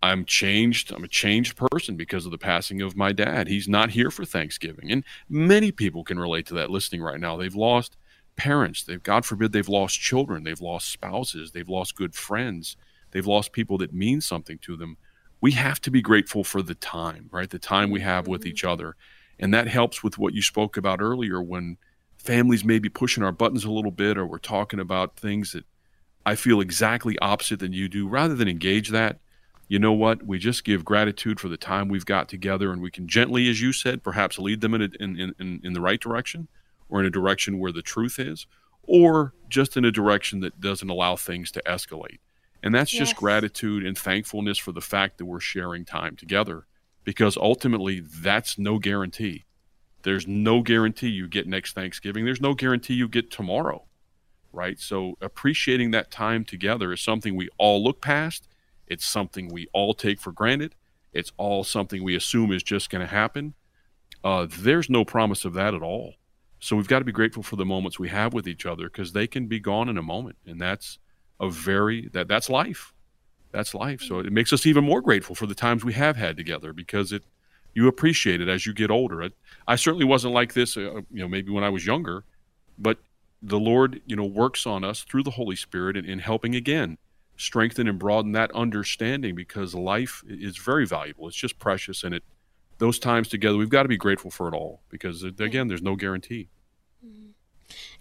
I'm 0.02 0.26
changed. 0.26 0.92
I'm 0.92 1.04
a 1.04 1.08
changed 1.08 1.56
person 1.56 1.96
because 1.96 2.26
of 2.26 2.32
the 2.32 2.38
passing 2.38 2.82
of 2.82 2.96
my 2.96 3.12
dad. 3.12 3.48
He's 3.48 3.66
not 3.66 3.90
here 3.90 4.10
for 4.10 4.26
Thanksgiving. 4.26 4.92
And 4.92 5.04
many 5.30 5.72
people 5.72 6.04
can 6.04 6.18
relate 6.18 6.44
to 6.46 6.54
that 6.54 6.70
listening 6.70 7.02
right 7.02 7.18
now. 7.18 7.38
They've 7.38 7.54
lost 7.54 7.96
parents. 8.36 8.82
They've, 8.82 9.02
God 9.02 9.24
forbid, 9.24 9.52
they've 9.52 9.68
lost 9.68 10.00
children. 10.00 10.44
They've 10.44 10.60
lost 10.60 10.90
spouses. 10.90 11.52
They've 11.52 11.68
lost 11.68 11.96
good 11.96 12.14
friends. 12.14 12.76
They've 13.10 13.26
lost 13.26 13.52
people 13.52 13.78
that 13.78 13.92
mean 13.92 14.20
something 14.20 14.58
to 14.58 14.76
them. 14.76 14.96
We 15.40 15.52
have 15.52 15.80
to 15.82 15.90
be 15.90 16.02
grateful 16.02 16.44
for 16.44 16.62
the 16.62 16.74
time, 16.74 17.28
right? 17.30 17.50
The 17.50 17.58
time 17.58 17.90
we 17.90 18.00
have 18.00 18.26
with 18.26 18.46
each 18.46 18.62
mm-hmm. 18.62 18.72
other. 18.72 18.96
And 19.38 19.52
that 19.52 19.68
helps 19.68 20.02
with 20.02 20.18
what 20.18 20.34
you 20.34 20.42
spoke 20.42 20.76
about 20.76 21.00
earlier 21.00 21.42
when 21.42 21.76
families 22.16 22.64
may 22.64 22.78
be 22.78 22.88
pushing 22.88 23.22
our 23.22 23.32
buttons 23.32 23.64
a 23.64 23.70
little 23.70 23.90
bit 23.90 24.16
or 24.16 24.26
we're 24.26 24.38
talking 24.38 24.80
about 24.80 25.16
things 25.16 25.52
that 25.52 25.64
I 26.24 26.36
feel 26.36 26.60
exactly 26.60 27.18
opposite 27.18 27.58
than 27.58 27.72
you 27.72 27.88
do. 27.88 28.08
Rather 28.08 28.34
than 28.34 28.48
engage 28.48 28.90
that, 28.90 29.18
you 29.68 29.78
know 29.78 29.92
what? 29.92 30.24
We 30.24 30.38
just 30.38 30.64
give 30.64 30.84
gratitude 30.84 31.40
for 31.40 31.48
the 31.48 31.56
time 31.56 31.88
we've 31.88 32.06
got 32.06 32.28
together 32.28 32.72
and 32.72 32.80
we 32.80 32.90
can 32.90 33.08
gently, 33.08 33.48
as 33.50 33.60
you 33.60 33.72
said, 33.72 34.02
perhaps 34.02 34.38
lead 34.38 34.60
them 34.60 34.74
in, 34.74 34.82
a, 34.82 34.88
in, 35.00 35.34
in, 35.38 35.60
in 35.62 35.72
the 35.72 35.80
right 35.80 36.00
direction 36.00 36.48
or 36.88 37.00
in 37.00 37.06
a 37.06 37.10
direction 37.10 37.58
where 37.58 37.72
the 37.72 37.82
truth 37.82 38.18
is 38.18 38.46
or 38.86 39.34
just 39.48 39.76
in 39.76 39.84
a 39.84 39.92
direction 39.92 40.40
that 40.40 40.60
doesn't 40.60 40.90
allow 40.90 41.16
things 41.16 41.50
to 41.52 41.62
escalate. 41.66 42.18
And 42.62 42.74
that's 42.74 42.92
yes. 42.92 43.00
just 43.00 43.16
gratitude 43.16 43.84
and 43.84 43.96
thankfulness 43.96 44.58
for 44.58 44.72
the 44.72 44.80
fact 44.80 45.18
that 45.18 45.26
we're 45.26 45.40
sharing 45.40 45.84
time 45.84 46.16
together 46.16 46.66
because 47.04 47.36
ultimately 47.36 48.00
that's 48.00 48.58
no 48.58 48.78
guarantee. 48.78 49.44
There's 50.02 50.26
no 50.26 50.62
guarantee 50.62 51.08
you 51.08 51.28
get 51.28 51.46
next 51.46 51.72
Thanksgiving. 51.72 52.24
There's 52.24 52.40
no 52.40 52.54
guarantee 52.54 52.94
you 52.94 53.08
get 53.08 53.30
tomorrow, 53.30 53.84
right? 54.52 54.78
So 54.78 55.16
appreciating 55.20 55.90
that 55.92 56.10
time 56.10 56.44
together 56.44 56.92
is 56.92 57.00
something 57.00 57.36
we 57.36 57.48
all 57.58 57.82
look 57.82 58.00
past. 58.00 58.48
It's 58.86 59.06
something 59.06 59.48
we 59.48 59.66
all 59.72 59.94
take 59.94 60.20
for 60.20 60.32
granted. 60.32 60.74
It's 61.12 61.32
all 61.36 61.64
something 61.64 62.02
we 62.02 62.16
assume 62.16 62.52
is 62.52 62.62
just 62.62 62.90
going 62.90 63.00
to 63.00 63.12
happen. 63.12 63.54
Uh, 64.22 64.46
there's 64.50 64.90
no 64.90 65.04
promise 65.04 65.44
of 65.44 65.54
that 65.54 65.74
at 65.74 65.82
all. 65.82 66.14
So 66.64 66.76
we've 66.76 66.88
got 66.88 67.00
to 67.00 67.04
be 67.04 67.12
grateful 67.12 67.42
for 67.42 67.56
the 67.56 67.64
moments 67.64 67.98
we 67.98 68.08
have 68.08 68.32
with 68.32 68.48
each 68.48 68.66
other 68.66 68.84
because 68.84 69.12
they 69.12 69.26
can 69.26 69.46
be 69.46 69.60
gone 69.60 69.88
in 69.88 69.98
a 69.98 70.02
moment, 70.02 70.36
and 70.46 70.60
that's 70.60 70.98
a 71.40 71.50
very 71.50 72.08
that 72.12 72.28
that's 72.28 72.48
life 72.48 72.94
that's 73.54 73.72
life. 73.72 74.02
So 74.02 74.18
it 74.18 74.32
makes 74.32 74.52
us 74.52 74.66
even 74.66 74.84
more 74.84 75.00
grateful 75.00 75.34
for 75.34 75.46
the 75.46 75.54
times 75.54 75.84
we 75.84 75.92
have 75.92 76.16
had 76.16 76.36
together 76.36 76.72
because 76.72 77.12
it 77.12 77.22
you 77.72 77.86
appreciate 77.88 78.40
it 78.40 78.48
as 78.48 78.66
you 78.66 78.74
get 78.74 78.90
older. 78.90 79.22
I, 79.22 79.30
I 79.66 79.76
certainly 79.76 80.04
wasn't 80.04 80.34
like 80.34 80.54
this, 80.54 80.76
uh, 80.76 80.80
you 81.10 81.22
know, 81.22 81.28
maybe 81.28 81.50
when 81.50 81.64
I 81.64 81.70
was 81.70 81.86
younger, 81.86 82.24
but 82.78 82.98
the 83.42 83.58
Lord, 83.58 84.00
you 84.06 84.16
know, 84.16 84.24
works 84.24 84.66
on 84.66 84.84
us 84.84 85.02
through 85.02 85.22
the 85.22 85.30
Holy 85.30 85.56
Spirit 85.56 85.96
in, 85.96 86.04
in 86.04 86.18
helping 86.18 86.54
again 86.54 86.98
strengthen 87.36 87.88
and 87.88 87.98
broaden 87.98 88.32
that 88.32 88.50
understanding 88.52 89.34
because 89.34 89.74
life 89.74 90.22
is 90.28 90.56
very 90.56 90.86
valuable. 90.86 91.26
It's 91.28 91.36
just 91.36 91.58
precious, 91.58 92.04
and 92.04 92.14
it 92.14 92.24
those 92.78 92.98
times 92.98 93.28
together 93.28 93.56
we've 93.56 93.68
got 93.68 93.82
to 93.82 93.88
be 93.88 93.96
grateful 93.96 94.30
for 94.30 94.48
it 94.48 94.54
all 94.54 94.82
because 94.88 95.22
again, 95.22 95.68
there's 95.68 95.82
no 95.82 95.96
guarantee. 95.96 96.48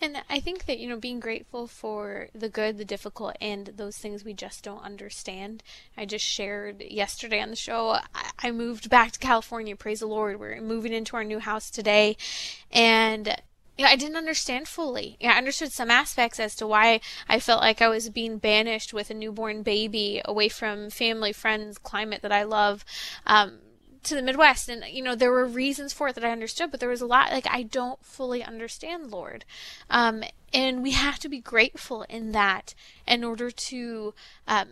And 0.01 0.21
I 0.29 0.39
think 0.39 0.65
that, 0.65 0.79
you 0.79 0.89
know, 0.89 0.97
being 0.97 1.19
grateful 1.19 1.67
for 1.67 2.27
the 2.33 2.49
good, 2.49 2.77
the 2.77 2.85
difficult, 2.85 3.37
and 3.39 3.67
those 3.67 3.97
things 3.97 4.25
we 4.25 4.33
just 4.33 4.63
don't 4.63 4.83
understand. 4.83 5.63
I 5.95 6.05
just 6.05 6.25
shared 6.25 6.81
yesterday 6.81 7.39
on 7.39 7.49
the 7.49 7.55
show, 7.55 7.99
I 8.39 8.51
moved 8.51 8.89
back 8.89 9.11
to 9.13 9.19
California, 9.19 9.75
praise 9.75 10.01
the 10.01 10.07
Lord. 10.07 10.39
We're 10.39 10.59
moving 10.61 10.93
into 10.93 11.15
our 11.15 11.23
new 11.23 11.39
house 11.39 11.69
today. 11.69 12.17
And 12.69 13.41
yeah, 13.77 13.87
I 13.87 13.95
didn't 13.95 14.17
understand 14.17 14.67
fully. 14.67 15.17
Yeah, 15.19 15.33
I 15.33 15.37
understood 15.37 15.71
some 15.71 15.89
aspects 15.89 16.39
as 16.39 16.55
to 16.57 16.67
why 16.67 16.99
I 17.27 17.39
felt 17.39 17.61
like 17.61 17.81
I 17.81 17.87
was 17.87 18.09
being 18.09 18.37
banished 18.37 18.93
with 18.93 19.09
a 19.09 19.15
newborn 19.15 19.63
baby 19.63 20.21
away 20.25 20.49
from 20.49 20.89
family, 20.89 21.31
friends, 21.33 21.77
climate 21.77 22.21
that 22.21 22.31
I 22.31 22.43
love. 22.43 22.85
Um, 23.25 23.59
to 24.03 24.15
the 24.15 24.21
Midwest, 24.21 24.69
and 24.69 24.83
you 24.85 25.01
know 25.01 25.15
there 25.15 25.31
were 25.31 25.45
reasons 25.45 25.93
for 25.93 26.07
it 26.09 26.15
that 26.15 26.25
I 26.25 26.31
understood, 26.31 26.71
but 26.71 26.79
there 26.79 26.89
was 26.89 27.01
a 27.01 27.05
lot 27.05 27.31
like 27.31 27.47
I 27.49 27.63
don't 27.63 28.03
fully 28.03 28.43
understand, 28.43 29.11
Lord, 29.11 29.45
um, 29.89 30.23
and 30.53 30.83
we 30.83 30.91
have 30.91 31.19
to 31.19 31.29
be 31.29 31.39
grateful 31.39 32.03
in 32.03 32.31
that 32.31 32.73
in 33.07 33.23
order 33.23 33.49
to 33.49 34.13
um, 34.47 34.67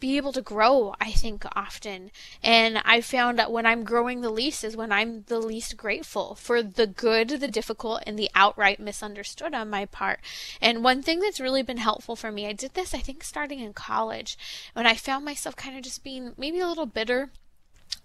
be 0.00 0.16
able 0.16 0.32
to 0.32 0.42
grow. 0.42 0.94
I 1.00 1.12
think 1.12 1.44
often, 1.54 2.10
and 2.42 2.78
I 2.84 3.00
found 3.00 3.38
that 3.38 3.52
when 3.52 3.66
I'm 3.66 3.84
growing 3.84 4.20
the 4.20 4.30
least 4.30 4.64
is 4.64 4.76
when 4.76 4.92
I'm 4.92 5.24
the 5.28 5.38
least 5.38 5.76
grateful 5.76 6.34
for 6.34 6.62
the 6.62 6.86
good, 6.86 7.28
the 7.28 7.48
difficult, 7.48 8.02
and 8.06 8.18
the 8.18 8.30
outright 8.34 8.80
misunderstood 8.80 9.54
on 9.54 9.70
my 9.70 9.86
part. 9.86 10.20
And 10.60 10.84
one 10.84 11.02
thing 11.02 11.20
that's 11.20 11.40
really 11.40 11.62
been 11.62 11.78
helpful 11.78 12.16
for 12.16 12.32
me, 12.32 12.46
I 12.46 12.52
did 12.52 12.74
this 12.74 12.94
I 12.94 12.98
think 12.98 13.22
starting 13.24 13.60
in 13.60 13.72
college 13.72 14.36
when 14.72 14.86
I 14.86 14.94
found 14.94 15.24
myself 15.24 15.56
kind 15.56 15.76
of 15.76 15.82
just 15.82 16.04
being 16.04 16.32
maybe 16.36 16.60
a 16.60 16.68
little 16.68 16.86
bitter 16.86 17.30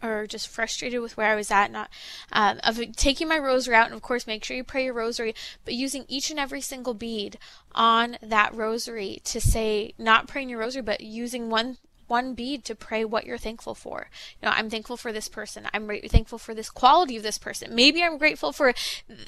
or 0.02 0.28
just 0.28 0.48
frustrated 0.48 1.02
with 1.02 1.18
where 1.18 1.32
I 1.32 1.36
was 1.36 1.52
at, 1.52 1.72
not 1.72 1.90
um, 2.32 2.60
of 2.64 2.80
taking 2.96 3.28
my 3.28 3.38
rosary 3.38 3.76
out, 3.76 3.88
and 3.88 3.96
of 3.96 4.02
course, 4.02 4.28
make 4.28 4.44
sure 4.44 4.56
you 4.58 4.64
pray 4.64 4.86
your 4.86 4.94
rosary, 4.94 5.36
but 5.66 5.74
using 5.74 6.06
each 6.08 6.30
and 6.30 6.40
every 6.40 6.62
single 6.62 6.94
bead 6.94 7.38
on 7.74 8.18
that 8.22 8.54
rosary 8.54 9.22
to 9.26 9.40
say, 9.42 9.94
not 9.98 10.28
praying 10.28 10.50
your 10.50 10.60
rosary, 10.60 10.82
but 10.82 11.02
using 11.02 11.50
one 11.50 11.78
one 12.10 12.34
bead 12.34 12.66
to 12.66 12.76
pray 12.76 13.06
what 13.06 13.26
you're 13.26 13.38
thankful 13.38 13.76
for. 13.76 14.10
You 14.42 14.48
know, 14.48 14.54
I'm 14.56 14.70
thankful 14.70 14.98
for 14.98 15.14
this 15.14 15.28
person. 15.28 15.68
I'm 15.74 15.88
re- 15.88 16.08
thankful 16.08 16.38
for 16.38 16.54
this 16.54 16.70
quality 16.70 17.18
of 17.18 17.24
this 17.24 17.38
person. 17.38 17.76
Maybe 17.76 18.04
I'm 18.04 18.18
grateful 18.18 18.52
for 18.52 18.74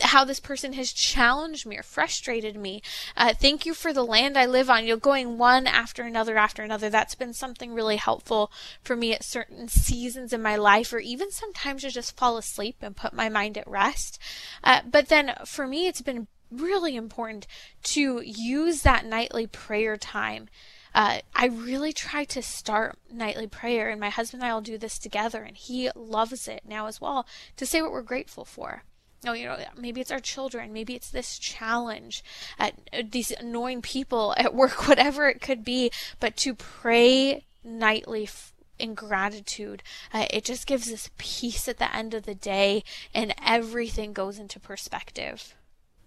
how 0.01 0.25
this 0.25 0.39
person 0.39 0.73
has 0.73 0.91
challenged 0.91 1.65
me 1.65 1.77
or 1.77 1.83
frustrated 1.83 2.55
me. 2.55 2.81
Uh, 3.15 3.33
thank 3.33 3.65
you 3.65 3.73
for 3.73 3.93
the 3.93 4.05
land 4.05 4.37
I 4.37 4.45
live 4.45 4.69
on. 4.69 4.85
You're 4.85 4.97
going 4.97 5.37
one 5.37 5.67
after 5.67 6.03
another 6.03 6.37
after 6.37 6.63
another. 6.63 6.89
That's 6.89 7.15
been 7.15 7.33
something 7.33 7.73
really 7.73 7.97
helpful 7.97 8.51
for 8.81 8.95
me 8.95 9.13
at 9.13 9.23
certain 9.23 9.67
seasons 9.67 10.33
in 10.33 10.41
my 10.41 10.55
life, 10.55 10.91
or 10.91 10.99
even 10.99 11.31
sometimes 11.31 11.83
to 11.83 11.89
just 11.89 12.17
fall 12.17 12.37
asleep 12.37 12.77
and 12.81 12.95
put 12.95 13.13
my 13.13 13.29
mind 13.29 13.57
at 13.57 13.67
rest. 13.67 14.19
Uh, 14.63 14.81
but 14.89 15.07
then 15.07 15.33
for 15.45 15.67
me, 15.67 15.87
it's 15.87 16.01
been 16.01 16.27
really 16.51 16.95
important 16.95 17.47
to 17.83 18.21
use 18.25 18.81
that 18.81 19.05
nightly 19.05 19.47
prayer 19.47 19.95
time 19.97 20.49
uh, 20.93 21.19
I 21.33 21.45
really 21.47 21.93
try 21.93 22.23
to 22.25 22.41
start 22.41 22.97
nightly 23.11 23.47
prayer, 23.47 23.89
and 23.89 23.99
my 23.99 24.09
husband 24.09 24.43
and 24.43 24.51
I 24.51 24.53
will 24.53 24.61
do 24.61 24.77
this 24.77 24.99
together, 24.99 25.43
and 25.43 25.55
he 25.55 25.89
loves 25.95 26.47
it 26.47 26.63
now 26.67 26.87
as 26.87 26.99
well 26.99 27.25
to 27.57 27.65
say 27.65 27.81
what 27.81 27.91
we're 27.91 28.01
grateful 28.01 28.45
for. 28.45 28.83
Oh, 29.25 29.33
you 29.33 29.45
know, 29.45 29.57
maybe 29.77 30.01
it's 30.01 30.11
our 30.11 30.19
children, 30.19 30.73
maybe 30.73 30.95
it's 30.95 31.09
this 31.09 31.37
challenge, 31.37 32.23
uh, 32.59 32.71
these 33.09 33.31
annoying 33.31 33.81
people 33.81 34.33
at 34.37 34.53
work, 34.53 34.87
whatever 34.87 35.29
it 35.29 35.41
could 35.41 35.63
be, 35.63 35.91
but 36.19 36.35
to 36.37 36.55
pray 36.55 37.45
nightly 37.63 38.23
f- 38.23 38.53
in 38.79 38.95
gratitude, 38.95 39.83
uh, 40.11 40.25
it 40.31 40.43
just 40.43 40.65
gives 40.65 40.91
us 40.91 41.11
peace 41.19 41.67
at 41.67 41.77
the 41.77 41.95
end 41.95 42.15
of 42.15 42.23
the 42.23 42.33
day, 42.35 42.83
and 43.13 43.33
everything 43.45 44.11
goes 44.11 44.39
into 44.39 44.59
perspective. 44.59 45.55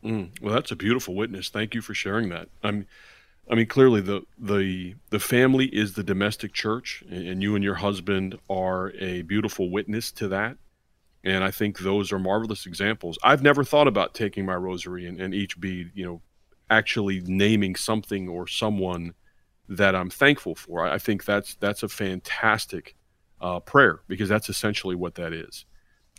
Mm, 0.05 0.31
well, 0.43 0.53
that's 0.53 0.73
a 0.73 0.77
beautiful 0.77 1.15
witness. 1.15 1.49
Thank 1.49 1.75
you 1.75 1.81
for 1.81 1.95
sharing 1.95 2.29
that. 2.31 2.49
I'm 2.63 2.87
I 3.51 3.55
mean, 3.55 3.67
clearly 3.67 4.01
the 4.01 4.23
the 4.39 4.95
the 5.11 5.21
family 5.21 5.67
is 5.67 5.95
the 5.95 6.03
domestic 6.03 6.53
church, 6.53 7.05
and 7.11 7.43
you 7.43 7.55
and 7.55 7.63
your 7.63 7.75
husband 7.75 8.39
are 8.49 8.93
a 8.93 9.23
beautiful 9.23 9.71
witness 9.71 10.11
to 10.13 10.29
that. 10.29 10.57
And 11.23 11.43
I 11.43 11.51
think 11.51 11.79
those 11.79 12.13
are 12.13 12.19
marvelous 12.19 12.67
examples. 12.67 13.19
I've 13.23 13.43
never 13.43 13.65
thought 13.65 13.89
about 13.89 14.15
taking 14.15 14.45
my 14.45 14.57
rosary 14.57 15.07
and, 15.07 15.19
and 15.21 15.35
each 15.35 15.59
bead, 15.59 15.91
you 15.95 16.05
know, 16.05 16.21
actually 16.69 17.23
naming 17.25 17.77
something 17.77 18.29
or 18.29 18.47
someone 18.47 19.15
that 19.69 19.95
I'm 19.95 20.11
thankful 20.11 20.55
for. 20.55 20.85
I 20.87 20.99
think 20.99 21.25
that's 21.25 21.55
that's 21.57 21.83
a 21.83 21.89
fantastic 21.89 22.95
uh, 23.41 23.61
prayer 23.61 24.01
because 24.09 24.29
that's 24.29 24.49
essentially 24.49 24.95
what 24.95 25.15
that 25.17 25.33
is. 25.33 25.65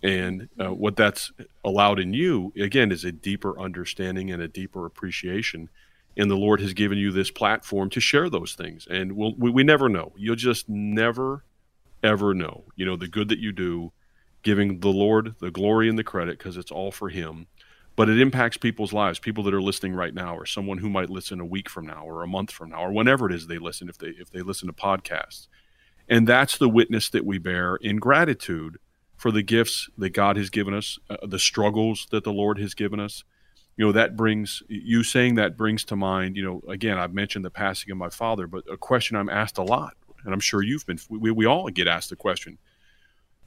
And 0.04 0.50
uh, 0.60 0.74
what 0.74 0.96
that's 0.96 1.32
allowed 1.64 2.00
in 2.00 2.14
you, 2.14 2.54
again, 2.60 2.92
is 2.92 3.04
a 3.04 3.12
deeper 3.12 3.60
understanding 3.60 4.30
and 4.30 4.42
a 4.42 4.48
deeper 4.48 4.86
appreciation 4.86 5.70
and 6.18 6.32
the 6.32 6.36
Lord 6.36 6.62
has 6.62 6.74
given 6.74 6.98
you 6.98 7.12
this 7.12 7.32
platform 7.32 7.90
to 7.92 8.00
share 8.00 8.30
those 8.30 8.56
things. 8.56 8.88
And 8.90 9.14
we'll, 9.14 9.36
we 9.38 9.50
we 9.50 9.64
never 9.64 9.90
know. 9.90 10.14
You'll 10.18 10.36
just 10.36 10.70
never 10.70 11.44
ever 12.04 12.34
know. 12.34 12.66
You 12.76 12.86
know 12.86 12.96
the 12.96 13.08
good 13.08 13.30
that 13.30 13.40
you 13.40 13.52
do, 13.52 13.92
giving 14.44 14.80
the 14.80 14.90
Lord 14.90 15.36
the 15.40 15.52
glory 15.52 15.90
and 15.90 15.98
the 15.98 16.04
credit 16.04 16.38
because 16.38 16.58
it's 16.58 16.72
all 16.72 16.92
for 16.92 17.10
Him. 17.10 17.48
But 17.98 18.10
it 18.10 18.20
impacts 18.20 18.58
people's 18.58 18.92
lives. 18.92 19.20
People 19.20 19.44
that 19.46 19.54
are 19.54 19.62
listening 19.62 19.96
right 19.96 20.14
now, 20.14 20.36
or 20.36 20.46
someone 20.46 20.80
who 20.80 20.90
might 20.90 21.10
listen 21.10 21.40
a 21.40 21.46
week 21.46 21.70
from 21.70 21.86
now, 21.88 22.04
or 22.06 22.24
a 22.24 22.28
month 22.28 22.52
from 22.52 22.72
now, 22.72 22.86
or 22.86 22.92
whenever 22.92 23.30
it 23.30 23.34
is 23.34 23.48
they 23.48 23.58
listen. 23.58 23.90
If 23.90 23.98
they 23.98 24.10
if 24.10 24.32
they 24.32 24.42
listen 24.42 24.68
to 24.68 24.74
podcasts, 24.74 25.48
and 26.08 26.28
that's 26.28 26.58
the 26.58 26.70
witness 26.70 27.10
that 27.10 27.26
we 27.26 27.38
bear 27.38 27.78
in 27.78 27.98
gratitude 27.98 28.78
for 29.16 29.32
the 29.32 29.42
gifts 29.44 29.90
that 29.98 30.10
God 30.10 30.36
has 30.36 30.50
given 30.50 30.74
us, 30.74 31.00
uh, 31.10 31.16
the 31.26 31.40
struggles 31.40 32.08
that 32.12 32.26
the 32.26 32.34
Lord 32.34 32.60
has 32.60 32.74
given 32.74 33.00
us 33.00 33.24
you 33.78 33.86
know 33.86 33.92
that 33.92 34.16
brings 34.16 34.64
you 34.68 35.04
saying 35.04 35.36
that 35.36 35.58
brings 35.58 35.84
to 35.84 35.96
mind 35.96 36.36
you 36.36 36.44
know 36.44 36.62
again 36.70 36.98
i've 36.98 37.14
mentioned 37.14 37.44
the 37.44 37.50
passing 37.50 37.92
of 37.92 37.98
my 37.98 38.10
father 38.10 38.48
but 38.48 38.64
a 38.72 38.78
question 38.78 39.16
i'm 39.16 39.30
asked 39.30 39.58
a 39.58 39.64
lot 39.64 39.96
and 40.24 40.34
i'm 40.34 40.40
sure 40.40 40.62
you've 40.62 40.86
been 40.86 41.00
we, 41.10 41.32
we 41.32 41.46
all 41.46 41.68
get 41.70 41.88
asked 41.88 42.10
the 42.10 42.16
question 42.16 42.58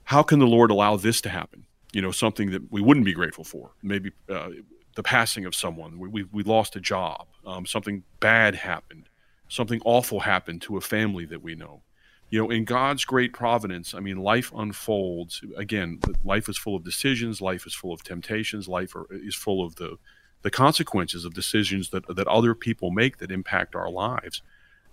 how 0.05 0.23
can 0.23 0.39
the 0.39 0.47
lord 0.47 0.71
allow 0.71 0.97
this 0.97 1.21
to 1.21 1.29
happen 1.29 1.65
you 1.93 2.03
know 2.03 2.11
something 2.11 2.51
that 2.51 2.71
we 2.71 2.81
wouldn't 2.81 3.07
be 3.07 3.15
grateful 3.15 3.45
for 3.45 3.71
maybe 3.83 4.11
uh, 4.29 4.51
the 4.99 5.03
passing 5.05 5.47
of 5.47 5.55
someone. 5.55 5.97
We, 5.97 6.09
we, 6.09 6.23
we 6.25 6.43
lost 6.43 6.75
a 6.75 6.81
job. 6.81 7.29
Um, 7.47 7.67
something 7.67 8.03
bad 8.19 8.57
happened. 8.57 9.09
Something 9.49 9.81
awful 9.85 10.19
happened 10.19 10.61
to 10.63 10.77
a 10.77 10.81
family 10.81 11.25
that 11.27 11.41
we 11.41 11.55
know. 11.55 11.83
You 12.31 12.43
know, 12.43 12.51
in 12.51 12.65
God's 12.65 13.05
great 13.05 13.33
providence, 13.33 13.95
I 13.95 14.01
mean, 14.01 14.17
life 14.17 14.51
unfolds. 14.53 15.41
Again, 15.57 16.01
life 16.25 16.49
is 16.49 16.59
full 16.59 16.75
of 16.75 16.83
decisions. 16.83 17.41
Life 17.41 17.65
is 17.65 17.75
full 17.75 17.93
of 17.93 18.03
temptations. 18.03 18.67
Life 18.67 18.97
are, 18.97 19.07
is 19.13 19.37
full 19.37 19.65
of 19.65 19.77
the 19.77 19.99
the 20.43 20.51
consequences 20.51 21.25
of 21.25 21.35
decisions 21.35 21.91
that 21.91 22.07
that 22.15 22.29
other 22.29 22.55
people 22.55 22.91
make 22.91 23.19
that 23.19 23.31
impact 23.31 23.75
our 23.75 23.91
lives. 23.91 24.43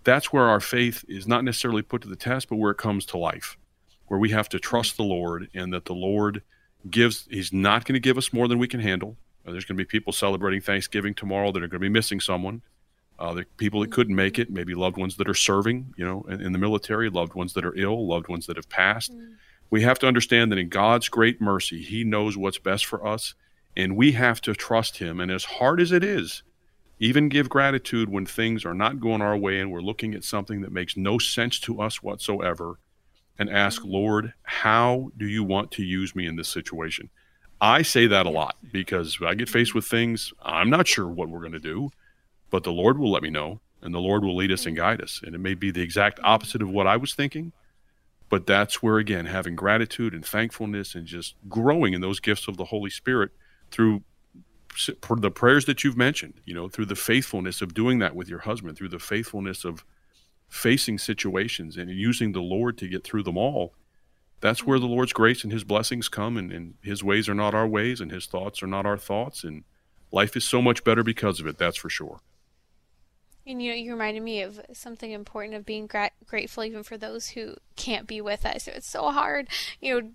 That's 0.04 0.32
where 0.32 0.46
our 0.46 0.60
faith 0.60 1.04
is 1.08 1.28
not 1.28 1.43
necessarily 1.43 1.82
put 1.82 2.02
to 2.04 2.08
the 2.08 2.16
test, 2.16 2.50
but 2.50 2.58
where 2.58 2.72
it 2.72 2.78
comes 2.78 3.06
to 3.08 3.18
life, 3.18 3.58
where 4.08 4.20
we 4.20 4.30
have 4.30 4.50
to 4.50 4.60
trust 4.60 4.98
the 4.98 5.04
Lord 5.04 5.50
and 5.54 5.74
that 5.74 5.86
the 5.86 5.93
Lord 5.93 6.43
gives. 6.89 7.28
He's 7.30 7.52
not 7.52 7.86
going 7.86 7.93
to 7.93 8.00
give 8.00 8.18
us 8.18 8.32
more 8.32 8.48
than 8.48 8.60
we 8.60 8.68
can 8.68 8.80
handle. 8.80 9.18
There's 9.43 9.66
going 9.66 9.78
to 9.78 9.84
be 9.84 9.86
people 9.86 10.14
celebrating 10.14 10.62
Thanksgiving 10.62 11.14
tomorrow 11.14 11.52
that 11.52 11.62
are 11.62 11.68
going 11.68 11.82
to 11.82 11.88
be 11.88 11.89
missing 11.89 12.20
someone. 12.20 12.62
Uh, 13.18 13.34
the 13.34 13.46
people 13.58 13.80
that 13.80 13.91
couldn't 13.91 14.16
make 14.16 14.38
it, 14.39 14.50
maybe 14.50 14.76
loved 14.76 14.98
ones 14.98 15.16
that 15.18 15.30
are 15.30 15.36
serving, 15.36 15.93
you 15.96 16.04
know, 16.04 16.26
in, 16.28 16.41
in 16.41 16.52
the 16.52 16.58
military, 16.58 17.10
loved 17.10 17.34
ones 17.34 17.54
that 17.54 17.64
are 17.64 17.74
ill, 17.78 18.08
loved 18.08 18.28
ones 18.28 18.46
that 18.48 18.58
have 18.58 18.68
passed. 18.68 19.16
Mm. 19.16 19.36
We 19.70 19.84
have 19.84 20.00
to 20.00 20.08
understand 20.08 20.52
that 20.52 20.60
in 20.60 20.68
God's 20.68 21.08
great 21.08 21.39
mercy, 21.39 21.82
He 21.82 22.04
knows 22.04 22.36
what's 22.36 22.58
best 22.58 22.86
for 22.86 23.06
us, 23.08 23.34
and 23.76 23.96
we 23.96 24.14
have 24.14 24.42
to 24.42 24.54
trust 24.54 24.98
Him. 24.98 25.20
And 25.20 25.32
as 25.32 25.46
hard 25.46 25.82
as 25.82 25.92
it 25.92 26.04
is, 26.04 26.44
even 27.00 27.30
give 27.30 27.50
gratitude 27.50 28.10
when 28.10 28.26
things 28.26 28.66
are 28.66 28.74
not 28.74 29.00
going 29.00 29.22
our 29.22 29.36
way 29.38 29.60
and 29.60 29.72
we're 29.72 29.82
looking 29.82 30.16
at 30.16 30.24
something 30.24 30.62
that 30.62 30.72
makes 30.72 30.96
no 30.96 31.18
sense 31.18 31.60
to 31.60 31.82
us 31.82 32.02
whatsoever, 32.02 32.80
and 33.38 33.50
ask, 33.50 33.82
mm. 33.82 33.92
Lord, 33.92 34.34
how 34.44 35.12
do 35.18 35.28
you 35.28 35.44
want 35.44 35.72
to 35.72 35.84
use 35.84 36.16
me 36.16 36.26
in 36.26 36.36
this 36.36 36.50
situation? 36.50 37.10
I 37.62 37.82
say 37.82 38.08
that 38.08 38.26
a 38.26 38.30
lot 38.30 38.58
because 38.72 39.18
I 39.26 39.34
get 39.34 39.50
faced 39.50 39.74
with 39.74 39.86
things 39.86 40.34
I'm 40.44 40.70
not 40.70 40.88
sure 40.88 41.08
what 41.08 41.30
we're 41.30 41.40
going 41.40 41.52
to 41.54 41.60
do, 41.60 41.90
but 42.50 42.64
the 42.64 42.72
Lord 42.72 42.98
will 42.98 43.12
let 43.12 43.24
me 43.24 43.30
know 43.30 43.62
and 43.82 43.94
the 43.94 44.00
Lord 44.00 44.24
will 44.24 44.36
lead 44.36 44.52
us 44.52 44.66
and 44.66 44.76
guide 44.76 45.02
us. 45.02 45.22
And 45.24 45.36
it 45.36 45.40
may 45.40 45.54
be 45.54 45.72
the 45.72 45.82
exact 45.82 46.20
opposite 46.24 46.62
of 46.62 46.70
what 46.70 46.88
I 46.88 46.98
was 46.98 47.14
thinking, 47.14 47.54
but 48.30 48.46
that's 48.46 48.82
where, 48.82 48.98
again, 48.98 49.26
having 49.28 49.56
gratitude 49.56 50.14
and 50.14 50.26
thankfulness 50.26 50.96
and 50.96 51.06
just 51.06 51.36
growing 51.48 51.94
in 51.94 52.02
those 52.02 52.20
gifts 52.20 52.48
of 52.48 52.58
the 52.58 52.66
Holy 52.66 52.90
Spirit 52.90 53.32
through 53.72 54.03
the 54.88 55.32
prayers 55.32 55.66
that 55.66 55.84
you've 55.84 55.97
mentioned, 55.97 56.36
you 56.45 56.53
know, 56.53 56.68
through 56.68 56.86
the 56.86 56.95
faithfulness 56.95 57.61
of 57.61 57.74
doing 57.74 57.99
that 57.99 58.16
with 58.16 58.28
your 58.28 58.39
husband, 58.39 58.78
through 58.78 58.89
the 58.89 58.99
faithfulness 58.99 59.63
of 59.63 59.86
facing 60.49 60.97
situations 60.97 61.78
and 61.78 61.89
using 61.89 62.32
the 62.32 62.41
Lord 62.41 62.78
to 62.78 62.88
get 62.88 63.03
through 63.03 63.24
them 63.24 63.38
all 63.38 63.74
that's 64.41 64.63
where 64.63 64.80
the 64.80 64.86
Lord's 64.86 65.13
grace 65.13 65.43
and 65.43 65.51
His 65.51 65.63
blessings 65.63 66.07
come, 66.07 66.38
and, 66.38 66.51
and 66.51 66.76
His 66.84 67.03
ways 67.03 67.28
are 67.30 67.34
not 67.34 67.55
our 67.55 67.68
ways, 67.68 68.01
and 68.01 68.11
His 68.11 68.28
thoughts 68.28 68.61
are 68.61 68.68
not 68.68 68.86
our 68.86 68.97
thoughts, 68.97 69.43
and 69.43 69.63
life 70.11 70.36
is 70.36 70.45
so 70.45 70.61
much 70.61 70.84
better 70.84 71.03
because 71.03 71.39
of 71.39 71.47
it. 71.47 71.57
That's 71.57 71.78
for 71.78 71.89
sure. 71.89 72.20
And 73.48 73.62
you 73.62 73.72
know, 73.72 73.76
you 73.76 73.91
reminded 73.91 74.24
me 74.24 74.41
of 74.41 74.60
something 74.74 75.12
important 75.12 75.56
of 75.56 75.66
being 75.66 75.86
gra- 75.86 76.12
grateful 76.28 76.64
even 76.64 76.82
for 76.82 76.98
those 76.98 77.30
who 77.30 77.56
can't 77.76 78.08
be 78.08 78.20
with 78.20 78.46
us. 78.46 78.68
It's 78.68 78.89
so 78.89 79.12
hard, 79.12 79.48
you 79.80 80.02
know. 80.02 80.10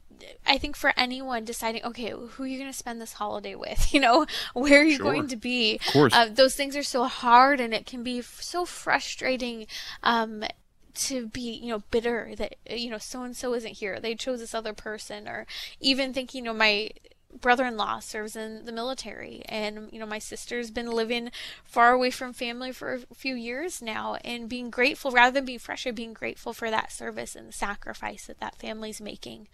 I 0.47 0.59
think 0.59 0.76
for 0.76 0.93
anyone 0.99 1.47
deciding, 1.47 1.83
okay, 1.83 2.11
who 2.11 2.43
are 2.43 2.47
you 2.47 2.59
going 2.59 2.70
to 2.70 2.76
spend 2.76 3.01
this 3.01 3.14
holiday 3.14 3.55
with? 3.55 3.89
You 3.95 4.01
know, 4.01 4.26
where 4.53 4.81
are 4.81 4.85
you 4.85 4.97
sure. 4.97 5.05
going 5.05 5.28
to 5.28 5.37
be? 5.37 5.76
Of 5.76 5.93
course, 5.93 6.14
uh, 6.14 6.28
those 6.31 6.55
things 6.55 6.76
are 6.76 6.83
so 6.83 7.05
hard, 7.05 7.61
and 7.61 7.74
it 7.74 7.87
can 7.87 8.03
be 8.03 8.22
so 8.22 8.64
frustrating. 8.64 9.66
Um, 10.03 10.45
to 10.93 11.28
be 11.28 11.41
you 11.41 11.68
know 11.68 11.83
bitter 11.91 12.35
that 12.37 12.57
you 12.68 12.91
know 12.91 12.99
so 12.99 13.22
and 13.22 13.37
so 13.37 13.55
isn't 13.55 13.74
here 13.74 14.01
they 14.01 14.14
chose 14.14 14.41
this 14.41 14.55
other 14.55 14.72
person 14.72 15.28
or 15.28 15.47
even 15.81 16.12
thinking 16.12 16.45
you 16.45 16.45
know 16.45 16.53
my 16.53 16.91
brother-in-law 17.39 18.01
serves 18.01 18.37
in 18.37 18.64
the 18.64 18.72
military. 18.72 19.43
And 19.47 19.89
you 19.93 19.99
know 19.99 20.07
my 20.07 20.18
sister's 20.18 20.70
been 20.70 20.91
living 20.91 21.31
far 21.64 21.93
away 21.93 22.11
from 22.11 22.33
family 22.33 22.72
for 22.72 23.01
a 23.11 23.14
few 23.14 23.35
years 23.35 23.81
now 23.81 24.16
and 24.24 24.49
being 24.49 24.70
grateful 24.70 25.11
rather 25.11 25.35
than 25.35 25.45
being 25.45 25.59
frustrated 25.59 25.97
being 25.97 26.12
grateful 26.12 26.53
for 26.53 26.70
that 26.70 26.93
service 26.93 27.37
and 27.37 27.49
the 27.49 27.53
sacrifice 27.53 28.26
that 28.26 28.41
that 28.41 28.57
family's 28.57 29.01
making 29.01 29.49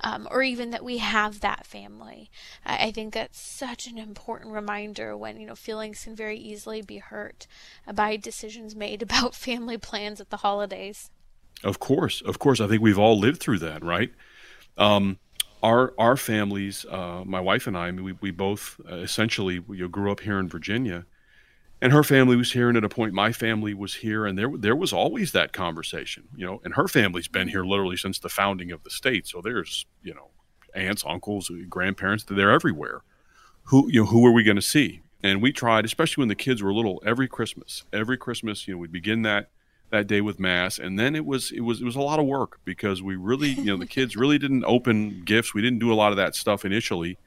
um, 0.00 0.28
or 0.30 0.42
even 0.42 0.70
that 0.70 0.84
we 0.84 0.98
have 0.98 1.40
that 1.40 1.66
family. 1.66 2.30
I, 2.64 2.86
I, 2.86 2.92
think 2.92 3.14
that's 3.14 3.40
such 3.40 3.86
an 3.86 3.98
important 3.98 4.52
reminder 4.52 5.16
when 5.16 5.40
you 5.40 5.46
know 5.46 5.54
feelings 5.54 6.04
can 6.04 6.14
very 6.14 6.38
easily 6.38 6.82
be 6.82 6.98
hurt 6.98 7.46
by 7.92 8.16
decisions 8.16 8.74
made 8.74 9.02
about 9.08 9.34
family 9.34 9.78
plans 9.78 10.20
at 10.20 10.30
the 10.30 10.38
holidays. 10.38 11.10
Of 11.64 11.80
course. 11.80 12.22
Of 12.22 12.38
course. 12.38 12.60
I 12.60 12.68
think 12.68 12.82
we've 12.82 12.98
all 12.98 13.18
lived 13.18 13.40
through 13.40 13.58
that 13.60 13.84
right? 13.84 14.12
Um, 14.76 15.18
our 15.62 15.92
our 15.98 16.16
families, 16.16 16.84
uh, 16.90 17.22
my 17.24 17.40
wife 17.40 17.66
and 17.66 17.76
I, 17.76 17.88
I 17.88 17.90
mean, 17.90 18.04
we 18.04 18.12
we 18.12 18.30
both 18.30 18.80
uh, 18.90 18.96
essentially 18.96 19.62
know, 19.68 19.88
grew 19.88 20.10
up 20.10 20.20
here 20.20 20.38
in 20.38 20.48
Virginia, 20.48 21.06
and 21.80 21.92
her 21.92 22.02
family 22.02 22.36
was 22.36 22.52
here, 22.52 22.68
and 22.68 22.76
at 22.76 22.84
a 22.84 22.88
point, 22.88 23.12
my 23.12 23.32
family 23.32 23.74
was 23.74 23.94
here, 23.96 24.26
and 24.26 24.38
there 24.38 24.50
there 24.56 24.76
was 24.76 24.92
always 24.92 25.32
that 25.32 25.52
conversation, 25.52 26.28
you 26.36 26.46
know. 26.46 26.60
And 26.64 26.74
her 26.74 26.88
family's 26.88 27.28
been 27.28 27.48
here 27.48 27.64
literally 27.64 27.96
since 27.96 28.18
the 28.18 28.28
founding 28.28 28.72
of 28.72 28.84
the 28.84 28.90
state, 28.90 29.26
so 29.26 29.40
there's 29.40 29.86
you 30.02 30.14
know 30.14 30.30
aunts, 30.74 31.04
uncles, 31.06 31.50
grandparents, 31.68 32.24
they're 32.24 32.50
everywhere. 32.50 33.02
Who 33.64 33.88
you 33.90 34.00
know 34.00 34.06
who 34.06 34.26
are 34.26 34.32
we 34.32 34.44
going 34.44 34.56
to 34.56 34.62
see? 34.62 35.02
And 35.22 35.42
we 35.42 35.52
tried, 35.52 35.84
especially 35.84 36.22
when 36.22 36.28
the 36.28 36.36
kids 36.36 36.62
were 36.62 36.72
little, 36.72 37.02
every 37.04 37.26
Christmas, 37.26 37.82
every 37.92 38.16
Christmas, 38.16 38.68
you 38.68 38.74
know, 38.74 38.78
we'd 38.78 38.92
begin 38.92 39.22
that 39.22 39.50
that 39.90 40.06
day 40.06 40.20
with 40.20 40.38
mass 40.38 40.78
and 40.78 40.98
then 40.98 41.16
it 41.16 41.24
was 41.24 41.50
it 41.50 41.60
was 41.60 41.80
it 41.80 41.84
was 41.84 41.96
a 41.96 42.00
lot 42.00 42.18
of 42.18 42.26
work 42.26 42.60
because 42.64 43.02
we 43.02 43.16
really 43.16 43.50
you 43.50 43.64
know 43.64 43.76
the 43.76 43.86
kids 43.98 44.16
really 44.16 44.38
didn't 44.38 44.64
open 44.64 45.22
gifts. 45.24 45.54
We 45.54 45.62
didn't 45.62 45.78
do 45.78 45.92
a 45.92 45.94
lot 45.94 46.12
of 46.12 46.16
that 46.16 46.34
stuff 46.34 46.64
initially 46.64 47.18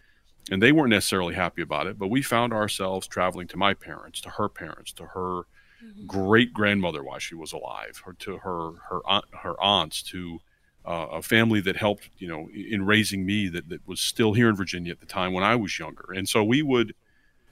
and 0.50 0.62
they 0.62 0.72
weren't 0.72 0.90
necessarily 0.90 1.36
happy 1.36 1.62
about 1.62 1.88
it 1.88 1.98
but 1.98 2.08
we 2.08 2.22
found 2.22 2.54
ourselves 2.54 3.08
traveling 3.08 3.48
to 3.48 3.58
my 3.58 3.74
parents 3.74 4.22
to 4.22 4.30
her 4.30 4.50
parents 4.50 4.92
to 4.94 5.06
her 5.06 5.44
mm-hmm. 5.84 6.06
great 6.06 6.54
grandmother 6.54 7.04
while 7.04 7.20
she 7.20 7.36
was 7.36 7.52
alive 7.52 8.02
her 8.06 8.14
to 8.14 8.38
her 8.38 8.72
her 8.90 9.02
aunt, 9.06 9.26
her 9.44 9.60
aunts 9.62 10.02
to 10.04 10.40
uh, 10.86 11.08
a 11.12 11.22
family 11.22 11.62
that 11.62 11.78
helped 11.78 12.10
you 12.18 12.28
know 12.28 12.50
in 12.54 12.86
raising 12.86 13.26
me 13.26 13.48
that, 13.48 13.70
that 13.70 13.88
was 13.88 14.02
still 14.02 14.34
here 14.34 14.50
in 14.50 14.56
Virginia 14.56 14.92
at 14.92 15.00
the 15.00 15.06
time 15.06 15.34
when 15.34 15.44
I 15.44 15.56
was 15.56 15.78
younger. 15.78 16.12
And 16.16 16.28
so 16.28 16.44
we 16.44 16.62
would 16.62 16.96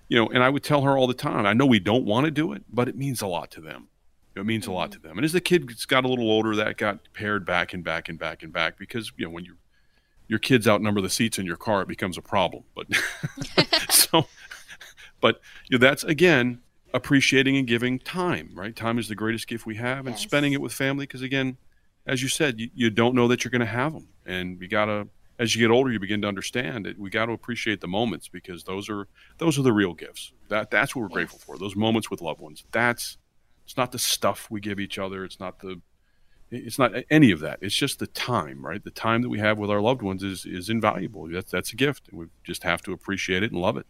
you 0.08 0.18
know 0.18 0.28
and 0.30 0.44
I 0.44 0.50
would 0.50 0.64
tell 0.64 0.82
her 0.82 0.98
all 0.98 1.08
the 1.08 1.14
time 1.14 1.46
I 1.46 1.54
know 1.54 1.66
we 1.66 1.80
don't 1.80 2.06
want 2.06 2.26
to 2.26 2.32
do 2.32 2.54
it 2.54 2.64
but 2.72 2.88
it 2.88 2.98
means 2.98 3.22
a 3.22 3.28
lot 3.28 3.52
to 3.52 3.62
them 3.62 3.88
it 4.36 4.46
means 4.46 4.68
a 4.68 4.72
lot 4.72 4.92
mm-hmm. 4.92 5.02
to 5.02 5.08
them. 5.08 5.18
And 5.18 5.26
as 5.26 5.34
the 5.34 5.42
kids 5.42 5.86
got 5.86 6.06
a 6.06 6.08
little 6.08 6.30
older, 6.30 6.56
that 6.56 6.78
got 6.78 7.00
pared 7.14 7.46
back 7.46 7.74
and 7.74 7.84
back 7.84 8.10
and 8.10 8.18
back 8.18 8.44
and 8.44 8.54
back 8.54 8.78
because 8.78 9.12
you 9.18 9.26
know 9.26 9.32
when 9.32 9.46
you 9.46 9.58
your 10.28 10.40
kids 10.40 10.68
outnumber 10.68 11.02
the 11.02 11.10
seats 11.10 11.40
in 11.40 11.46
your 11.46 11.58
car, 11.58 11.82
it 11.82 11.88
becomes 11.88 12.18
a 12.18 12.22
problem. 12.22 12.64
But 12.76 12.88
so, 13.90 14.28
but 15.20 15.42
you 15.70 15.78
know, 15.78 15.86
that's 15.86 16.04
again 16.04 16.62
appreciating 16.94 17.58
and 17.58 17.68
giving 17.68 18.00
time. 18.00 18.52
Right, 18.54 18.76
time 18.76 19.00
is 19.00 19.08
the 19.08 19.16
greatest 19.16 19.48
gift 19.48 19.66
we 19.66 19.76
have, 19.76 20.06
and 20.06 20.16
yes. 20.16 20.22
spending 20.22 20.54
it 20.54 20.62
with 20.62 20.74
family. 20.74 21.04
Because 21.04 21.22
again, 21.22 21.58
as 22.06 22.22
you 22.22 22.30
said, 22.30 22.60
you, 22.60 22.70
you 22.74 22.90
don't 22.90 23.16
know 23.16 23.28
that 23.28 23.44
you're 23.44 23.52
going 23.52 23.60
to 23.60 23.66
have 23.66 23.94
them, 23.94 24.08
and 24.26 24.62
you 24.62 24.68
gotta. 24.68 25.08
As 25.38 25.56
you 25.56 25.66
get 25.66 25.72
older, 25.74 25.90
you 25.90 26.02
begin 26.02 26.22
to 26.24 26.28
understand 26.28 26.86
it. 26.86 27.00
We 27.00 27.10
got 27.10 27.28
to 27.28 27.32
appreciate 27.32 27.80
the 27.80 27.88
moments 27.88 28.28
because 28.28 28.66
those 28.66 28.90
are 28.90 29.08
those 29.38 29.58
are 29.58 29.62
the 29.62 29.72
real 29.72 29.94
gifts. 29.94 30.34
That 30.50 30.70
that's 30.70 30.94
what 30.94 31.04
we're 31.04 31.08
yes. 31.08 31.14
grateful 31.14 31.40
for. 31.40 31.58
Those 31.58 31.78
moments 31.78 32.12
with 32.12 32.20
loved 32.20 32.42
ones. 32.42 32.66
That's 32.74 33.18
it's 33.70 33.78
not 33.78 33.92
the 33.92 34.00
stuff 34.00 34.48
we 34.50 34.60
give 34.60 34.80
each 34.80 34.98
other. 34.98 35.24
It's 35.24 35.40
not 35.40 35.60
the 35.60 35.80
it's 36.50 36.80
not 36.80 36.92
any 37.12 37.30
of 37.30 37.40
that. 37.42 37.60
It's 37.62 37.76
just 37.76 38.00
the 38.00 38.08
time, 38.08 38.66
right? 38.66 38.84
The 38.84 38.90
time 38.90 39.22
that 39.22 39.30
we 39.30 39.38
have 39.38 39.60
with 39.60 39.70
our 39.70 39.80
loved 39.80 40.02
ones 40.02 40.24
is 40.24 40.44
is 40.44 40.72
invaluable. 40.72 41.30
That's 41.30 41.52
that's 41.52 41.72
a 41.72 41.76
gift, 41.76 42.10
we 42.12 42.26
just 42.44 42.64
have 42.64 42.82
to 42.82 42.94
appreciate 42.94 43.44
it 43.44 43.52
and 43.52 43.62
love 43.62 43.78
it. 43.78 43.86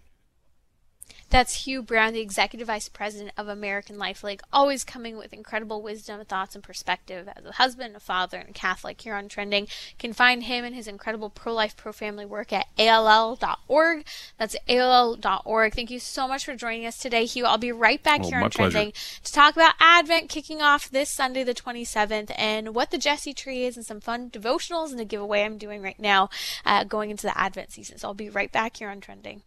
That's 1.30 1.65
Hugh 1.65 1.84
Brown, 1.84 2.13
the 2.13 2.21
Executive 2.21 2.67
Vice 2.67 2.89
President 2.89 3.34
of 3.38 3.47
American 3.47 3.99
Life 3.99 4.23
League, 4.23 4.41
always 4.51 4.84
coming 4.84 5.15
with 5.15 5.32
incredible 5.32 5.84
wisdom, 5.84 6.23
thoughts, 6.25 6.55
and 6.55 6.63
perspective. 6.63 7.30
As 7.36 7.45
a 7.45 7.51
husband, 7.53 7.95
a 7.95 7.99
father, 7.99 8.39
and 8.39 8.49
a 8.49 8.53
Catholic 8.53 8.99
here 8.99 9.13
on 9.13 9.30
Trending, 9.30 9.65
you 9.65 9.97
can 9.99 10.13
find 10.13 10.43
him 10.43 10.65
and 10.65 10.73
his 10.73 10.88
incredible 10.88 11.30
pro-life, 11.30 11.77
pro-family 11.77 12.25
work 12.25 12.51
at 12.51 12.65
all.org. 12.80 14.05
That's 14.39 14.55
all.org. 14.67 15.75
Thank 15.75 15.91
you 15.91 15.99
so 15.99 16.27
much 16.27 16.45
for 16.45 16.55
joining 16.55 16.88
us 16.88 16.97
today, 16.97 17.25
Hugh. 17.25 17.45
I'll 17.45 17.59
be 17.59 17.71
right 17.71 18.01
back 18.01 18.21
oh, 18.23 18.27
here 18.27 18.39
on 18.39 18.49
Trending 18.49 18.93
to 19.23 19.32
talk 19.32 19.55
about 19.55 19.75
Advent 19.80 20.30
kicking 20.30 20.63
off 20.63 20.89
this 20.89 21.11
Sunday, 21.11 21.43
the 21.43 21.53
27th, 21.53 22.32
and 22.38 22.73
what 22.73 22.89
the 22.89 22.97
Jesse 22.97 23.36
Tree 23.36 23.65
is, 23.65 23.77
and 23.77 23.86
some 23.86 24.01
fun 24.01 24.32
devotionals 24.32 24.91
and 24.91 24.99
a 24.99 25.05
giveaway 25.05 25.43
I'm 25.43 25.59
doing 25.59 25.84
right 25.84 25.99
now, 25.99 26.32
uh, 26.65 26.86
going 26.86 27.11
into 27.11 27.27
the 27.27 27.38
Advent 27.38 27.71
season. 27.71 27.99
So 27.99 28.07
I'll 28.07 28.13
be 28.15 28.32
right 28.32 28.51
back 28.51 28.77
here 28.77 28.89
on 28.89 28.99
Trending. 28.99 29.43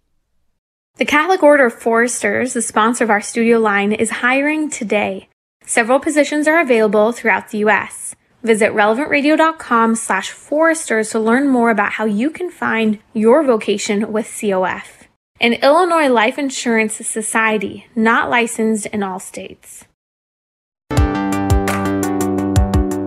The 0.97 1.07
Catholic 1.07 1.43
Order 1.43 1.67
of 1.67 1.73
Foresters, 1.73 2.53
the 2.53 2.61
sponsor 2.61 3.03
of 3.03 3.09
our 3.09 3.23
studio 3.23 3.59
line, 3.59 3.93
is 3.93 4.11
hiring 4.11 4.69
today. 4.69 5.29
Several 5.65 5.99
positions 5.99 6.47
are 6.47 6.61
available 6.61 7.13
throughout 7.13 7.49
the 7.49 7.59
U.S. 7.59 8.15
Visit 8.43 8.73
relevantradio.com 8.73 9.95
slash 9.95 10.31
foresters 10.31 11.11
to 11.11 11.19
learn 11.19 11.49
more 11.49 11.71
about 11.71 11.93
how 11.93 12.05
you 12.05 12.29
can 12.29 12.51
find 12.51 12.99
your 13.15 13.43
vocation 13.43 14.13
with 14.13 14.27
COF. 14.27 15.09
An 15.41 15.55
Illinois 15.55 16.09
Life 16.09 16.39
Insurance 16.39 16.95
Society, 16.95 17.87
not 17.97 18.29
licensed 18.29 18.85
in 18.87 19.03
all 19.03 19.19
states. 19.19 19.87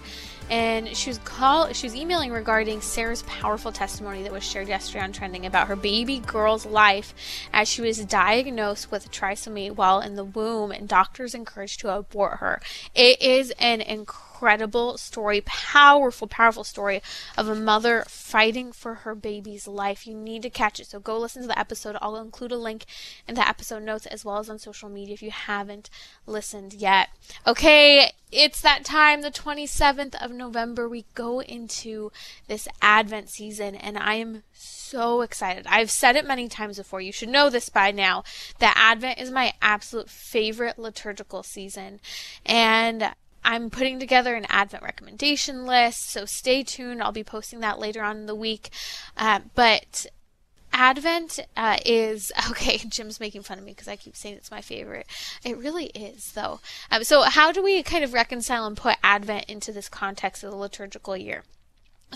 And 0.50 0.96
she 0.96 1.10
was 1.10 1.18
call 1.20 1.74
she 1.74 1.88
was 1.88 1.96
emailing 1.96 2.32
regarding 2.32 2.82
Sarah's 2.82 3.24
powerful 3.24 3.72
testimony 3.72 4.24
that 4.24 4.32
was 4.32 4.44
shared 4.44 4.68
yesterday 4.68 5.04
on 5.04 5.12
Trending 5.12 5.46
about 5.46 5.68
her 5.68 5.76
baby 5.76 6.20
girl's 6.20 6.66
life 6.66 7.14
as 7.52 7.68
she 7.68 7.82
was 7.82 8.06
diagnosed 8.06 8.92
with 8.92 9.12
trisomy 9.12 9.72
while 9.72 10.00
in 10.02 10.16
the 10.16 10.24
womb 10.24 10.72
and 10.72 10.88
doctors 10.88 11.34
encouraged 11.34 11.80
to 11.80 11.96
abort 11.96 12.40
her. 12.40 12.62
It 12.94 13.22
is 13.22 13.52
an 13.60 13.82
incredible 13.82 14.25
incredible 14.36 14.98
story, 14.98 15.42
powerful, 15.46 16.28
powerful 16.28 16.66
story 16.66 17.02
of 17.38 17.48
a 17.48 17.56
mother 17.56 18.04
fighting 18.08 18.74
for 18.74 18.96
her 18.96 19.16
baby's 19.16 19.66
life. 19.66 20.06
You 20.06 20.14
need 20.14 20.42
to 20.42 20.50
catch 20.50 20.80
it. 20.80 20.88
So 20.88 21.00
go 21.00 21.18
listen 21.18 21.44
to 21.44 21.48
the 21.48 21.58
episode. 21.58 21.96
I'll 22.02 22.18
include 22.18 22.52
a 22.52 22.58
link 22.58 22.86
in 23.30 23.36
the 23.36 23.48
episode 23.48 23.84
notes 23.84 24.06
as 24.06 24.26
well 24.26 24.38
as 24.38 24.50
on 24.50 24.60
social 24.60 24.90
media 24.90 25.14
if 25.14 25.24
you 25.24 25.32
haven't 25.32 25.90
listened 26.28 26.74
yet. 26.74 27.10
Okay, 27.48 28.12
it's 28.30 28.60
that 28.60 28.84
time, 28.84 29.22
the 29.22 29.32
27th 29.32 30.16
of 30.22 30.32
November. 30.32 30.90
We 30.90 31.06
go 31.14 31.42
into 31.42 32.12
this 32.48 32.68
Advent 32.82 33.30
season, 33.30 33.76
and 33.76 33.98
I 33.98 34.16
am 34.16 34.44
so 34.52 35.22
excited. 35.22 35.66
I've 35.70 35.92
said 35.92 36.18
it 36.18 36.28
many 36.28 36.50
times 36.50 36.78
before. 36.78 37.00
You 37.00 37.14
should 37.14 37.30
know 37.30 37.50
this 37.50 37.70
by 37.70 37.92
now 37.92 38.26
that 38.60 38.76
Advent 38.78 39.20
is 39.20 39.32
my 39.32 39.54
absolute 39.62 40.10
favorite 40.10 40.78
liturgical 40.78 41.44
season. 41.44 42.02
And 42.46 43.14
I'm 43.46 43.70
putting 43.70 44.00
together 44.00 44.36
an 44.36 44.48
Advent 44.50 44.84
recommendation 44.84 45.66
list, 45.66 46.10
so 46.10 46.26
stay 46.26 46.64
tuned. 46.64 47.02
I'll 47.02 47.12
be 47.12 47.24
posting 47.24 47.60
that 47.60 47.80
later 47.80 48.02
on 48.02 48.18
in 48.18 48.26
the 48.26 48.36
week. 48.36 48.72
Uh, 49.16 49.42
but 49.54 50.08
Advent 50.74 51.40
uh, 51.56 51.78
is 51.86 52.32
okay. 52.50 52.78
Jim's 52.78 53.20
making 53.20 53.44
fun 53.44 53.60
of 53.60 53.64
me 53.64 53.72
because 53.72 53.88
I 53.88 53.96
keep 53.96 54.16
saying 54.16 54.36
it's 54.36 54.52
my 54.52 54.62
favorite. 54.62 55.08
It 55.44 55.58
really 55.58 55.86
is, 55.88 56.32
though. 56.34 56.60
Um, 56.90 57.04
so, 57.04 57.22
how 57.22 57.52
do 57.52 57.64
we 57.64 57.84
kind 57.84 58.04
of 58.04 58.14
reconcile 58.14 58.66
and 58.66 58.76
put 58.76 58.98
Advent 59.04 59.46
into 59.46 59.72
this 59.72 59.90
context 59.90 60.44
of 60.44 60.50
the 60.50 60.58
liturgical 60.58 61.16
year? 61.16 61.44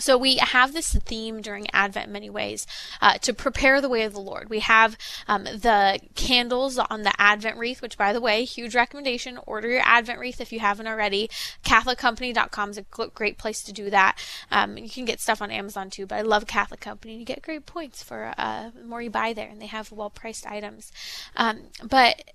So 0.00 0.16
we 0.16 0.36
have 0.36 0.72
this 0.72 0.94
theme 0.94 1.40
during 1.40 1.68
Advent 1.72 2.06
in 2.06 2.12
many 2.12 2.30
ways 2.30 2.66
uh, 3.00 3.18
to 3.18 3.32
prepare 3.32 3.80
the 3.80 3.88
way 3.88 4.02
of 4.02 4.12
the 4.12 4.20
Lord. 4.20 4.50
We 4.50 4.60
have 4.60 4.96
um, 5.28 5.44
the 5.44 6.00
candles 6.14 6.78
on 6.78 7.02
the 7.02 7.12
Advent 7.18 7.56
wreath, 7.56 7.82
which, 7.82 7.96
by 7.96 8.12
the 8.12 8.20
way, 8.20 8.44
huge 8.44 8.74
recommendation. 8.74 9.38
Order 9.46 9.68
your 9.68 9.82
Advent 9.84 10.18
wreath 10.18 10.40
if 10.40 10.52
you 10.52 10.60
haven't 10.60 10.86
already. 10.86 11.30
CatholicCompany.com 11.64 12.70
is 12.70 12.78
a 12.78 12.82
great 12.82 13.38
place 13.38 13.62
to 13.62 13.72
do 13.72 13.90
that. 13.90 14.18
Um, 14.50 14.76
you 14.78 14.88
can 14.88 15.04
get 15.04 15.20
stuff 15.20 15.42
on 15.42 15.50
Amazon 15.50 15.90
too, 15.90 16.06
but 16.06 16.18
I 16.18 16.22
love 16.22 16.46
Catholic 16.46 16.80
Company. 16.80 17.16
You 17.16 17.24
get 17.24 17.42
great 17.42 17.66
points 17.66 18.02
for 18.02 18.32
uh, 18.36 18.70
more 18.84 19.02
you 19.02 19.10
buy 19.10 19.32
there, 19.32 19.48
and 19.48 19.60
they 19.60 19.66
have 19.66 19.92
well-priced 19.92 20.46
items. 20.46 20.90
Um, 21.36 21.70
but 21.82 22.32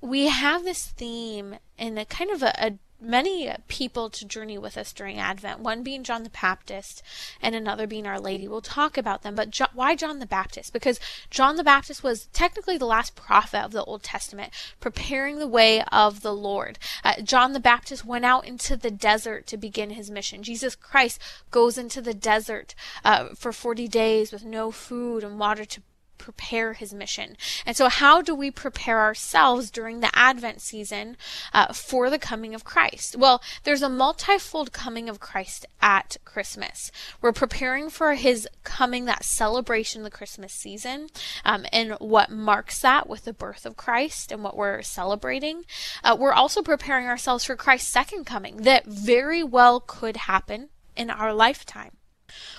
we 0.00 0.26
have 0.26 0.64
this 0.64 0.86
theme 0.86 1.56
in 1.78 1.98
a 1.98 2.04
kind 2.04 2.30
of 2.30 2.42
a, 2.42 2.52
a 2.58 2.78
many 3.00 3.50
people 3.68 4.10
to 4.10 4.24
journey 4.24 4.58
with 4.58 4.76
us 4.76 4.92
during 4.92 5.18
Advent, 5.18 5.60
one 5.60 5.82
being 5.82 6.04
John 6.04 6.22
the 6.22 6.30
Baptist 6.30 7.02
and 7.40 7.54
another 7.54 7.86
being 7.86 8.06
Our 8.06 8.20
Lady. 8.20 8.48
We'll 8.48 8.60
talk 8.60 8.96
about 8.96 9.22
them, 9.22 9.34
but 9.34 9.50
jo- 9.50 9.66
why 9.74 9.94
John 9.94 10.18
the 10.18 10.26
Baptist? 10.26 10.72
Because 10.72 11.00
John 11.30 11.56
the 11.56 11.64
Baptist 11.64 12.02
was 12.02 12.26
technically 12.32 12.78
the 12.78 12.86
last 12.86 13.14
prophet 13.14 13.64
of 13.64 13.72
the 13.72 13.84
Old 13.84 14.02
Testament, 14.02 14.52
preparing 14.80 15.38
the 15.38 15.46
way 15.46 15.82
of 15.92 16.22
the 16.22 16.34
Lord. 16.34 16.78
Uh, 17.04 17.20
John 17.22 17.52
the 17.52 17.60
Baptist 17.60 18.04
went 18.04 18.24
out 18.24 18.46
into 18.46 18.76
the 18.76 18.90
desert 18.90 19.46
to 19.48 19.56
begin 19.56 19.90
his 19.90 20.10
mission. 20.10 20.42
Jesus 20.42 20.74
Christ 20.74 21.20
goes 21.50 21.78
into 21.78 22.00
the 22.00 22.14
desert 22.14 22.74
uh, 23.04 23.28
for 23.34 23.52
40 23.52 23.88
days 23.88 24.32
with 24.32 24.44
no 24.44 24.70
food 24.70 25.22
and 25.22 25.38
water 25.38 25.64
to 25.64 25.82
prepare 26.18 26.72
his 26.74 26.92
mission. 26.92 27.36
And 27.64 27.76
so, 27.76 27.88
how 27.88 28.22
do 28.22 28.34
we 28.34 28.50
prepare 28.50 29.00
ourselves 29.00 29.70
during 29.70 30.00
the 30.00 30.16
Advent 30.16 30.60
season 30.60 31.16
uh, 31.52 31.72
for 31.72 32.10
the 32.10 32.18
coming 32.18 32.54
of 32.54 32.64
Christ? 32.64 33.16
Well, 33.16 33.42
there's 33.64 33.82
a 33.82 33.88
multifold 33.88 34.72
coming 34.72 35.08
of 35.08 35.20
Christ 35.20 35.66
at 35.80 36.16
Christmas. 36.24 36.90
We're 37.20 37.32
preparing 37.32 37.90
for 37.90 38.14
his 38.14 38.48
coming, 38.64 39.04
that 39.06 39.24
celebration, 39.24 40.02
the 40.02 40.10
Christmas 40.10 40.52
season, 40.52 41.08
um, 41.44 41.66
and 41.72 41.92
what 41.98 42.30
marks 42.30 42.80
that 42.80 43.08
with 43.08 43.24
the 43.24 43.32
birth 43.32 43.66
of 43.66 43.76
Christ 43.76 44.32
and 44.32 44.42
what 44.42 44.56
we're 44.56 44.82
celebrating. 44.82 45.64
Uh, 46.02 46.16
we're 46.18 46.32
also 46.32 46.62
preparing 46.62 47.06
ourselves 47.06 47.44
for 47.44 47.56
Christ's 47.56 47.92
second 47.92 48.24
coming 48.24 48.58
that 48.58 48.86
very 48.86 49.42
well 49.42 49.80
could 49.80 50.16
happen 50.16 50.70
in 50.96 51.10
our 51.10 51.32
lifetime. 51.32 51.92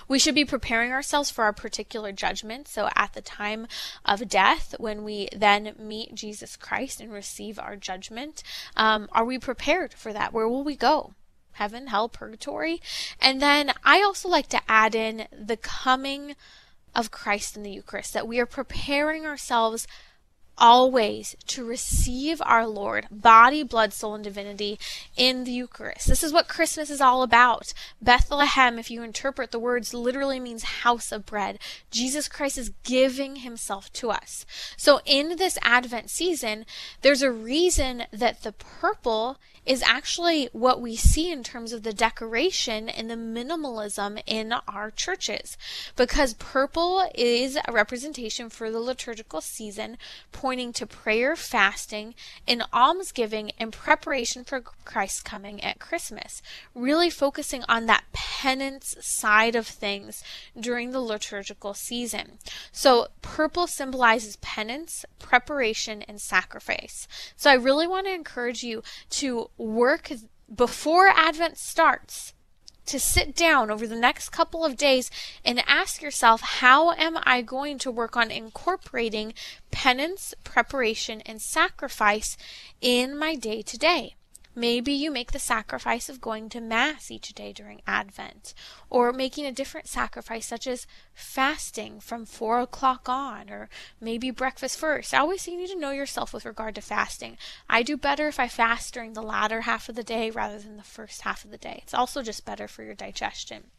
We 0.06 0.18
should 0.18 0.34
be 0.34 0.44
preparing 0.44 0.92
ourselves 0.92 1.30
for 1.30 1.44
our 1.44 1.52
particular 1.52 2.12
judgment. 2.12 2.68
So 2.68 2.88
at 2.94 3.12
the 3.12 3.20
time 3.20 3.66
of 4.04 4.28
death, 4.28 4.74
when 4.78 5.04
we 5.04 5.28
then 5.34 5.74
meet 5.78 6.14
Jesus 6.14 6.56
Christ 6.56 7.00
and 7.00 7.12
receive 7.12 7.58
our 7.58 7.76
judgment, 7.76 8.42
um, 8.76 9.08
are 9.12 9.24
we 9.24 9.38
prepared 9.38 9.92
for 9.92 10.12
that? 10.12 10.32
Where 10.32 10.48
will 10.48 10.64
we 10.64 10.76
go? 10.76 11.14
Heaven, 11.52 11.88
hell, 11.88 12.08
purgatory? 12.08 12.80
And 13.20 13.42
then 13.42 13.72
I 13.84 14.00
also 14.02 14.28
like 14.28 14.48
to 14.50 14.60
add 14.68 14.94
in 14.94 15.26
the 15.32 15.56
coming 15.56 16.36
of 16.94 17.10
Christ 17.10 17.56
in 17.56 17.62
the 17.62 17.70
Eucharist, 17.70 18.12
that 18.12 18.28
we 18.28 18.38
are 18.38 18.46
preparing 18.46 19.26
ourselves 19.26 19.86
always 20.58 21.36
to 21.46 21.64
receive 21.64 22.42
our 22.44 22.66
Lord, 22.66 23.06
body, 23.10 23.62
blood, 23.62 23.92
soul, 23.92 24.14
and 24.14 24.24
divinity 24.24 24.78
in 25.16 25.44
the 25.44 25.52
Eucharist. 25.52 26.06
This 26.06 26.22
is 26.22 26.32
what 26.32 26.48
Christmas 26.48 26.90
is 26.90 27.00
all 27.00 27.22
about. 27.22 27.72
Bethlehem, 28.02 28.78
if 28.78 28.90
you 28.90 29.02
interpret 29.02 29.50
the 29.50 29.58
words, 29.58 29.94
literally 29.94 30.40
means 30.40 30.62
house 30.62 31.12
of 31.12 31.24
bread. 31.24 31.58
Jesus 31.90 32.28
Christ 32.28 32.58
is 32.58 32.72
giving 32.84 33.36
himself 33.36 33.92
to 33.94 34.10
us. 34.10 34.44
So 34.76 35.00
in 35.04 35.36
this 35.36 35.58
Advent 35.62 36.10
season, 36.10 36.66
there's 37.02 37.22
a 37.22 37.30
reason 37.30 38.04
that 38.12 38.42
the 38.42 38.52
purple 38.52 39.38
is 39.68 39.82
actually 39.82 40.48
what 40.52 40.80
we 40.80 40.96
see 40.96 41.30
in 41.30 41.42
terms 41.44 41.74
of 41.74 41.82
the 41.82 41.92
decoration 41.92 42.88
and 42.88 43.10
the 43.10 43.14
minimalism 43.14 44.20
in 44.26 44.54
our 44.66 44.90
churches. 44.90 45.58
Because 45.94 46.32
purple 46.34 47.06
is 47.14 47.58
a 47.66 47.72
representation 47.72 48.48
for 48.48 48.70
the 48.70 48.80
liturgical 48.80 49.42
season, 49.42 49.98
to 50.48 50.86
prayer, 50.86 51.36
fasting, 51.36 52.14
and 52.46 52.62
almsgiving 52.72 53.50
in 53.58 53.70
preparation 53.70 54.44
for 54.44 54.62
Christ's 54.62 55.20
coming 55.20 55.62
at 55.62 55.78
Christmas. 55.78 56.40
Really 56.74 57.10
focusing 57.10 57.64
on 57.68 57.84
that 57.86 58.04
penance 58.14 58.96
side 59.00 59.54
of 59.54 59.66
things 59.66 60.22
during 60.58 60.90
the 60.90 61.00
liturgical 61.00 61.74
season. 61.74 62.38
So, 62.72 63.08
purple 63.20 63.66
symbolizes 63.66 64.36
penance, 64.36 65.04
preparation, 65.18 66.00
and 66.02 66.18
sacrifice. 66.18 67.06
So, 67.36 67.50
I 67.50 67.54
really 67.54 67.86
want 67.86 68.06
to 68.06 68.14
encourage 68.14 68.62
you 68.62 68.82
to 69.10 69.50
work 69.58 70.10
before 70.54 71.08
Advent 71.08 71.58
starts 71.58 72.32
to 72.88 72.98
sit 72.98 73.34
down 73.34 73.70
over 73.70 73.86
the 73.86 73.96
next 73.96 74.30
couple 74.30 74.64
of 74.64 74.76
days 74.76 75.10
and 75.44 75.62
ask 75.66 76.02
yourself, 76.02 76.40
how 76.40 76.92
am 76.92 77.18
I 77.22 77.42
going 77.42 77.78
to 77.78 77.90
work 77.90 78.16
on 78.16 78.30
incorporating 78.30 79.34
penance, 79.70 80.34
preparation, 80.44 81.20
and 81.22 81.40
sacrifice 81.40 82.36
in 82.80 83.16
my 83.16 83.34
day 83.34 83.62
to 83.62 83.78
day? 83.78 84.14
Maybe 84.58 84.92
you 84.92 85.12
make 85.12 85.30
the 85.30 85.38
sacrifice 85.38 86.08
of 86.08 86.20
going 86.20 86.48
to 86.48 86.60
Mass 86.60 87.12
each 87.12 87.32
day 87.32 87.52
during 87.52 87.80
Advent, 87.86 88.54
or 88.90 89.12
making 89.12 89.46
a 89.46 89.52
different 89.52 89.86
sacrifice, 89.86 90.46
such 90.46 90.66
as 90.66 90.84
fasting 91.14 92.00
from 92.00 92.26
4 92.26 92.62
o'clock 92.62 93.08
on, 93.08 93.50
or 93.50 93.68
maybe 94.00 94.32
breakfast 94.32 94.76
first. 94.76 95.14
I 95.14 95.18
always 95.18 95.42
say 95.42 95.52
you 95.52 95.58
need 95.58 95.68
to 95.68 95.78
know 95.78 95.92
yourself 95.92 96.34
with 96.34 96.44
regard 96.44 96.74
to 96.74 96.80
fasting. 96.80 97.38
I 97.70 97.84
do 97.84 97.96
better 97.96 98.26
if 98.26 98.40
I 98.40 98.48
fast 98.48 98.92
during 98.92 99.12
the 99.12 99.22
latter 99.22 99.60
half 99.60 99.88
of 99.88 99.94
the 99.94 100.02
day 100.02 100.28
rather 100.28 100.58
than 100.58 100.76
the 100.76 100.82
first 100.82 101.20
half 101.20 101.44
of 101.44 101.52
the 101.52 101.56
day. 101.56 101.78
It's 101.84 101.94
also 101.94 102.24
just 102.24 102.44
better 102.44 102.66
for 102.66 102.82
your 102.82 102.94
digestion. 102.94 103.70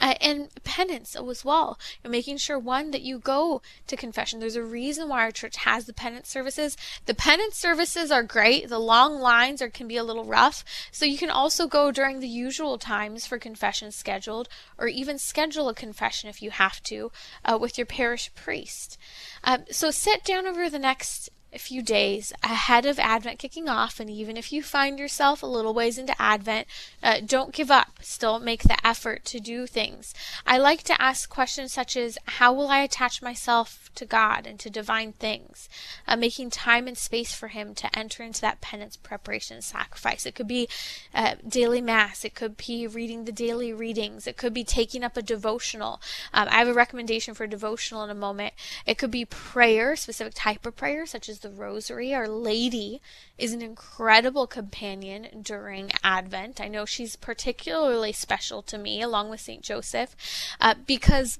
Uh, 0.00 0.14
and 0.20 0.48
penance 0.64 1.16
as 1.16 1.44
well. 1.44 1.78
Making 2.06 2.36
sure 2.36 2.58
one 2.58 2.90
that 2.90 3.02
you 3.02 3.18
go 3.18 3.62
to 3.86 3.96
confession. 3.96 4.40
There's 4.40 4.56
a 4.56 4.62
reason 4.62 5.08
why 5.08 5.20
our 5.20 5.30
church 5.30 5.56
has 5.58 5.86
the 5.86 5.92
penance 5.92 6.28
services. 6.28 6.76
The 7.06 7.14
penance 7.14 7.56
services 7.56 8.10
are 8.10 8.22
great. 8.22 8.68
The 8.68 8.78
long 8.78 9.18
lines 9.18 9.62
are 9.62 9.68
can 9.68 9.88
be 9.88 9.96
a 9.96 10.04
little 10.04 10.24
rough, 10.24 10.64
so 10.90 11.04
you 11.04 11.18
can 11.18 11.30
also 11.30 11.66
go 11.66 11.90
during 11.90 12.20
the 12.20 12.28
usual 12.28 12.78
times 12.78 13.26
for 13.26 13.38
confession 13.38 13.92
scheduled, 13.92 14.48
or 14.78 14.88
even 14.88 15.18
schedule 15.18 15.68
a 15.68 15.74
confession 15.74 16.28
if 16.28 16.42
you 16.42 16.50
have 16.50 16.82
to 16.84 17.10
uh, 17.44 17.58
with 17.60 17.78
your 17.78 17.86
parish 17.86 18.34
priest. 18.34 18.98
Um, 19.44 19.64
so 19.70 19.90
sit 19.90 20.24
down 20.24 20.46
over 20.46 20.68
the 20.68 20.78
next 20.78 21.30
a 21.52 21.58
few 21.58 21.82
days 21.82 22.32
ahead 22.42 22.84
of 22.84 22.98
Advent 22.98 23.38
kicking 23.38 23.68
off, 23.68 24.00
and 24.00 24.10
even 24.10 24.36
if 24.36 24.52
you 24.52 24.62
find 24.62 24.98
yourself 24.98 25.42
a 25.42 25.46
little 25.46 25.72
ways 25.72 25.96
into 25.96 26.20
Advent, 26.20 26.66
uh, 27.02 27.20
don't 27.24 27.54
give 27.54 27.70
up. 27.70 27.98
Still 28.02 28.38
make 28.38 28.64
the 28.64 28.86
effort 28.86 29.24
to 29.26 29.40
do 29.40 29.66
things. 29.66 30.14
I 30.46 30.58
like 30.58 30.82
to 30.84 31.00
ask 31.00 31.28
questions 31.28 31.72
such 31.72 31.96
as 31.96 32.18
How 32.26 32.52
will 32.52 32.68
I 32.68 32.80
attach 32.80 33.22
myself 33.22 33.90
to 33.94 34.04
God 34.04 34.46
and 34.46 34.60
to 34.60 34.70
divine 34.70 35.12
things? 35.14 35.68
Uh, 36.06 36.16
making 36.16 36.50
time 36.50 36.86
and 36.86 36.98
space 36.98 37.34
for 37.34 37.48
Him 37.48 37.74
to 37.76 37.98
enter 37.98 38.22
into 38.22 38.42
that 38.42 38.60
penance, 38.60 38.96
preparation, 38.96 39.62
sacrifice. 39.62 40.26
It 40.26 40.34
could 40.34 40.48
be 40.48 40.68
uh, 41.14 41.36
daily 41.46 41.80
Mass, 41.80 42.24
it 42.24 42.34
could 42.34 42.56
be 42.56 42.86
reading 42.86 43.24
the 43.24 43.32
daily 43.32 43.72
readings, 43.72 44.26
it 44.26 44.36
could 44.36 44.52
be 44.52 44.64
taking 44.64 45.02
up 45.02 45.16
a 45.16 45.22
devotional. 45.22 46.00
Um, 46.34 46.48
I 46.50 46.58
have 46.58 46.68
a 46.68 46.74
recommendation 46.74 47.34
for 47.34 47.44
a 47.44 47.48
devotional 47.48 48.04
in 48.04 48.10
a 48.10 48.14
moment. 48.14 48.52
It 48.84 48.98
could 48.98 49.10
be 49.10 49.24
prayer, 49.24 49.96
specific 49.96 50.34
type 50.36 50.66
of 50.66 50.76
prayer, 50.76 51.06
such 51.06 51.28
as 51.28 51.37
the 51.38 51.50
Rosary. 51.50 52.14
Our 52.14 52.28
Lady 52.28 53.00
is 53.36 53.52
an 53.52 53.62
incredible 53.62 54.46
companion 54.46 55.42
during 55.42 55.90
Advent. 56.02 56.60
I 56.60 56.68
know 56.68 56.84
she's 56.84 57.16
particularly 57.16 58.12
special 58.12 58.62
to 58.62 58.78
me, 58.78 59.02
along 59.02 59.30
with 59.30 59.40
St. 59.40 59.62
Joseph, 59.62 60.14
uh, 60.60 60.74
because 60.86 61.38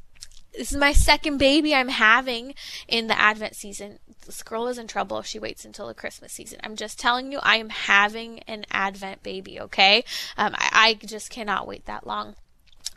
this 0.56 0.72
is 0.72 0.78
my 0.78 0.92
second 0.92 1.38
baby 1.38 1.74
I'm 1.74 1.88
having 1.88 2.54
in 2.88 3.06
the 3.06 3.20
Advent 3.20 3.54
season. 3.54 3.98
This 4.26 4.42
girl 4.42 4.66
is 4.66 4.78
in 4.78 4.86
trouble 4.86 5.18
if 5.18 5.26
she 5.26 5.38
waits 5.38 5.64
until 5.64 5.86
the 5.86 5.94
Christmas 5.94 6.32
season. 6.32 6.58
I'm 6.64 6.76
just 6.76 6.98
telling 6.98 7.30
you, 7.30 7.38
I 7.42 7.56
am 7.56 7.68
having 7.68 8.40
an 8.40 8.64
Advent 8.70 9.22
baby, 9.22 9.60
okay? 9.60 10.04
Um, 10.36 10.54
I, 10.56 10.98
I 11.00 11.06
just 11.06 11.30
cannot 11.30 11.66
wait 11.66 11.86
that 11.86 12.06
long. 12.06 12.34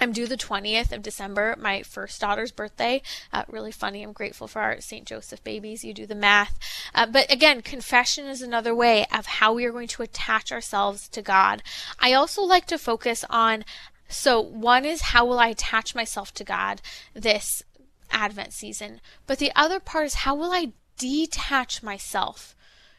I'm 0.02 0.12
due 0.12 0.26
the 0.26 0.36
20th 0.36 0.92
of 0.92 1.04
December, 1.04 1.56
my 1.60 1.84
first 1.84 2.20
daughter's 2.20 2.52
birthday. 2.52 3.04
Uh, 3.32 3.44
really 3.48 3.72
funny. 3.72 4.02
I'm 4.02 4.14
grateful 4.14 4.48
for 4.48 4.60
our 4.60 4.82
St. 4.82 5.06
Joseph 5.06 5.44
babies. 5.44 5.84
You 5.84 5.94
do 5.94 6.08
the 6.08 6.16
math. 6.16 6.58
Uh, 6.96 7.06
but 7.06 7.32
again, 7.32 7.62
confession 7.62 8.26
is 8.26 8.42
another 8.42 8.74
way 8.74 9.06
of 9.14 9.28
how 9.28 9.54
we 9.54 9.64
are 9.64 9.72
going 9.72 9.88
to 9.90 10.02
attach 10.02 10.52
ourselves 10.52 11.08
to 11.10 11.22
God. 11.22 11.62
I 12.00 12.14
also 12.14 12.42
like 12.42 12.66
to 12.68 12.80
focus 12.80 13.24
on 13.30 13.64
so, 14.12 14.42
one 14.42 14.84
is 14.84 15.02
how 15.02 15.26
will 15.26 15.40
I 15.40 15.48
attach 15.48 15.96
myself 15.96 16.34
to 16.34 16.44
God 16.44 16.82
this 17.14 17.64
Advent 18.10 18.52
season? 18.52 19.00
But 19.26 19.38
the 19.38 19.54
other 19.56 19.80
part 19.80 20.08
is 20.08 20.14
how 20.16 20.36
will 20.36 20.52
I 20.52 20.74
detach 20.98 21.82
myself 21.82 22.54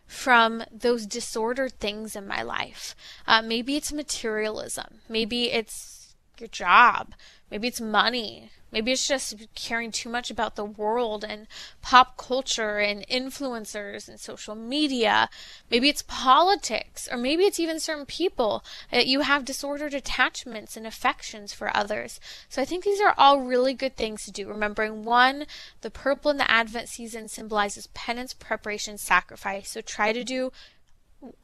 from 0.07 0.65
those 0.73 1.05
disordered 1.05 1.73
things 1.75 2.17
in 2.17 2.27
my 2.27 2.43
life? 2.43 2.97
Uh, 3.27 3.43
maybe 3.43 3.77
it's 3.77 3.93
materialism. 3.93 5.01
Maybe 5.07 5.51
it's 5.51 6.02
your 6.43 6.49
job. 6.49 7.15
Maybe 7.51 7.69
it's 7.69 7.81
money. 7.81 8.51
Maybe 8.73 8.91
it's 8.93 9.07
just 9.07 9.35
caring 9.55 9.93
too 9.93 10.09
much 10.09 10.31
about 10.31 10.57
the 10.57 10.65
world 10.65 11.25
and 11.29 11.47
pop 11.83 12.17
culture 12.17 12.79
and 12.79 13.07
influencers 13.07 14.09
and 14.09 14.19
social 14.19 14.55
media. 14.55 15.29
Maybe 15.71 15.91
it's 15.91 16.03
politics, 16.03 17.07
or 17.13 17.19
maybe 17.19 17.45
it's 17.45 17.61
even 17.61 17.79
certain 17.79 18.07
people 18.07 18.65
that 18.91 19.07
you 19.07 19.21
have 19.21 19.45
disordered 19.45 19.93
attachments 19.93 20.75
and 20.75 20.87
affections 20.87 21.53
for 21.53 21.77
others. 21.77 22.19
So 22.49 22.63
I 22.63 22.65
think 22.65 22.85
these 22.85 23.01
are 23.01 23.15
all 23.19 23.43
really 23.43 23.75
good 23.75 23.97
things 23.97 24.25
to 24.25 24.31
do. 24.31 24.49
Remembering 24.49 25.05
one, 25.05 25.45
the 25.83 25.91
purple 25.91 26.31
in 26.31 26.39
the 26.39 26.51
Advent 26.51 26.89
season 26.89 27.29
symbolizes 27.29 27.89
penance, 27.89 28.33
preparation, 28.33 28.97
sacrifice. 28.97 29.71
So 29.71 29.83
try 29.83 30.15
to 30.15 30.25
do 30.25 30.51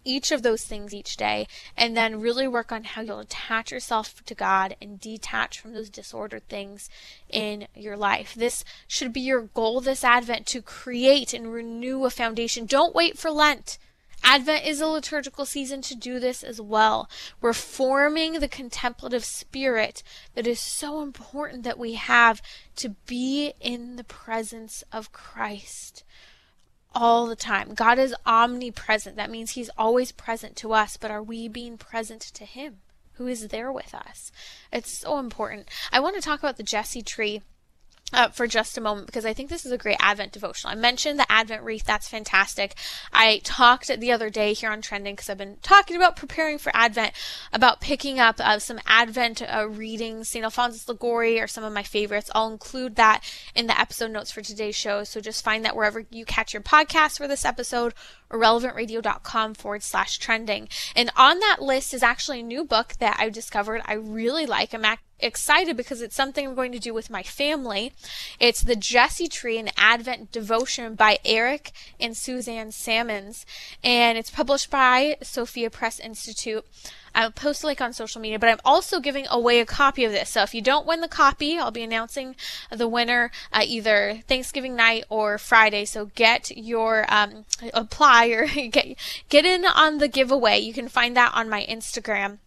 each 0.04 0.30
of 0.30 0.42
those 0.42 0.64
things 0.64 0.94
each 0.94 1.16
day 1.16 1.46
and 1.76 1.96
then 1.96 2.20
really 2.20 2.48
work 2.48 2.72
on 2.72 2.84
how 2.84 3.02
you'll 3.02 3.20
attach 3.20 3.70
yourself 3.70 4.24
to 4.24 4.34
God 4.34 4.76
and 4.80 5.00
detach 5.00 5.60
from 5.60 5.72
those 5.72 5.90
disordered 5.90 6.48
things 6.48 6.88
in 7.28 7.68
your 7.74 7.96
life. 7.96 8.34
This 8.34 8.64
should 8.86 9.12
be 9.12 9.20
your 9.20 9.42
goal 9.42 9.80
this 9.80 10.04
Advent 10.04 10.46
to 10.46 10.62
create 10.62 11.32
and 11.34 11.52
renew 11.52 12.04
a 12.04 12.10
foundation. 12.10 12.66
Don't 12.66 12.94
wait 12.94 13.18
for 13.18 13.30
Lent. 13.30 13.78
Advent 14.24 14.66
is 14.66 14.80
a 14.80 14.86
liturgical 14.86 15.46
season 15.46 15.80
to 15.82 15.94
do 15.94 16.18
this 16.18 16.42
as 16.42 16.60
well. 16.60 17.08
We're 17.40 17.52
forming 17.52 18.34
the 18.34 18.48
contemplative 18.48 19.24
spirit 19.24 20.02
that 20.34 20.46
is 20.46 20.58
so 20.58 21.02
important 21.02 21.62
that 21.62 21.78
we 21.78 21.94
have 21.94 22.42
to 22.76 22.90
be 23.06 23.52
in 23.60 23.96
the 23.96 24.04
presence 24.04 24.82
of 24.92 25.12
Christ 25.12 26.02
all 26.98 27.26
the 27.26 27.36
time. 27.36 27.74
God 27.74 27.98
is 27.98 28.14
omnipresent. 28.26 29.14
That 29.14 29.30
means 29.30 29.52
He's 29.52 29.70
always 29.78 30.10
present 30.10 30.56
to 30.56 30.72
us, 30.72 30.96
but 30.96 31.12
are 31.12 31.22
we 31.22 31.46
being 31.46 31.78
present 31.78 32.20
to 32.22 32.44
Him 32.44 32.78
who 33.12 33.28
is 33.28 33.48
there 33.48 33.70
with 33.70 33.94
us? 33.94 34.32
It's 34.72 34.90
so 34.90 35.18
important. 35.18 35.68
I 35.92 36.00
want 36.00 36.16
to 36.16 36.20
talk 36.20 36.40
about 36.40 36.56
the 36.56 36.64
Jesse 36.64 37.02
tree 37.02 37.42
uh, 38.12 38.28
for 38.28 38.46
just 38.46 38.78
a 38.78 38.80
moment 38.80 39.06
because 39.06 39.26
I 39.26 39.34
think 39.34 39.50
this 39.50 39.66
is 39.66 39.72
a 39.72 39.78
great 39.78 39.98
Advent 40.00 40.32
devotional. 40.32 40.72
I 40.72 40.76
mentioned 40.76 41.18
the 41.18 41.30
Advent 41.30 41.62
wreath. 41.62 41.84
That's 41.84 42.08
fantastic. 42.08 42.74
I 43.12 43.40
talked 43.44 43.88
the 43.88 44.12
other 44.12 44.30
day 44.30 44.54
here 44.54 44.70
on 44.70 44.80
Trending 44.80 45.14
because 45.14 45.28
I've 45.28 45.38
been 45.38 45.58
talking 45.62 45.96
about 45.96 46.16
preparing 46.16 46.58
for 46.58 46.72
Advent, 46.74 47.12
about 47.52 47.80
picking 47.80 48.18
up 48.18 48.36
uh, 48.40 48.58
some 48.58 48.80
Advent 48.86 49.42
uh, 49.42 49.68
readings, 49.68 50.28
St. 50.28 50.44
Alphonsus 50.44 50.88
Liguori 50.88 51.40
are 51.40 51.46
some 51.46 51.64
of 51.64 51.72
my 51.72 51.82
favorites. 51.82 52.30
I'll 52.34 52.50
include 52.50 52.96
that 52.96 53.22
in 53.54 53.66
the 53.66 53.78
episode 53.78 54.10
notes 54.10 54.30
for 54.30 54.40
today's 54.40 54.76
show. 54.76 55.04
So 55.04 55.20
just 55.20 55.44
find 55.44 55.64
that 55.64 55.76
wherever 55.76 56.04
you 56.10 56.24
catch 56.24 56.54
your 56.54 56.62
podcast 56.62 57.18
for 57.18 57.28
this 57.28 57.44
episode 57.44 57.94
or 58.30 58.38
relevantradio.com 58.38 59.54
forward 59.54 59.82
slash 59.82 60.18
trending. 60.18 60.68
And 60.96 61.10
on 61.16 61.40
that 61.40 61.58
list 61.60 61.92
is 61.92 62.02
actually 62.02 62.40
a 62.40 62.44
new 62.44 62.64
book 62.64 62.94
that 63.00 63.16
I 63.18 63.28
discovered 63.28 63.82
I 63.84 63.94
really 63.94 64.46
like. 64.46 64.72
I'm 64.72 64.84
excited 65.20 65.76
because 65.76 66.02
it's 66.02 66.14
something 66.14 66.46
I'm 66.46 66.54
going 66.54 66.72
to 66.72 66.78
do 66.78 66.94
with 66.94 67.10
my 67.10 67.22
family. 67.22 67.92
It's 68.38 68.62
the 68.62 68.76
Jesse 68.76 69.28
Tree, 69.28 69.58
an 69.58 69.70
Advent 69.76 70.32
devotion 70.32 70.94
by 70.94 71.18
Eric 71.24 71.72
and 71.98 72.16
Suzanne 72.16 72.72
Salmons, 72.72 73.44
and 73.82 74.18
it's 74.18 74.30
published 74.30 74.70
by 74.70 75.16
Sophia 75.22 75.70
Press 75.70 75.98
Institute. 75.98 76.64
I'll 77.14 77.32
post 77.32 77.64
a 77.64 77.66
link 77.66 77.80
on 77.80 77.92
social 77.92 78.20
media, 78.20 78.38
but 78.38 78.48
I'm 78.48 78.60
also 78.64 79.00
giving 79.00 79.26
away 79.28 79.60
a 79.60 79.66
copy 79.66 80.04
of 80.04 80.12
this. 80.12 80.30
So 80.30 80.42
if 80.42 80.54
you 80.54 80.62
don't 80.62 80.86
win 80.86 81.00
the 81.00 81.08
copy, 81.08 81.58
I'll 81.58 81.70
be 81.70 81.82
announcing 81.82 82.36
the 82.70 82.86
winner 82.86 83.30
uh, 83.52 83.64
either 83.66 84.20
Thanksgiving 84.28 84.76
night 84.76 85.04
or 85.08 85.38
Friday. 85.38 85.84
So 85.84 86.06
get 86.14 86.56
your 86.56 87.06
um, 87.08 87.44
apply 87.74 88.26
or 88.28 88.46
get 88.70 88.96
get 89.28 89.44
in 89.44 89.64
on 89.64 89.98
the 89.98 90.08
giveaway. 90.08 90.58
You 90.58 90.72
can 90.72 90.88
find 90.88 91.16
that 91.16 91.32
on 91.34 91.48
my 91.48 91.66
Instagram. 91.68 92.38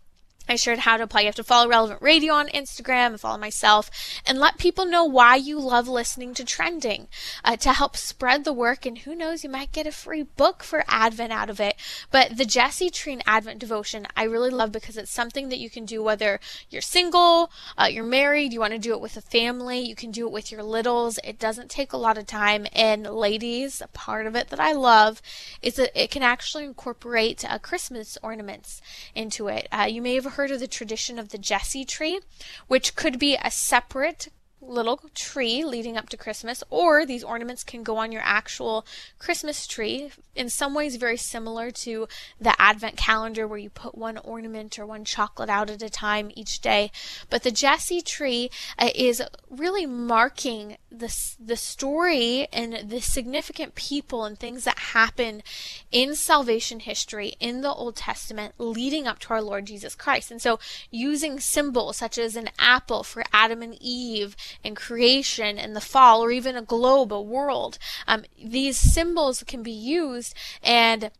I 0.49 0.55
shared 0.55 0.79
how 0.79 0.97
to 0.97 1.03
apply. 1.03 1.21
You 1.21 1.27
have 1.27 1.35
to 1.35 1.43
follow 1.43 1.69
Relevant 1.69 2.01
Radio 2.01 2.33
on 2.33 2.47
Instagram 2.49 3.07
and 3.07 3.19
follow 3.19 3.37
myself 3.37 3.89
and 4.25 4.39
let 4.39 4.57
people 4.57 4.85
know 4.85 5.05
why 5.05 5.35
you 5.35 5.59
love 5.59 5.87
listening 5.87 6.33
to 6.33 6.43
trending 6.43 7.07
uh, 7.45 7.55
to 7.57 7.73
help 7.73 7.95
spread 7.95 8.43
the 8.43 8.51
work. 8.51 8.85
And 8.85 8.97
who 8.99 9.15
knows, 9.15 9.43
you 9.43 9.49
might 9.49 9.71
get 9.71 9.87
a 9.87 9.91
free 9.91 10.23
book 10.23 10.63
for 10.63 10.83
Advent 10.87 11.31
out 11.31 11.49
of 11.49 11.59
it. 11.59 11.75
But 12.09 12.37
the 12.37 12.45
Jesse 12.45 12.89
Treen 12.89 13.21
Advent 13.25 13.59
devotion, 13.59 14.07
I 14.17 14.23
really 14.23 14.49
love 14.49 14.71
because 14.71 14.97
it's 14.97 15.11
something 15.11 15.49
that 15.49 15.59
you 15.59 15.69
can 15.69 15.85
do 15.85 16.01
whether 16.03 16.39
you're 16.69 16.81
single, 16.81 17.51
uh, 17.77 17.85
you're 17.85 18.03
married, 18.03 18.51
you 18.51 18.59
want 18.59 18.73
to 18.73 18.79
do 18.79 18.93
it 18.93 19.01
with 19.01 19.15
a 19.17 19.21
family, 19.21 19.79
you 19.79 19.95
can 19.95 20.11
do 20.11 20.25
it 20.27 20.33
with 20.33 20.51
your 20.51 20.63
littles. 20.63 21.19
It 21.23 21.39
doesn't 21.39 21.69
take 21.69 21.93
a 21.93 21.97
lot 21.97 22.17
of 22.17 22.25
time. 22.25 22.65
And 22.73 23.05
ladies, 23.05 23.79
a 23.79 23.87
part 23.87 24.25
of 24.25 24.35
it 24.35 24.49
that 24.49 24.59
I 24.59 24.71
love 24.71 25.21
is 25.61 25.75
that 25.75 25.91
it 25.95 26.09
can 26.09 26.23
actually 26.23 26.65
incorporate 26.65 27.45
uh, 27.49 27.59
Christmas 27.59 28.17
ornaments 28.23 28.81
into 29.13 29.47
it. 29.47 29.67
Uh, 29.71 29.87
you 29.89 30.01
may 30.01 30.15
have 30.15 30.30
heard 30.31 30.51
of 30.51 30.59
the 30.59 30.67
tradition 30.67 31.17
of 31.17 31.29
the 31.29 31.37
Jesse 31.37 31.85
tree, 31.85 32.19
which 32.67 32.95
could 32.95 33.17
be 33.17 33.37
a 33.41 33.51
separate 33.51 34.27
little 34.61 34.99
tree 35.15 35.65
leading 35.65 35.97
up 35.97 36.09
to 36.09 36.17
Christmas, 36.17 36.63
or 36.69 37.05
these 37.05 37.23
ornaments 37.23 37.63
can 37.63 37.83
go 37.83 37.97
on 37.97 38.11
your 38.11 38.21
actual 38.23 38.85
Christmas 39.19 39.67
tree. 39.67 40.11
In 40.35 40.49
some 40.49 40.73
ways, 40.73 40.95
very 40.95 41.17
similar 41.17 41.71
to 41.71 42.07
the 42.39 42.59
Advent 42.61 42.95
calendar 42.95 43.47
where 43.47 43.57
you 43.57 43.69
put 43.69 43.97
one 43.97 44.17
ornament 44.19 44.77
or 44.79 44.85
one 44.85 45.03
chocolate 45.03 45.49
out 45.49 45.69
at 45.69 45.81
a 45.81 45.89
time 45.89 46.31
each 46.35 46.59
day. 46.61 46.91
But 47.29 47.43
the 47.43 47.51
Jesse 47.51 48.01
tree 48.01 48.49
uh, 48.77 48.89
is 48.95 49.21
really 49.49 49.85
marking 49.85 50.77
the, 50.91 51.13
the 51.39 51.57
story 51.57 52.47
and 52.53 52.89
the 52.89 53.01
significant 53.01 53.75
people 53.75 54.25
and 54.25 54.37
things 54.37 54.63
that 54.65 54.77
happen 54.77 55.41
in 55.91 56.15
salvation 56.15 56.81
history 56.81 57.33
in 57.39 57.61
the 57.61 57.73
Old 57.73 57.95
Testament 57.95 58.53
leading 58.57 59.07
up 59.07 59.19
to 59.19 59.29
our 59.31 59.41
Lord 59.41 59.65
Jesus 59.65 59.95
Christ. 59.95 60.31
And 60.31 60.41
so, 60.41 60.59
using 60.89 61.39
symbols 61.39 61.97
such 61.97 62.17
as 62.17 62.35
an 62.35 62.49
apple 62.59 63.03
for 63.03 63.23
Adam 63.33 63.61
and 63.61 63.77
Eve 63.79 64.35
and 64.63 64.75
creation 64.75 65.57
and 65.57 65.75
the 65.75 65.81
fall, 65.81 66.23
or 66.23 66.31
even 66.31 66.55
a 66.55 66.61
globe, 66.61 67.13
a 67.13 67.21
world. 67.21 67.77
Um, 68.07 68.23
these 68.43 68.77
symbols 68.77 69.43
can 69.43 69.63
be 69.63 69.71
used 69.71 70.33
and 70.63 71.11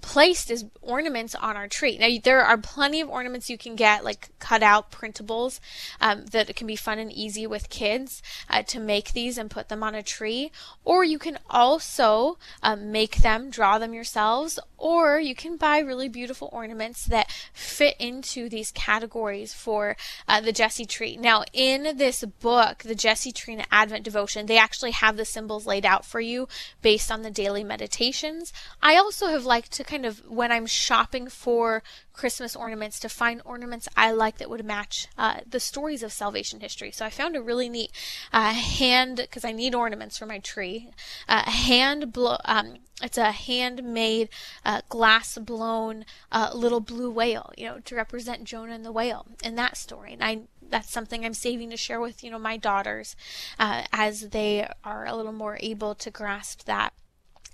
placed 0.00 0.50
as 0.50 0.64
ornaments 0.82 1.34
on 1.34 1.56
our 1.56 1.68
tree. 1.68 1.98
Now, 1.98 2.08
there 2.22 2.42
are 2.42 2.58
plenty 2.58 3.00
of 3.00 3.08
ornaments 3.08 3.48
you 3.48 3.58
can 3.58 3.76
get, 3.76 4.04
like 4.04 4.30
cut 4.38 4.62
out 4.62 4.90
printables, 4.90 5.60
um, 6.00 6.26
that 6.26 6.54
can 6.56 6.66
be 6.66 6.76
fun 6.76 6.98
and 6.98 7.12
easy 7.12 7.46
with 7.46 7.70
kids 7.70 8.22
uh, 8.50 8.62
to 8.62 8.80
make 8.80 9.12
these 9.12 9.38
and 9.38 9.50
put 9.50 9.68
them 9.68 9.82
on 9.82 9.94
a 9.94 10.02
tree. 10.02 10.50
Or 10.84 11.04
you 11.04 11.18
can 11.18 11.38
also 11.48 12.38
um, 12.62 12.90
make 12.90 13.16
them, 13.16 13.50
draw 13.50 13.78
them 13.78 13.94
yourselves, 13.94 14.58
or 14.76 15.18
you 15.18 15.34
can 15.34 15.56
buy 15.56 15.78
really 15.78 16.08
beautiful 16.08 16.50
ornaments 16.52 17.06
that 17.06 17.30
fit 17.52 17.96
into 17.98 18.48
these 18.48 18.72
categories 18.72 19.54
for 19.54 19.96
uh, 20.28 20.40
the 20.40 20.52
Jesse 20.52 20.86
tree. 20.86 21.16
Now, 21.16 21.44
in 21.52 21.96
this 21.96 22.24
book, 22.40 22.82
the 22.82 22.94
Jesse 22.94 23.32
tree 23.32 23.54
and 23.54 23.66
Advent 23.70 24.04
devotion, 24.04 24.46
they 24.46 24.58
actually 24.58 24.90
have 24.90 25.16
the 25.16 25.24
symbols 25.24 25.66
laid 25.66 25.86
out 25.86 26.04
for 26.04 26.20
you 26.20 26.48
based 26.82 27.10
on 27.10 27.22
the 27.22 27.30
daily 27.30 27.64
meditations. 27.64 28.52
I 28.82 28.96
also 28.96 29.28
have 29.28 29.46
liked 29.46 29.72
to 29.72 29.83
kind 29.84 30.04
of, 30.06 30.20
when 30.28 30.50
I'm 30.50 30.66
shopping 30.66 31.28
for 31.28 31.82
Christmas 32.12 32.56
ornaments, 32.56 32.98
to 33.00 33.08
find 33.08 33.40
ornaments 33.44 33.88
I 33.96 34.10
like 34.10 34.38
that 34.38 34.50
would 34.50 34.64
match 34.64 35.06
uh, 35.16 35.40
the 35.48 35.60
stories 35.60 36.02
of 36.02 36.12
salvation 36.12 36.60
history. 36.60 36.90
So 36.90 37.04
I 37.04 37.10
found 37.10 37.36
a 37.36 37.42
really 37.42 37.68
neat 37.68 37.92
uh, 38.32 38.52
hand, 38.52 39.16
because 39.16 39.44
I 39.44 39.52
need 39.52 39.74
ornaments 39.74 40.18
for 40.18 40.26
my 40.26 40.38
tree, 40.38 40.90
uh, 41.28 41.50
hand 41.50 42.12
blow, 42.12 42.38
um, 42.44 42.76
it's 43.02 43.18
a 43.18 43.32
handmade 43.32 44.28
uh, 44.64 44.80
glass 44.88 45.36
blown 45.36 46.04
uh, 46.30 46.50
little 46.54 46.80
blue 46.80 47.10
whale, 47.10 47.52
you 47.56 47.66
know, 47.66 47.80
to 47.80 47.96
represent 47.96 48.44
Jonah 48.44 48.72
and 48.72 48.84
the 48.84 48.92
whale 48.92 49.26
in 49.42 49.56
that 49.56 49.76
story. 49.76 50.12
And 50.12 50.22
I 50.22 50.40
that's 50.70 50.90
something 50.90 51.24
I'm 51.24 51.34
saving 51.34 51.70
to 51.70 51.76
share 51.76 52.00
with 52.00 52.24
you 52.24 52.30
know 52.30 52.38
my 52.38 52.56
daughters 52.56 53.14
uh, 53.58 53.84
as 53.92 54.30
they 54.30 54.66
are 54.82 55.06
a 55.06 55.14
little 55.14 55.32
more 55.32 55.58
able 55.60 55.94
to 55.96 56.10
grasp 56.10 56.64
that. 56.64 56.92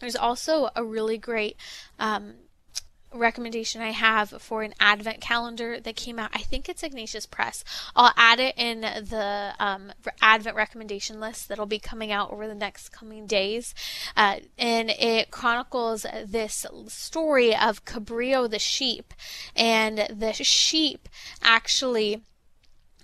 There's 0.01 0.17
also 0.17 0.71
a 0.75 0.85
really 0.85 1.19
great 1.19 1.57
um, 1.99 2.35
recommendation 3.13 3.83
I 3.83 3.91
have 3.91 4.31
for 4.41 4.63
an 4.63 4.75
advent 4.79 5.21
calendar 5.21 5.81
that 5.81 5.97
came 5.97 6.19
out. 6.19 6.31
I 6.33 6.39
think 6.39 6.69
it's 6.69 6.83
Ignatius 6.83 7.27
Press. 7.27 7.65
I'll 7.97 8.13
add 8.17 8.41
it 8.41 8.55
in 8.57 8.83
the 8.83 9.53
um, 9.59 9.93
advent 10.23 10.57
recommendation 10.57 11.21
list 11.21 11.49
that'll 11.49 11.67
be 11.67 11.79
coming 11.79 12.13
out 12.13 12.31
over 12.31 12.47
the 12.47 12.55
next 12.55 12.91
coming 12.91 13.27
days. 13.27 13.75
Uh, 14.17 14.37
and 14.59 14.91
it 14.91 15.31
chronicles 15.31 16.07
this 16.25 16.67
story 16.89 17.55
of 17.55 17.85
Cabrillo 17.85 18.49
the 18.49 18.59
sheep. 18.59 19.13
And 19.57 19.99
the 19.99 20.33
sheep 20.33 21.09
actually 21.43 22.23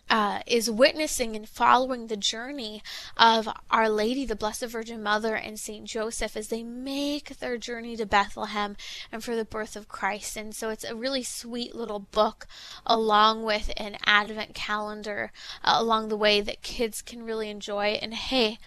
uh, 0.08 0.40
is 0.46 0.70
witnessing 0.70 1.34
and 1.34 1.48
following 1.48 2.06
the 2.06 2.16
journey 2.16 2.82
of 3.16 3.48
Our 3.70 3.88
Lady, 3.88 4.24
the 4.24 4.36
Blessed 4.36 4.66
Virgin 4.66 5.02
Mother, 5.02 5.34
and 5.34 5.58
Saint 5.58 5.84
Joseph 5.84 6.36
as 6.36 6.48
they 6.48 6.62
make 6.62 7.38
their 7.38 7.58
journey 7.58 7.96
to 7.96 8.06
Bethlehem 8.06 8.76
and 9.10 9.22
for 9.22 9.34
the 9.34 9.44
birth 9.44 9.76
of 9.76 9.88
Christ. 9.88 10.36
And 10.36 10.54
so 10.54 10.70
it's 10.70 10.84
a 10.84 10.94
really 10.94 11.22
sweet 11.22 11.74
little 11.74 12.00
book, 12.00 12.46
along 12.84 13.44
with 13.44 13.72
an 13.76 13.96
Advent 14.04 14.54
calendar 14.54 15.32
uh, 15.64 15.74
along 15.76 16.08
the 16.08 16.16
way 16.16 16.40
that 16.40 16.62
kids 16.62 17.02
can 17.02 17.22
really 17.22 17.50
enjoy. 17.50 17.98
And 18.02 18.14
hey, 18.14 18.58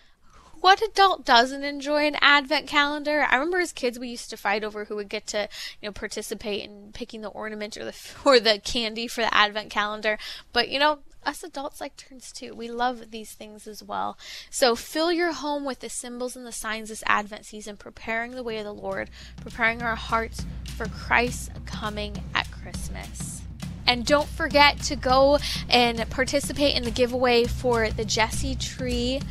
what 0.62 0.82
adult 0.82 1.26
doesn't 1.26 1.64
enjoy 1.64 2.06
an 2.06 2.18
advent 2.22 2.68
calendar? 2.68 3.26
I 3.30 3.36
remember 3.36 3.60
as 3.60 3.72
kids 3.72 3.98
we 3.98 4.10
used 4.10 4.30
to 4.30 4.38
fight 4.38 4.64
over 4.64 4.86
who 4.86 4.96
would 4.98 5.08
get 5.08 5.26
to, 5.28 5.48
you 5.82 5.88
know, 5.88 5.94
participate 5.94 6.66
in 6.66 6.92
picking 6.94 7.22
the 7.22 7.30
ornament 7.30 7.78
or 7.78 7.86
the 7.86 7.96
or 8.26 8.40
the 8.40 8.60
candy 8.60 9.08
for 9.08 9.22
the 9.22 9.34
advent 9.34 9.70
calendar. 9.70 10.18
But 10.52 10.70
you 10.70 10.80
know, 10.80 11.00
us 11.30 11.44
adults 11.44 11.80
like 11.80 11.96
turns 11.96 12.32
too. 12.32 12.56
We 12.56 12.70
love 12.70 13.12
these 13.12 13.34
things 13.34 13.68
as 13.68 13.84
well. 13.84 14.18
So 14.50 14.76
fill 14.76 15.12
your 15.12 15.32
home 15.32 15.64
with 15.64 15.80
the 15.80 15.90
symbols 15.90 16.36
and 16.36 16.46
the 16.46 16.52
signs 16.52 16.90
this 16.90 17.04
Advent 17.06 17.46
season, 17.46 17.78
preparing 17.78 18.32
the 18.32 18.44
way 18.44 18.58
of 18.58 18.66
the 18.66 18.74
Lord, 18.74 19.12
preparing 19.38 19.84
our 19.84 19.96
hearts 19.96 20.46
for 20.76 20.88
Christ's 20.88 21.52
coming 21.66 22.24
at 22.34 22.50
Christmas. 22.52 23.44
And 23.86 24.06
don't 24.06 24.28
forget 24.28 24.80
to 24.82 24.96
go 24.96 25.40
and 25.70 26.08
participate 26.10 26.76
in 26.76 26.84
the 26.84 26.92
giveaway 26.92 27.46
for 27.46 27.90
the 27.90 28.06
Jesse 28.06 28.56
Tree 28.56 29.22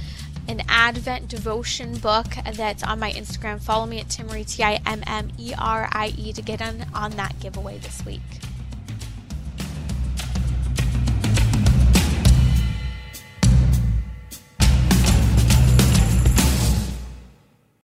an 0.49 0.62
Advent 0.68 1.28
devotion 1.28 1.99
book 1.99 2.26
that's 2.55 2.82
on 2.82 2.99
my 2.99 3.12
Instagram. 3.12 3.61
Follow 3.61 3.84
me 3.84 4.01
at 4.01 4.09
Timmerie, 4.09 4.49
T 4.49 4.62
I 4.62 4.80
M 4.86 5.03
M 5.07 5.30
E 5.36 5.53
R 5.59 5.88
I 5.92 6.14
E, 6.16 6.32
to 6.32 6.40
get 6.40 6.62
in 6.62 6.86
on 6.94 7.11
that 7.12 7.38
giveaway 7.38 7.76
this 7.76 8.05
week. 8.07 8.47